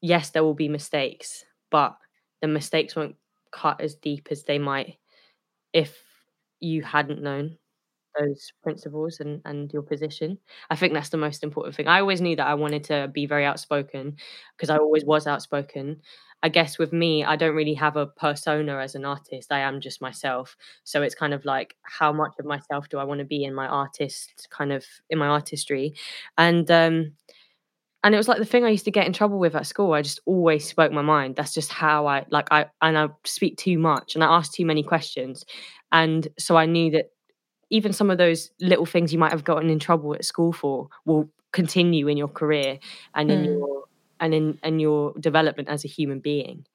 yes, 0.00 0.30
there 0.30 0.44
will 0.44 0.54
be 0.54 0.68
mistakes, 0.68 1.44
but 1.70 1.96
the 2.40 2.48
mistakes 2.48 2.94
won't 2.94 3.16
cut 3.50 3.80
as 3.80 3.94
deep 3.96 4.28
as 4.30 4.44
they 4.44 4.58
might 4.58 4.96
if 5.72 5.96
you 6.60 6.82
hadn't 6.82 7.22
known 7.22 7.58
those 8.18 8.52
principles 8.62 9.20
and, 9.20 9.40
and 9.44 9.72
your 9.72 9.82
position. 9.82 10.38
I 10.70 10.76
think 10.76 10.92
that's 10.92 11.10
the 11.10 11.16
most 11.18 11.44
important 11.44 11.76
thing. 11.76 11.86
I 11.88 12.00
always 12.00 12.20
knew 12.20 12.36
that 12.36 12.46
I 12.46 12.54
wanted 12.54 12.84
to 12.84 13.08
be 13.12 13.26
very 13.26 13.44
outspoken 13.44 14.16
because 14.56 14.70
I 14.70 14.76
always 14.78 15.04
was 15.04 15.26
outspoken. 15.26 16.00
I 16.42 16.48
guess 16.48 16.78
with 16.78 16.92
me, 16.92 17.24
I 17.24 17.36
don't 17.36 17.54
really 17.54 17.74
have 17.74 17.96
a 17.96 18.06
persona 18.06 18.78
as 18.78 18.94
an 18.94 19.04
artist. 19.04 19.52
I 19.52 19.60
am 19.60 19.80
just 19.80 20.00
myself. 20.00 20.56
So 20.84 21.02
it's 21.02 21.14
kind 21.14 21.34
of 21.34 21.44
like 21.44 21.76
how 21.82 22.12
much 22.12 22.32
of 22.38 22.46
myself 22.46 22.88
do 22.88 22.98
I 22.98 23.04
want 23.04 23.18
to 23.20 23.24
be 23.24 23.44
in 23.44 23.54
my 23.54 23.66
artist 23.68 24.48
kind 24.50 24.72
of 24.72 24.84
in 25.10 25.18
my 25.18 25.26
artistry? 25.28 25.94
And 26.36 26.70
um 26.70 27.12
and 28.04 28.14
it 28.14 28.18
was 28.18 28.28
like 28.28 28.38
the 28.38 28.44
thing 28.44 28.64
I 28.64 28.70
used 28.70 28.84
to 28.84 28.90
get 28.90 29.06
in 29.06 29.12
trouble 29.12 29.38
with 29.38 29.54
at 29.54 29.66
school. 29.66 29.92
I 29.92 30.02
just 30.02 30.20
always 30.26 30.66
spoke 30.68 30.92
my 30.92 31.02
mind. 31.02 31.36
That's 31.36 31.54
just 31.54 31.70
how 31.72 32.06
I 32.06 32.24
like 32.30 32.48
I 32.50 32.66
and 32.80 32.96
I 32.96 33.08
speak 33.24 33.56
too 33.56 33.78
much 33.78 34.14
and 34.14 34.22
I 34.24 34.28
ask 34.36 34.52
too 34.52 34.64
many 34.66 34.82
questions. 34.82 35.44
And 35.92 36.28
so 36.38 36.56
I 36.56 36.66
knew 36.66 36.90
that 36.92 37.06
even 37.70 37.92
some 37.92 38.10
of 38.10 38.18
those 38.18 38.50
little 38.60 38.86
things 38.86 39.12
you 39.12 39.18
might 39.18 39.32
have 39.32 39.44
gotten 39.44 39.68
in 39.70 39.78
trouble 39.78 40.14
at 40.14 40.24
school 40.24 40.52
for 40.52 40.88
will 41.04 41.28
continue 41.52 42.08
in 42.08 42.16
your 42.16 42.28
career 42.28 42.78
and 43.14 43.30
in 43.30 43.40
Mm. 43.40 43.44
your 43.46 43.84
and 44.20 44.34
in 44.34 44.58
and 44.62 44.80
your 44.80 45.12
development 45.20 45.68
as 45.68 45.84
a 45.84 45.88
human 45.88 46.20
being, 46.20 46.66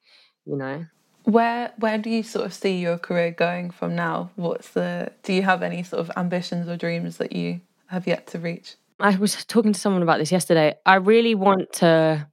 you 0.46 0.56
know. 0.56 0.86
Where 1.24 1.72
where 1.78 1.96
do 1.98 2.10
you 2.10 2.22
sort 2.22 2.44
of 2.46 2.52
see 2.54 2.78
your 2.80 2.98
career 2.98 3.30
going 3.30 3.70
from 3.70 3.94
now? 3.96 4.30
What's 4.36 4.70
the 4.70 5.12
do 5.22 5.32
you 5.32 5.42
have 5.42 5.62
any 5.62 5.82
sort 5.82 6.00
of 6.00 6.10
ambitions 6.16 6.68
or 6.68 6.76
dreams 6.76 7.16
that 7.16 7.32
you 7.32 7.60
have 7.86 8.06
yet 8.06 8.26
to 8.28 8.38
reach? 8.38 8.76
I 9.00 9.16
was 9.16 9.44
talking 9.44 9.72
to 9.72 9.80
someone 9.80 10.02
about 10.02 10.18
this 10.18 10.32
yesterday. 10.32 10.74
I 10.86 10.96
really 10.96 11.34
want 11.34 11.72
to 11.74 12.28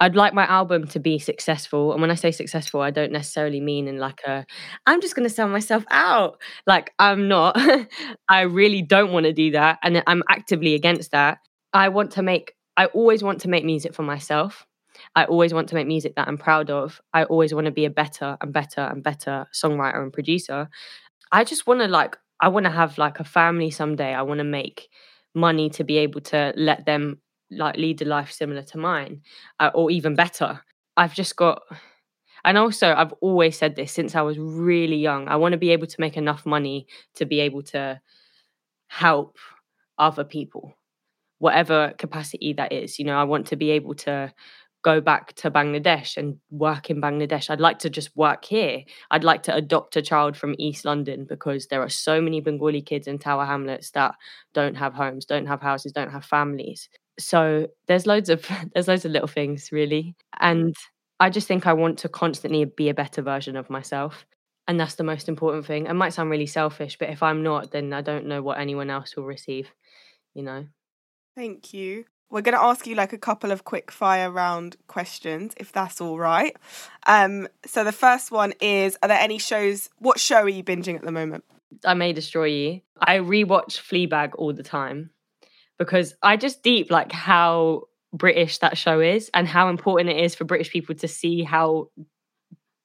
I'd 0.00 0.14
like 0.14 0.32
my 0.32 0.46
album 0.46 0.86
to 0.88 1.00
be 1.00 1.18
successful. 1.18 1.90
And 1.92 2.00
when 2.00 2.12
I 2.12 2.14
say 2.14 2.30
successful, 2.30 2.80
I 2.80 2.92
don't 2.92 3.10
necessarily 3.10 3.60
mean 3.60 3.88
in 3.88 3.98
like 3.98 4.20
a 4.26 4.46
I'm 4.86 5.00
just 5.00 5.16
going 5.16 5.28
to 5.28 5.34
sell 5.34 5.48
myself 5.48 5.84
out. 5.90 6.40
Like 6.66 6.92
I'm 6.98 7.26
not. 7.26 7.60
I 8.28 8.42
really 8.42 8.82
don't 8.82 9.12
want 9.12 9.26
to 9.26 9.32
do 9.32 9.50
that 9.52 9.78
and 9.82 10.02
I'm 10.06 10.22
actively 10.30 10.74
against 10.74 11.10
that. 11.10 11.38
I 11.72 11.88
want 11.88 12.12
to 12.12 12.22
make 12.22 12.54
I 12.76 12.86
always 12.86 13.24
want 13.24 13.40
to 13.40 13.48
make 13.48 13.64
music 13.64 13.92
for 13.92 14.04
myself. 14.04 14.66
I 15.16 15.24
always 15.24 15.52
want 15.52 15.68
to 15.70 15.74
make 15.74 15.86
music 15.86 16.14
that 16.14 16.28
I'm 16.28 16.38
proud 16.38 16.70
of. 16.70 17.00
I 17.12 17.24
always 17.24 17.52
want 17.52 17.64
to 17.66 17.72
be 17.72 17.84
a 17.84 17.90
better 17.90 18.36
and 18.40 18.52
better 18.52 18.80
and 18.80 19.02
better 19.02 19.46
songwriter 19.52 20.00
and 20.00 20.12
producer. 20.12 20.68
I 21.32 21.42
just 21.42 21.66
want 21.66 21.80
to 21.80 21.88
like 21.88 22.16
I 22.40 22.48
want 22.48 22.64
to 22.64 22.70
have 22.70 22.98
like 22.98 23.18
a 23.18 23.24
family 23.24 23.70
someday. 23.70 24.14
I 24.14 24.22
want 24.22 24.38
to 24.38 24.44
make 24.44 24.88
money 25.34 25.70
to 25.70 25.84
be 25.84 25.98
able 25.98 26.20
to 26.20 26.52
let 26.56 26.86
them 26.86 27.20
like 27.50 27.76
lead 27.76 28.02
a 28.02 28.04
life 28.04 28.30
similar 28.32 28.62
to 28.62 28.78
mine 28.78 29.22
uh, 29.60 29.70
or 29.74 29.90
even 29.90 30.14
better. 30.14 30.60
I've 30.96 31.14
just 31.14 31.36
got 31.36 31.62
and 32.44 32.58
also 32.58 32.94
I've 32.94 33.12
always 33.20 33.58
said 33.58 33.76
this 33.76 33.92
since 33.92 34.14
I 34.14 34.22
was 34.22 34.38
really 34.38 34.96
young. 34.96 35.28
I 35.28 35.36
want 35.36 35.52
to 35.52 35.58
be 35.58 35.70
able 35.70 35.86
to 35.86 36.00
make 36.00 36.16
enough 36.16 36.46
money 36.46 36.86
to 37.16 37.26
be 37.26 37.40
able 37.40 37.62
to 37.64 38.00
help 38.88 39.38
other 39.98 40.24
people 40.24 40.74
whatever 41.40 41.94
capacity 41.98 42.52
that 42.54 42.72
is. 42.72 42.98
You 42.98 43.04
know, 43.06 43.18
I 43.18 43.24
want 43.24 43.48
to 43.48 43.56
be 43.56 43.70
able 43.72 43.94
to 43.96 44.32
go 44.88 45.02
back 45.02 45.34
to 45.34 45.50
Bangladesh 45.50 46.16
and 46.16 46.38
work 46.50 46.88
in 46.88 46.98
Bangladesh. 46.98 47.50
I'd 47.50 47.60
like 47.60 47.78
to 47.80 47.90
just 47.90 48.16
work 48.16 48.46
here. 48.46 48.84
I'd 49.10 49.22
like 49.30 49.42
to 49.42 49.54
adopt 49.54 49.96
a 49.96 50.02
child 50.10 50.34
from 50.34 50.54
East 50.58 50.86
London 50.86 51.26
because 51.28 51.66
there 51.66 51.82
are 51.82 51.90
so 51.90 52.22
many 52.22 52.40
Bengali 52.40 52.80
kids 52.80 53.06
in 53.06 53.18
Tower 53.18 53.44
Hamlets 53.44 53.90
that 53.90 54.14
don't 54.54 54.76
have 54.76 54.94
homes, 54.94 55.26
don't 55.26 55.44
have 55.44 55.60
houses, 55.60 55.92
don't 55.92 56.10
have 56.10 56.24
families. 56.24 56.88
So 57.18 57.68
there's 57.86 58.06
loads 58.06 58.30
of 58.30 58.46
there's 58.72 58.88
loads 58.88 59.04
of 59.04 59.12
little 59.12 59.28
things 59.28 59.70
really. 59.72 60.16
And 60.40 60.74
I 61.20 61.28
just 61.28 61.48
think 61.48 61.66
I 61.66 61.74
want 61.74 61.98
to 61.98 62.08
constantly 62.08 62.64
be 62.64 62.88
a 62.88 62.94
better 62.94 63.20
version 63.20 63.56
of 63.56 63.68
myself. 63.68 64.24
And 64.68 64.80
that's 64.80 64.94
the 64.94 65.04
most 65.04 65.28
important 65.28 65.66
thing. 65.66 65.84
It 65.84 65.94
might 65.94 66.14
sound 66.14 66.30
really 66.30 66.46
selfish, 66.46 66.96
but 66.98 67.10
if 67.10 67.22
I'm 67.22 67.42
not, 67.42 67.72
then 67.72 67.92
I 67.92 68.00
don't 68.00 68.26
know 68.26 68.40
what 68.42 68.58
anyone 68.58 68.88
else 68.88 69.16
will 69.16 69.24
receive, 69.26 69.70
you 70.32 70.42
know. 70.42 70.66
Thank 71.36 71.74
you. 71.74 72.06
We're 72.30 72.42
going 72.42 72.56
to 72.56 72.62
ask 72.62 72.86
you 72.86 72.94
like 72.94 73.12
a 73.12 73.18
couple 73.18 73.50
of 73.50 73.64
quick 73.64 73.90
fire 73.90 74.30
round 74.30 74.76
questions, 74.86 75.54
if 75.56 75.72
that's 75.72 76.00
all 76.00 76.18
right. 76.18 76.56
Um, 77.06 77.48
so 77.64 77.84
the 77.84 77.92
first 77.92 78.30
one 78.30 78.52
is: 78.60 78.98
Are 79.02 79.08
there 79.08 79.20
any 79.20 79.38
shows? 79.38 79.88
What 79.98 80.20
show 80.20 80.42
are 80.42 80.48
you 80.48 80.62
binging 80.62 80.96
at 80.96 81.02
the 81.02 81.12
moment? 81.12 81.44
I 81.84 81.94
may 81.94 82.12
destroy 82.12 82.46
you. 82.46 82.80
I 82.98 83.18
rewatch 83.18 83.78
Fleabag 83.80 84.32
all 84.36 84.52
the 84.52 84.62
time 84.62 85.10
because 85.78 86.14
I 86.22 86.36
just 86.36 86.62
deep 86.62 86.90
like 86.90 87.12
how 87.12 87.84
British 88.12 88.58
that 88.58 88.76
show 88.76 89.00
is 89.00 89.30
and 89.34 89.46
how 89.46 89.68
important 89.68 90.10
it 90.10 90.24
is 90.24 90.34
for 90.34 90.44
British 90.44 90.70
people 90.70 90.94
to 90.96 91.08
see 91.08 91.42
how 91.42 91.90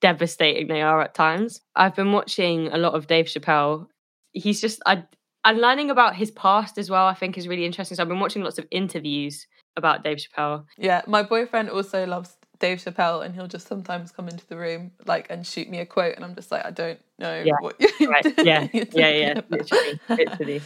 devastating 0.01 0.67
they 0.67 0.81
are 0.81 1.01
at 1.01 1.15
times. 1.15 1.61
I've 1.75 1.95
been 1.95 2.11
watching 2.11 2.67
a 2.67 2.77
lot 2.77 2.93
of 2.93 3.07
Dave 3.07 3.25
Chappelle. 3.25 3.87
He's 4.33 4.59
just 4.59 4.81
I 4.85 5.03
and 5.45 5.59
learning 5.59 5.89
about 5.89 6.15
his 6.15 6.31
past 6.31 6.77
as 6.77 6.89
well. 6.89 7.05
I 7.05 7.13
think 7.13 7.37
is 7.37 7.47
really 7.47 7.65
interesting. 7.65 7.95
So 7.95 8.03
I've 8.03 8.09
been 8.09 8.19
watching 8.19 8.43
lots 8.43 8.57
of 8.57 8.65
interviews 8.71 9.47
about 9.75 10.03
Dave 10.03 10.17
Chappelle. 10.17 10.65
Yeah, 10.77 11.01
my 11.07 11.23
boyfriend 11.23 11.69
also 11.69 12.05
loves 12.05 12.37
Dave 12.59 12.77
Chappelle, 12.77 13.25
and 13.25 13.35
he'll 13.35 13.47
just 13.47 13.67
sometimes 13.67 14.11
come 14.11 14.29
into 14.29 14.45
the 14.47 14.55
room 14.55 14.91
like 15.05 15.27
and 15.29 15.45
shoot 15.45 15.69
me 15.69 15.79
a 15.79 15.85
quote, 15.85 16.15
and 16.15 16.23
I'm 16.23 16.35
just 16.35 16.51
like, 16.51 16.65
I 16.65 16.71
don't 16.71 16.99
know 17.19 17.41
Yeah, 17.43 17.53
what 17.59 17.75
you're, 17.99 18.09
right. 18.09 18.25
Yeah, 18.43 18.67
you're 18.73 18.85
yeah, 18.91 19.09
yeah. 19.09 19.41
Literally, 19.49 19.99
literally. 20.09 20.61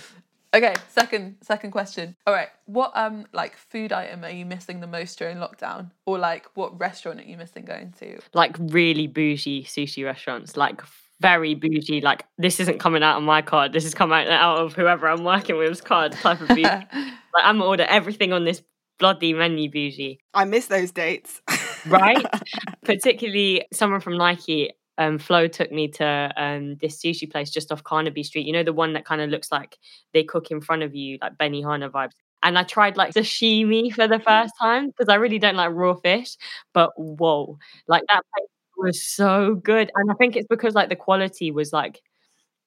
Okay, 0.54 0.76
second 0.90 1.38
second 1.42 1.72
question. 1.72 2.16
All 2.26 2.34
right, 2.34 2.50
what 2.66 2.92
um 2.96 3.26
like 3.34 3.56
food 3.58 3.92
item 3.92 4.24
are 4.24 4.30
you 4.30 4.46
missing 4.46 4.80
the 4.80 4.88
most 4.88 5.18
during 5.20 5.38
lockdown, 5.38 5.92
or 6.06 6.18
like 6.18 6.46
what 6.54 6.80
restaurant 6.80 7.20
are 7.20 7.24
you 7.24 7.38
missing 7.38 7.66
going 7.66 7.94
to? 8.00 8.20
like 8.34 8.56
really 8.60 9.08
bougie 9.08 9.64
sushi 9.64 10.06
restaurants, 10.06 10.56
like 10.56 10.82
very 11.22 11.56
bougie. 11.56 12.02
Like 12.02 12.26
this 12.38 12.60
isn't 12.60 12.80
coming 12.80 13.04
out 13.04 13.18
of 13.18 13.24
my 13.24 13.42
card. 13.42 13.74
This 13.74 13.86
is 13.86 13.94
coming 13.94 14.28
out 14.28 14.60
of 14.60 14.74
whoever 14.74 15.08
I'm 15.08 15.24
working 15.24 15.58
with's 15.58 15.82
card 15.82 16.14
type 16.14 16.42
of 16.42 16.50
bougie. 16.50 16.64
like 16.94 17.44
I'm 17.44 17.58
gonna 17.58 17.66
order 17.70 17.86
everything 17.90 18.34
on 18.34 18.46
this 18.46 18.62
bloody 19.00 19.34
menu 19.34 19.70
bougie, 19.70 20.20
I 20.34 20.46
miss 20.46 20.68
those 20.68 20.92
dates. 20.92 21.42
right? 21.88 22.26
Particularly 22.84 23.66
someone 23.74 24.02
from 24.02 24.18
Nike. 24.18 24.72
Um, 25.00 25.20
Flo 25.20 25.48
took 25.48 25.72
me 25.72 25.88
to 25.90 26.34
um, 26.36 26.76
this 26.82 27.00
sushi 27.00 27.30
place 27.32 27.52
just 27.52 27.72
off 27.72 27.84
Carnaby 27.84 28.24
Street. 28.24 28.48
You 28.48 28.54
know 28.54 28.64
the 28.64 28.74
one 28.74 28.94
that 28.94 29.06
kind 29.06 29.22
of 29.22 29.30
looks 29.30 29.52
like 29.52 29.78
they 30.14 30.24
cook 30.24 30.50
in 30.50 30.60
front 30.60 30.82
of 30.82 30.96
you, 30.96 31.20
like 31.22 31.38
Benihana 31.38 31.92
vibes. 31.92 32.14
And 32.42 32.58
I 32.58 32.64
tried 32.64 32.98
like 32.98 33.14
sashimi 33.14 33.94
for 33.94 34.08
the 34.08 34.20
first 34.20 34.54
time 34.60 34.88
because 34.88 35.10
I 35.10 35.16
really 35.16 35.38
don't 35.40 35.56
like 35.56 35.72
raw 35.74 35.94
fish. 35.96 36.36
But 36.74 36.92
whoa, 36.98 37.58
like 37.88 38.04
that 38.10 38.24
place 38.34 38.48
was 38.78 39.06
so 39.06 39.56
good. 39.56 39.92
And 39.96 40.12
I 40.12 40.14
think 40.16 40.36
it's 40.36 40.48
because 40.50 40.76
like 40.76 40.90
the 40.90 40.96
quality 40.96 41.52
was 41.52 41.74
like 41.74 42.02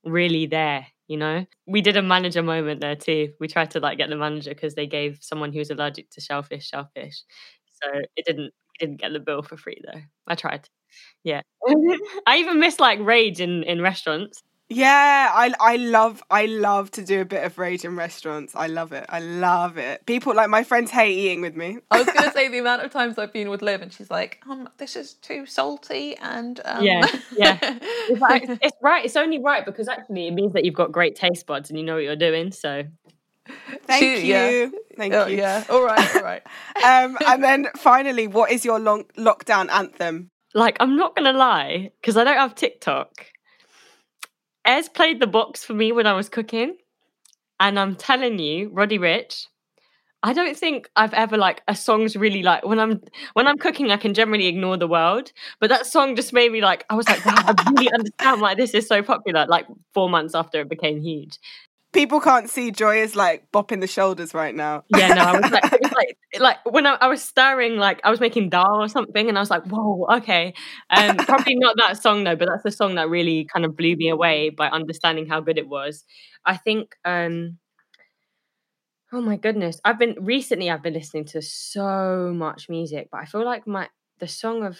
really 0.04 0.46
there, 0.46 0.86
you 1.08 1.16
know? 1.16 1.46
We 1.66 1.80
did 1.82 1.96
a 1.96 2.02
manager 2.02 2.42
moment 2.42 2.80
there 2.80 2.96
too. 2.96 3.32
We 3.40 3.48
tried 3.48 3.72
to 3.72 3.80
like 3.80 3.98
get 3.98 4.11
the 4.11 4.16
manager 4.16 4.50
because 4.50 4.74
they 4.74 4.86
gave 4.86 5.18
someone 5.22 5.52
who 5.52 5.58
was 5.61 5.70
allergic 5.70 6.11
to 6.12 6.20
shellfish 6.20 6.68
shellfish. 6.68 7.22
So 7.82 8.00
it 8.16 8.24
didn't 8.26 8.52
didn't 8.78 9.00
get 9.00 9.12
the 9.12 9.20
bill 9.20 9.42
for 9.42 9.56
free 9.56 9.80
though. 9.84 10.00
I 10.26 10.34
tried. 10.34 10.68
Yeah. 11.24 11.42
I 12.26 12.38
even 12.38 12.61
miss 12.61 12.80
like 12.80 13.00
rage 13.00 13.40
in 13.40 13.62
in 13.64 13.80
restaurants. 13.82 14.42
Yeah, 14.73 15.33
I 15.35 15.53
I 15.59 15.77
love 15.77 16.23
I 16.31 16.47
love 16.47 16.93
to 16.93 17.03
do 17.05 17.21
a 17.21 17.25
bit 17.25 17.43
of 17.45 17.59
rage 17.59 17.85
in 17.85 17.97
restaurants. 17.97 18.55
I 18.55 18.68
love 18.68 18.93
it. 18.93 19.05
I 19.09 19.18
love 19.18 19.79
it. 19.79 20.07
People 20.07 20.33
like 20.33 20.49
my 20.49 20.62
friends 20.62 20.93
hate 20.93 21.18
eating 21.18 21.41
with 21.41 21.57
me. 21.57 21.79
I 21.91 21.99
was 21.99 22.07
gonna 22.07 22.31
say 22.39 22.47
the 22.49 22.59
amount 22.59 22.83
of 22.83 22.93
times 22.93 23.18
I've 23.18 23.33
been 23.33 23.51
with 23.51 23.62
Liv 23.62 23.83
and 23.83 23.93
she's 23.93 24.12
like, 24.12 24.41
um, 24.49 24.68
this 24.79 24.95
is 24.95 25.14
too 25.14 25.45
salty 25.45 26.16
and 26.18 26.61
um... 26.64 26.85
yeah, 26.85 27.05
yeah. 27.37 27.59
It's, 27.83 28.21
like, 28.21 28.45
it's 28.49 28.77
right. 28.81 29.05
It's 29.05 29.16
only 29.16 29.41
right 29.41 29.64
because 29.64 29.89
actually 29.89 30.29
it 30.29 30.35
means 30.35 30.53
that 30.53 30.64
you've 30.64 30.75
got 30.75 30.93
great 30.93 31.16
taste 31.16 31.47
buds 31.47 31.68
and 31.71 31.79
you 31.79 31.85
know 31.85 31.95
what 31.95 32.05
you're 32.05 32.14
doing. 32.16 32.53
So 32.53 32.85
Thank 33.87 34.03
She- 34.05 34.27
you. 34.29 34.35
yeah. 34.35 34.68
Thank 34.97 35.14
Oh, 35.14 35.27
you. 35.27 35.39
yeah. 35.39 35.64
All 35.68 35.83
right, 35.85 36.16
all 36.16 36.23
right. 36.23 36.43
um, 36.85 37.18
and 37.27 37.43
then 37.43 37.66
finally, 37.77 38.29
what 38.29 38.53
is 38.53 38.64
your 38.64 38.79
long 38.79 39.05
lockdown 39.18 39.68
anthem? 39.71 40.31
like 40.55 40.77
I'm 40.81 40.97
not 40.97 41.14
gonna 41.16 41.33
lie 41.33 41.91
because 42.01 42.16
I 42.16 42.23
don't 42.25 42.37
have 42.37 42.55
TikTok. 42.55 43.27
Ez 44.71 44.89
played 44.89 45.18
the 45.18 45.27
box 45.27 45.64
for 45.64 45.75
me 45.75 45.91
when 45.91 46.07
I 46.07 46.12
was 46.12 46.29
cooking, 46.29 46.77
and 47.59 47.79
I'm 47.79 47.97
telling 47.97 48.39
you, 48.39 48.71
Roddy 48.73 48.99
Ricch. 48.99 49.47
I 50.23 50.33
don't 50.33 50.57
think 50.57 50.91
I've 50.97 51.14
ever 51.14 51.37
like 51.37 51.62
a 51.68 51.75
song's 51.75 52.16
really 52.16 52.43
like 52.43 52.64
when 52.64 52.79
I'm 52.79 53.01
when 53.35 53.47
I'm 53.49 53.59
cooking 53.59 53.91
I 53.91 53.97
can 53.97 54.14
generally 54.14 54.47
ignore 54.49 54.77
the 54.77 54.87
world 54.89 55.33
but 55.61 55.71
that 55.71 55.87
song 55.87 56.16
just 56.16 56.33
made 56.33 56.53
me 56.53 56.61
like 56.61 56.85
I 56.91 56.95
was 56.95 57.09
like 57.09 57.25
wow 57.25 57.37
I 57.37 57.55
really 57.71 57.91
understand 57.95 58.41
why 58.43 58.55
this 58.55 58.75
is 58.75 58.87
so 58.87 59.03
popular 59.03 59.47
like 59.49 59.66
4 59.95 60.11
months 60.11 60.35
after 60.35 60.61
it 60.61 60.68
became 60.68 61.01
huge 61.01 61.39
People 61.93 62.20
can't 62.20 62.49
see 62.49 62.70
Joy 62.70 63.03
is 63.03 63.16
like 63.16 63.51
bopping 63.53 63.80
the 63.80 63.86
shoulders 63.86 64.32
right 64.32 64.55
now. 64.55 64.84
yeah 64.88 65.09
no 65.14 65.22
I 65.22 65.41
was 65.41 65.51
like 65.51 65.72
was 65.72 65.93
like 65.97 66.16
like 66.38 66.59
when 66.64 66.86
I, 66.86 66.95
I 67.01 67.09
was 67.09 67.22
stirring 67.22 67.76
like 67.76 68.01
I 68.05 68.11
was 68.11 68.20
making 68.20 68.49
dal 68.51 68.80
or 68.80 68.88
something 68.88 69.28
and 69.28 69.36
I 69.36 69.41
was 69.41 69.51
like 69.51 69.64
whoa 69.66 70.07
okay. 70.18 70.55
Um 70.91 71.16
probably 71.30 71.57
not 71.57 71.76
that 71.78 72.01
song 72.01 72.24
though 72.24 72.36
but 72.36 72.49
that's 72.49 72.62
the 72.62 72.70
song 72.70 72.95
that 72.95 73.09
really 73.09 73.47
kind 73.53 73.64
of 73.64 73.76
blew 73.76 73.97
me 73.97 74.09
away 74.09 74.51
by 74.51 74.68
understanding 74.68 75.26
how 75.26 75.41
good 75.41 75.59
it 75.59 75.68
was. 75.68 76.05
I 76.45 76.57
think 76.57 76.95
um 77.05 77.59
oh 79.12 79.20
my 79.20 79.36
goodness 79.36 79.80
I've 79.84 79.99
been 79.99 80.14
recently 80.20 80.70
I've 80.70 80.82
been 80.82 80.95
listening 80.95 81.24
to 81.26 81.43
so 81.43 82.32
much 82.34 82.68
music 82.68 83.09
but 83.11 83.20
I 83.20 83.24
feel 83.24 83.45
like 83.45 83.66
my 83.66 83.88
the 84.20 84.28
song 84.28 84.62
of 84.64 84.78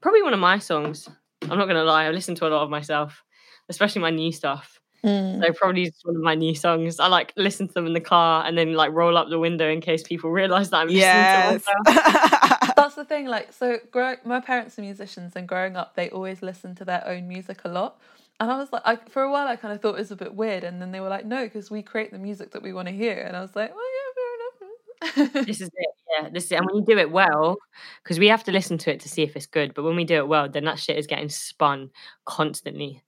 probably 0.00 0.22
one 0.22 0.32
of 0.32 0.40
my 0.40 0.58
songs 0.58 1.08
I'm 1.42 1.58
not 1.58 1.66
gonna 1.66 1.84
lie 1.84 2.04
I 2.04 2.10
listen 2.10 2.34
to 2.36 2.46
a 2.46 2.48
lot 2.48 2.62
of 2.62 2.70
myself 2.70 3.22
especially 3.68 4.00
my 4.00 4.10
new 4.10 4.32
stuff 4.32 4.80
Mm. 5.06 5.40
so 5.40 5.52
probably 5.52 5.84
just 5.84 6.04
one 6.04 6.16
of 6.16 6.22
my 6.22 6.34
new 6.34 6.54
songs. 6.54 6.98
I 6.98 7.06
like 7.06 7.32
listen 7.36 7.68
to 7.68 7.74
them 7.74 7.86
in 7.86 7.92
the 7.92 8.00
car 8.00 8.44
and 8.44 8.58
then 8.58 8.74
like 8.74 8.90
roll 8.92 9.16
up 9.16 9.28
the 9.28 9.38
window 9.38 9.68
in 9.70 9.80
case 9.80 10.02
people 10.02 10.30
realize 10.42 10.70
that 10.70 10.78
I'm 10.78 10.88
Yes. 10.88 11.62
listening 11.62 11.62
to 11.64 11.90
myself. 11.94 12.72
That's 12.76 12.94
the 12.96 13.04
thing. 13.04 13.26
Like, 13.26 13.52
so 13.52 13.78
grow, 13.90 14.16
my 14.24 14.40
parents 14.40 14.78
are 14.78 14.82
musicians, 14.82 15.34
and 15.36 15.46
growing 15.48 15.76
up, 15.76 15.94
they 15.94 16.10
always 16.10 16.42
listened 16.42 16.76
to 16.78 16.84
their 16.84 17.06
own 17.06 17.28
music 17.28 17.60
a 17.64 17.68
lot. 17.68 18.00
And 18.38 18.50
I 18.50 18.58
was 18.58 18.70
like, 18.72 18.82
I, 18.84 18.96
for 18.96 19.22
a 19.22 19.30
while, 19.30 19.48
I 19.48 19.56
kind 19.56 19.72
of 19.72 19.80
thought 19.80 19.94
it 19.94 19.98
was 19.98 20.10
a 20.10 20.16
bit 20.16 20.34
weird, 20.34 20.62
and 20.64 20.82
then 20.82 20.92
they 20.92 21.00
were 21.00 21.08
like, 21.08 21.24
no, 21.24 21.44
because 21.44 21.70
we 21.70 21.82
create 21.82 22.10
the 22.10 22.18
music 22.18 22.50
that 22.52 22.62
we 22.62 22.72
want 22.74 22.88
to 22.88 22.94
hear. 22.94 23.14
And 23.26 23.34
I 23.36 23.40
was 23.40 23.56
like, 23.56 23.72
well, 23.74 23.84
yeah, 23.96 25.12
fair 25.14 25.24
enough. 25.30 25.46
this 25.46 25.60
is 25.62 25.68
it. 25.74 25.88
Yeah, 26.20 26.28
this 26.28 26.44
is 26.44 26.52
it. 26.52 26.56
And 26.56 26.66
when 26.66 26.76
you 26.76 26.84
do 26.84 26.98
it 26.98 27.10
well, 27.10 27.56
because 28.02 28.18
we 28.18 28.28
have 28.28 28.44
to 28.44 28.52
listen 28.52 28.76
to 28.78 28.92
it 28.92 29.00
to 29.00 29.08
see 29.08 29.22
if 29.22 29.36
it's 29.36 29.46
good. 29.46 29.72
But 29.72 29.84
when 29.84 29.96
we 29.96 30.04
do 30.04 30.16
it 30.16 30.28
well, 30.28 30.48
then 30.48 30.64
that 30.64 30.78
shit 30.78 30.98
is 30.98 31.06
getting 31.06 31.30
spun 31.30 31.90
constantly, 32.26 33.02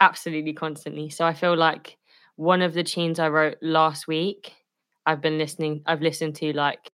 absolutely 0.00 0.52
constantly. 0.52 1.10
So 1.10 1.24
I 1.24 1.34
feel 1.34 1.56
like 1.56 1.96
one 2.36 2.62
of 2.62 2.72
the 2.74 2.82
tunes 2.82 3.18
I 3.18 3.28
wrote 3.28 3.58
last 3.62 4.08
week, 4.08 4.52
I've 5.06 5.20
been 5.20 5.38
listening. 5.38 5.82
I've 5.86 6.02
listened 6.02 6.36
to 6.36 6.52
like 6.52 6.90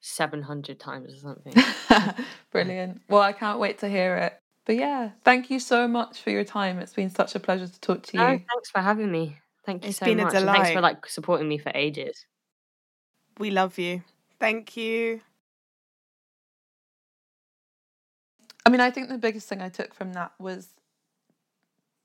seven 0.00 0.42
hundred 0.42 0.78
times 0.80 1.12
or 1.14 1.18
something. 1.18 1.54
Brilliant. 2.52 3.02
Well, 3.08 3.22
I 3.22 3.32
can't 3.32 3.58
wait 3.58 3.78
to 3.80 3.88
hear 3.88 4.16
it. 4.16 4.34
But 4.64 4.76
yeah, 4.76 5.10
thank 5.24 5.50
you 5.50 5.60
so 5.60 5.86
much 5.86 6.20
for 6.20 6.30
your 6.30 6.44
time. 6.44 6.78
It's 6.80 6.94
been 6.94 7.10
such 7.10 7.34
a 7.34 7.40
pleasure 7.40 7.68
to 7.68 7.80
talk 7.80 8.02
to 8.04 8.16
you. 8.16 8.22
No, 8.22 8.28
thanks 8.30 8.70
for 8.70 8.80
having 8.80 9.12
me. 9.12 9.38
Thank 9.64 9.84
you 9.84 9.90
It's 9.90 9.98
so 9.98 10.06
been 10.06 10.18
a 10.20 10.24
much. 10.24 10.34
and 10.34 10.46
thanks 10.46 10.70
for 10.70 10.80
like 10.80 11.06
supporting 11.06 11.48
me 11.48 11.58
for 11.58 11.70
ages. 11.74 12.24
we 13.38 13.50
love 13.50 13.78
you. 13.78 14.02
Thank 14.40 14.76
you. 14.76 15.20
I 18.64 18.70
mean, 18.70 18.80
I 18.80 18.90
think 18.90 19.08
the 19.08 19.18
biggest 19.18 19.48
thing 19.48 19.62
I 19.62 19.68
took 19.68 19.94
from 19.94 20.12
that 20.14 20.32
was 20.40 20.68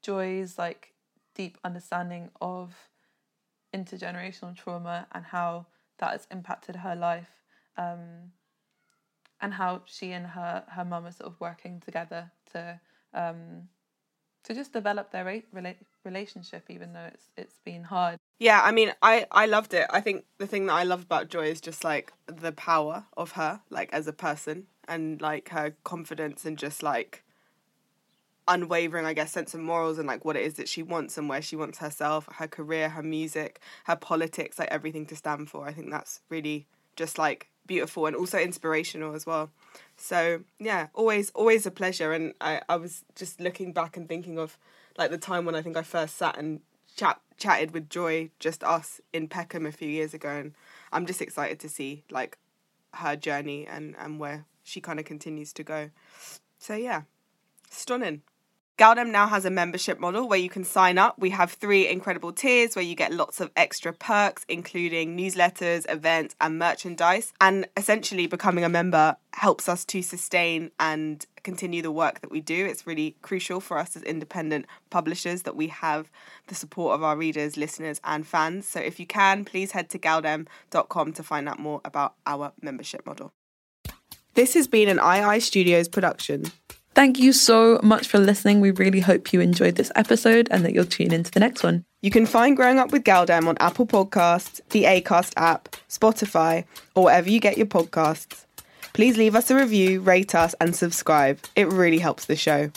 Joy's 0.02 0.58
like 0.58 0.94
deep 1.36 1.58
understanding 1.64 2.30
of 2.42 2.76
intergenerational 3.74 4.56
trauma 4.56 5.08
and 5.14 5.26
how 5.26 5.68
that 6.00 6.12
has 6.12 6.28
impacted 6.32 6.78
her 6.78 6.96
life, 6.96 7.30
um, 7.78 8.32
and 9.40 9.54
how 9.54 9.82
she 9.86 10.12
and 10.12 10.28
her 10.28 10.64
her 10.70 10.86
mum 10.86 11.06
are 11.06 11.12
sort 11.12 11.32
of 11.32 11.40
working 11.40 11.80
together 11.80 12.32
to 12.52 12.80
um, 13.14 13.70
to 14.44 14.54
just 14.54 14.74
develop 14.74 15.12
their 15.12 15.44
relationship, 16.04 16.66
even 16.70 16.94
though 16.94 17.10
it's 17.14 17.30
it's 17.38 17.60
been 17.64 17.84
hard. 17.84 18.18
Yeah, 18.40 18.62
I 18.64 18.72
mean, 18.72 18.94
I 19.02 19.28
I 19.32 19.46
loved 19.46 19.74
it. 19.74 19.86
I 19.92 20.02
think 20.02 20.26
the 20.40 20.48
thing 20.48 20.66
that 20.66 20.74
I 20.74 20.84
love 20.84 21.04
about 21.04 21.30
Joy 21.30 21.46
is 21.46 21.62
just 21.62 21.84
like 21.84 22.12
the 22.26 22.52
power 22.52 23.06
of 23.16 23.34
her, 23.34 23.62
like 23.70 23.94
as 23.94 24.08
a 24.08 24.14
person, 24.14 24.68
and 24.88 25.22
like 25.22 25.50
her 25.50 25.76
confidence 25.84 26.46
and 26.46 26.58
just 26.58 26.82
like 26.82 27.24
unwavering, 28.48 29.06
I 29.06 29.14
guess, 29.14 29.32
sense 29.32 29.54
of 29.54 29.60
morals 29.60 29.98
and 29.98 30.08
like 30.08 30.26
what 30.26 30.36
it 30.36 30.44
is 30.44 30.56
that 30.56 30.68
she 30.68 30.84
wants 30.84 31.18
and 31.18 31.30
where 31.30 31.42
she 31.42 31.56
wants 31.56 31.78
herself, 31.78 32.28
her 32.36 32.48
career, 32.48 32.90
her 32.90 33.04
music, 33.04 33.60
her 33.86 33.96
politics, 33.96 34.60
like 34.60 34.70
everything 34.70 35.06
to 35.08 35.16
stand 35.16 35.50
for. 35.50 35.68
I 35.68 35.74
think 35.74 35.92
that's 35.92 36.22
really 36.30 36.68
just 36.96 37.18
like 37.18 37.50
beautiful 37.68 38.06
and 38.06 38.16
also 38.16 38.38
inspirational 38.38 39.16
as 39.16 39.26
well. 39.26 39.52
So 39.96 40.44
yeah, 40.60 40.88
always 40.94 41.32
always 41.32 41.66
a 41.66 41.72
pleasure. 41.72 42.14
And 42.14 42.34
I 42.42 42.62
I 42.68 42.76
was 42.76 43.04
just 43.16 43.40
looking 43.40 43.74
back 43.74 43.98
and 43.98 44.08
thinking 44.08 44.38
of 44.38 44.58
like 44.98 45.12
the 45.12 45.18
time 45.18 45.46
when 45.46 45.56
I 45.56 45.62
think 45.62 45.78
I 45.78 45.84
first 45.84 46.18
sat 46.18 46.38
and 46.38 46.62
chat 46.96 47.20
chatted 47.38 47.72
with 47.72 47.90
Joy, 47.90 48.30
just 48.40 48.64
us 48.64 49.02
in 49.14 49.28
Peckham 49.28 49.66
a 49.66 49.72
few 49.72 49.90
years 49.90 50.14
ago, 50.14 50.30
and 50.30 50.54
I'm 50.92 51.06
just 51.06 51.22
excited 51.22 51.60
to 51.62 51.70
see 51.70 52.04
like 52.12 52.38
her 52.96 53.16
journey 53.16 53.66
and 53.68 53.96
and 53.98 54.20
where 54.20 54.46
she 54.64 54.82
kind 54.82 55.00
of 55.00 55.06
continues 55.06 55.54
to 55.54 55.64
go. 55.64 55.90
So 56.60 56.76
yeah, 56.76 57.04
stunning. 57.70 58.22
Galdem 58.82 59.12
now 59.12 59.28
has 59.28 59.46
a 59.46 59.52
membership 59.52 60.00
model 60.00 60.28
where 60.28 60.40
you 60.40 60.50
can 60.50 60.64
sign 60.64 60.98
up. 60.98 61.20
We 61.20 61.30
have 61.30 61.52
three 61.52 61.88
incredible 61.88 62.34
tiers 62.34 62.76
where 62.76 62.84
you 62.84 62.96
get 62.96 63.14
lots 63.14 63.40
of 63.40 63.52
extra 63.56 63.94
perks, 63.94 64.44
including 64.50 65.16
newsletters, 65.16 65.86
events, 65.88 66.36
and 66.42 66.58
merchandise. 66.58 67.32
And 67.40 67.68
essentially, 67.78 68.26
becoming 68.26 68.64
a 68.64 68.70
member 68.70 69.18
helps 69.34 69.70
us 69.70 69.86
to 69.86 70.02
sustain 70.02 70.72
and 70.80 71.24
continue 71.44 71.84
the 71.84 71.92
work 71.92 72.22
that 72.22 72.32
we 72.32 72.42
do. 72.42 72.66
It's 72.66 72.88
really 72.88 73.18
crucial 73.22 73.60
for 73.60 73.78
us 73.78 73.96
as 73.96 74.02
independent 74.02 74.66
publishers 74.90 75.44
that 75.44 75.56
we 75.56 75.68
have 75.68 76.10
the 76.48 76.56
support 76.56 76.96
of 76.96 77.04
our 77.04 77.16
readers, 77.16 77.58
listeners, 77.58 78.02
and 78.04 78.26
fans. 78.26 78.66
So 78.66 78.80
if 78.80 79.00
you 79.00 79.06
can, 79.06 79.46
please 79.46 79.74
head 79.74 79.90
to 79.90 80.00
galdem.com 80.00 81.14
to 81.14 81.22
find 81.22 81.48
out 81.48 81.60
more 81.60 81.82
about 81.86 82.16
our 82.26 82.52
membership 82.64 83.06
model. 83.06 83.32
This 84.34 84.56
has 84.56 84.68
been 84.68 84.90
an 84.90 84.98
II 84.98 85.40
Studios 85.40 85.88
production. 85.88 86.46
Thank 86.94 87.20
you 87.20 87.32
so 87.32 87.80
much 87.82 88.08
for 88.08 88.20
listening. 88.20 88.60
We 88.60 88.72
really 88.72 89.00
hope 89.00 89.32
you 89.32 89.40
enjoyed 89.40 89.76
this 89.76 89.92
episode 89.96 90.50
and 90.52 90.66
that 90.66 90.74
you'll 90.74 90.86
tune 90.86 91.14
into 91.14 91.32
the 91.32 91.40
next 91.40 91.64
one. 91.64 91.86
You 92.02 92.12
can 92.12 92.26
find 92.26 92.58
Growing 92.58 92.80
Up 92.80 92.92
with 92.92 93.04
Galdem 93.04 93.48
on 93.48 93.58
Apple 93.60 93.88
Podcasts, 93.88 94.60
the 94.72 94.84
Acast 94.84 95.34
app, 95.38 95.76
Spotify, 95.88 96.66
or 96.94 97.06
wherever 97.06 97.30
you 97.30 97.40
get 97.40 97.58
your 97.58 97.68
podcasts. 97.68 98.46
Please 98.94 99.18
leave 99.18 99.36
us 99.36 99.50
a 99.50 99.56
review, 99.56 100.02
rate 100.02 100.36
us, 100.36 100.54
and 100.60 100.76
subscribe. 100.76 101.40
It 101.56 101.72
really 101.72 102.00
helps 102.00 102.26
the 102.26 102.36
show. 102.36 102.72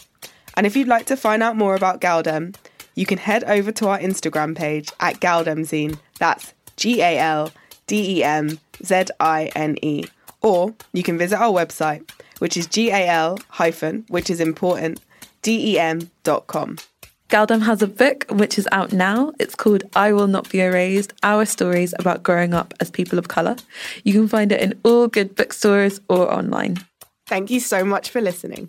And 0.56 0.66
if 0.66 0.76
you'd 0.76 0.88
like 0.88 1.06
to 1.06 1.16
find 1.16 1.42
out 1.42 1.56
more 1.56 1.74
about 1.74 2.00
Galdem, 2.00 2.54
you 2.94 3.06
can 3.06 3.18
head 3.18 3.42
over 3.44 3.72
to 3.72 3.88
our 3.88 3.98
Instagram 3.98 4.56
page 4.56 4.90
at 5.00 5.20
Galdemzine. 5.20 5.98
That's 6.20 6.54
G 6.76 7.00
A 7.02 7.18
L 7.18 7.50
D 7.88 8.18
E 8.18 8.22
M 8.22 8.60
Z 8.84 9.06
I 9.18 9.50
N 9.56 9.76
E. 9.82 10.04
Or 10.40 10.74
you 10.92 11.02
can 11.02 11.18
visit 11.18 11.38
our 11.38 11.52
website, 11.52 12.08
which 12.38 12.56
is 12.56 12.66
G 12.66 12.90
A 12.90 13.06
L 13.08 13.38
hyphen, 13.48 14.04
which 14.08 14.30
is 14.30 14.40
important, 14.40 15.00
D 15.42 15.74
E 15.74 15.78
M 15.78 16.10
dot 16.22 16.46
com. 16.46 16.78
Galdem 17.30 17.62
has 17.62 17.82
a 17.82 17.86
book 17.86 18.26
which 18.30 18.58
is 18.58 18.68
out 18.70 18.92
now. 18.92 19.32
It's 19.40 19.54
called 19.54 19.82
I 19.96 20.12
Will 20.12 20.26
Not 20.26 20.50
Be 20.50 20.60
Erased 20.60 21.14
Our 21.22 21.46
Stories 21.46 21.94
About 21.98 22.22
Growing 22.22 22.54
Up 22.54 22.74
as 22.80 22.90
People 22.90 23.18
of 23.18 23.28
Colour. 23.28 23.56
You 24.04 24.12
can 24.12 24.28
find 24.28 24.52
it 24.52 24.60
in 24.60 24.78
all 24.84 25.08
good 25.08 25.34
bookstores 25.34 26.00
or 26.08 26.30
online. 26.30 26.84
Thank 27.26 27.50
you 27.50 27.60
so 27.60 27.84
much 27.84 28.10
for 28.10 28.20
listening. 28.20 28.68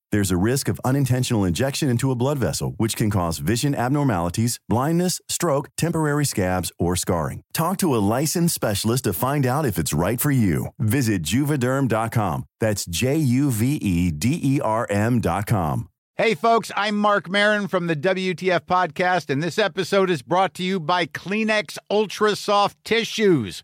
There's 0.11 0.31
a 0.31 0.35
risk 0.35 0.67
of 0.67 0.81
unintentional 0.83 1.45
injection 1.45 1.87
into 1.87 2.11
a 2.11 2.15
blood 2.15 2.37
vessel, 2.37 2.73
which 2.75 2.97
can 2.97 3.09
cause 3.09 3.37
vision 3.37 3.73
abnormalities, 3.73 4.59
blindness, 4.67 5.21
stroke, 5.29 5.69
temporary 5.77 6.25
scabs, 6.25 6.69
or 6.77 6.97
scarring. 6.97 7.43
Talk 7.53 7.77
to 7.77 7.95
a 7.95 8.03
licensed 8.19 8.53
specialist 8.53 9.05
to 9.05 9.13
find 9.13 9.45
out 9.45 9.65
if 9.65 9.77
it's 9.77 9.93
right 9.93 10.19
for 10.19 10.31
you. 10.31 10.67
Visit 10.79 11.23
juvederm.com. 11.23 12.43
That's 12.59 12.85
J 12.85 13.15
U 13.15 13.51
V 13.51 13.75
E 13.75 14.11
D 14.11 14.37
E 14.43 14.59
R 14.61 14.85
M.com. 14.89 15.87
Hey, 16.17 16.35
folks, 16.35 16.71
I'm 16.75 16.97
Marc 16.97 17.29
Maron 17.29 17.69
from 17.69 17.87
the 17.87 17.95
WTF 17.95 18.65
Podcast, 18.65 19.29
and 19.29 19.41
this 19.41 19.57
episode 19.57 20.09
is 20.09 20.21
brought 20.21 20.53
to 20.55 20.63
you 20.63 20.79
by 20.79 21.05
Kleenex 21.05 21.77
Ultra 21.89 22.35
Soft 22.35 22.77
Tissues, 22.83 23.63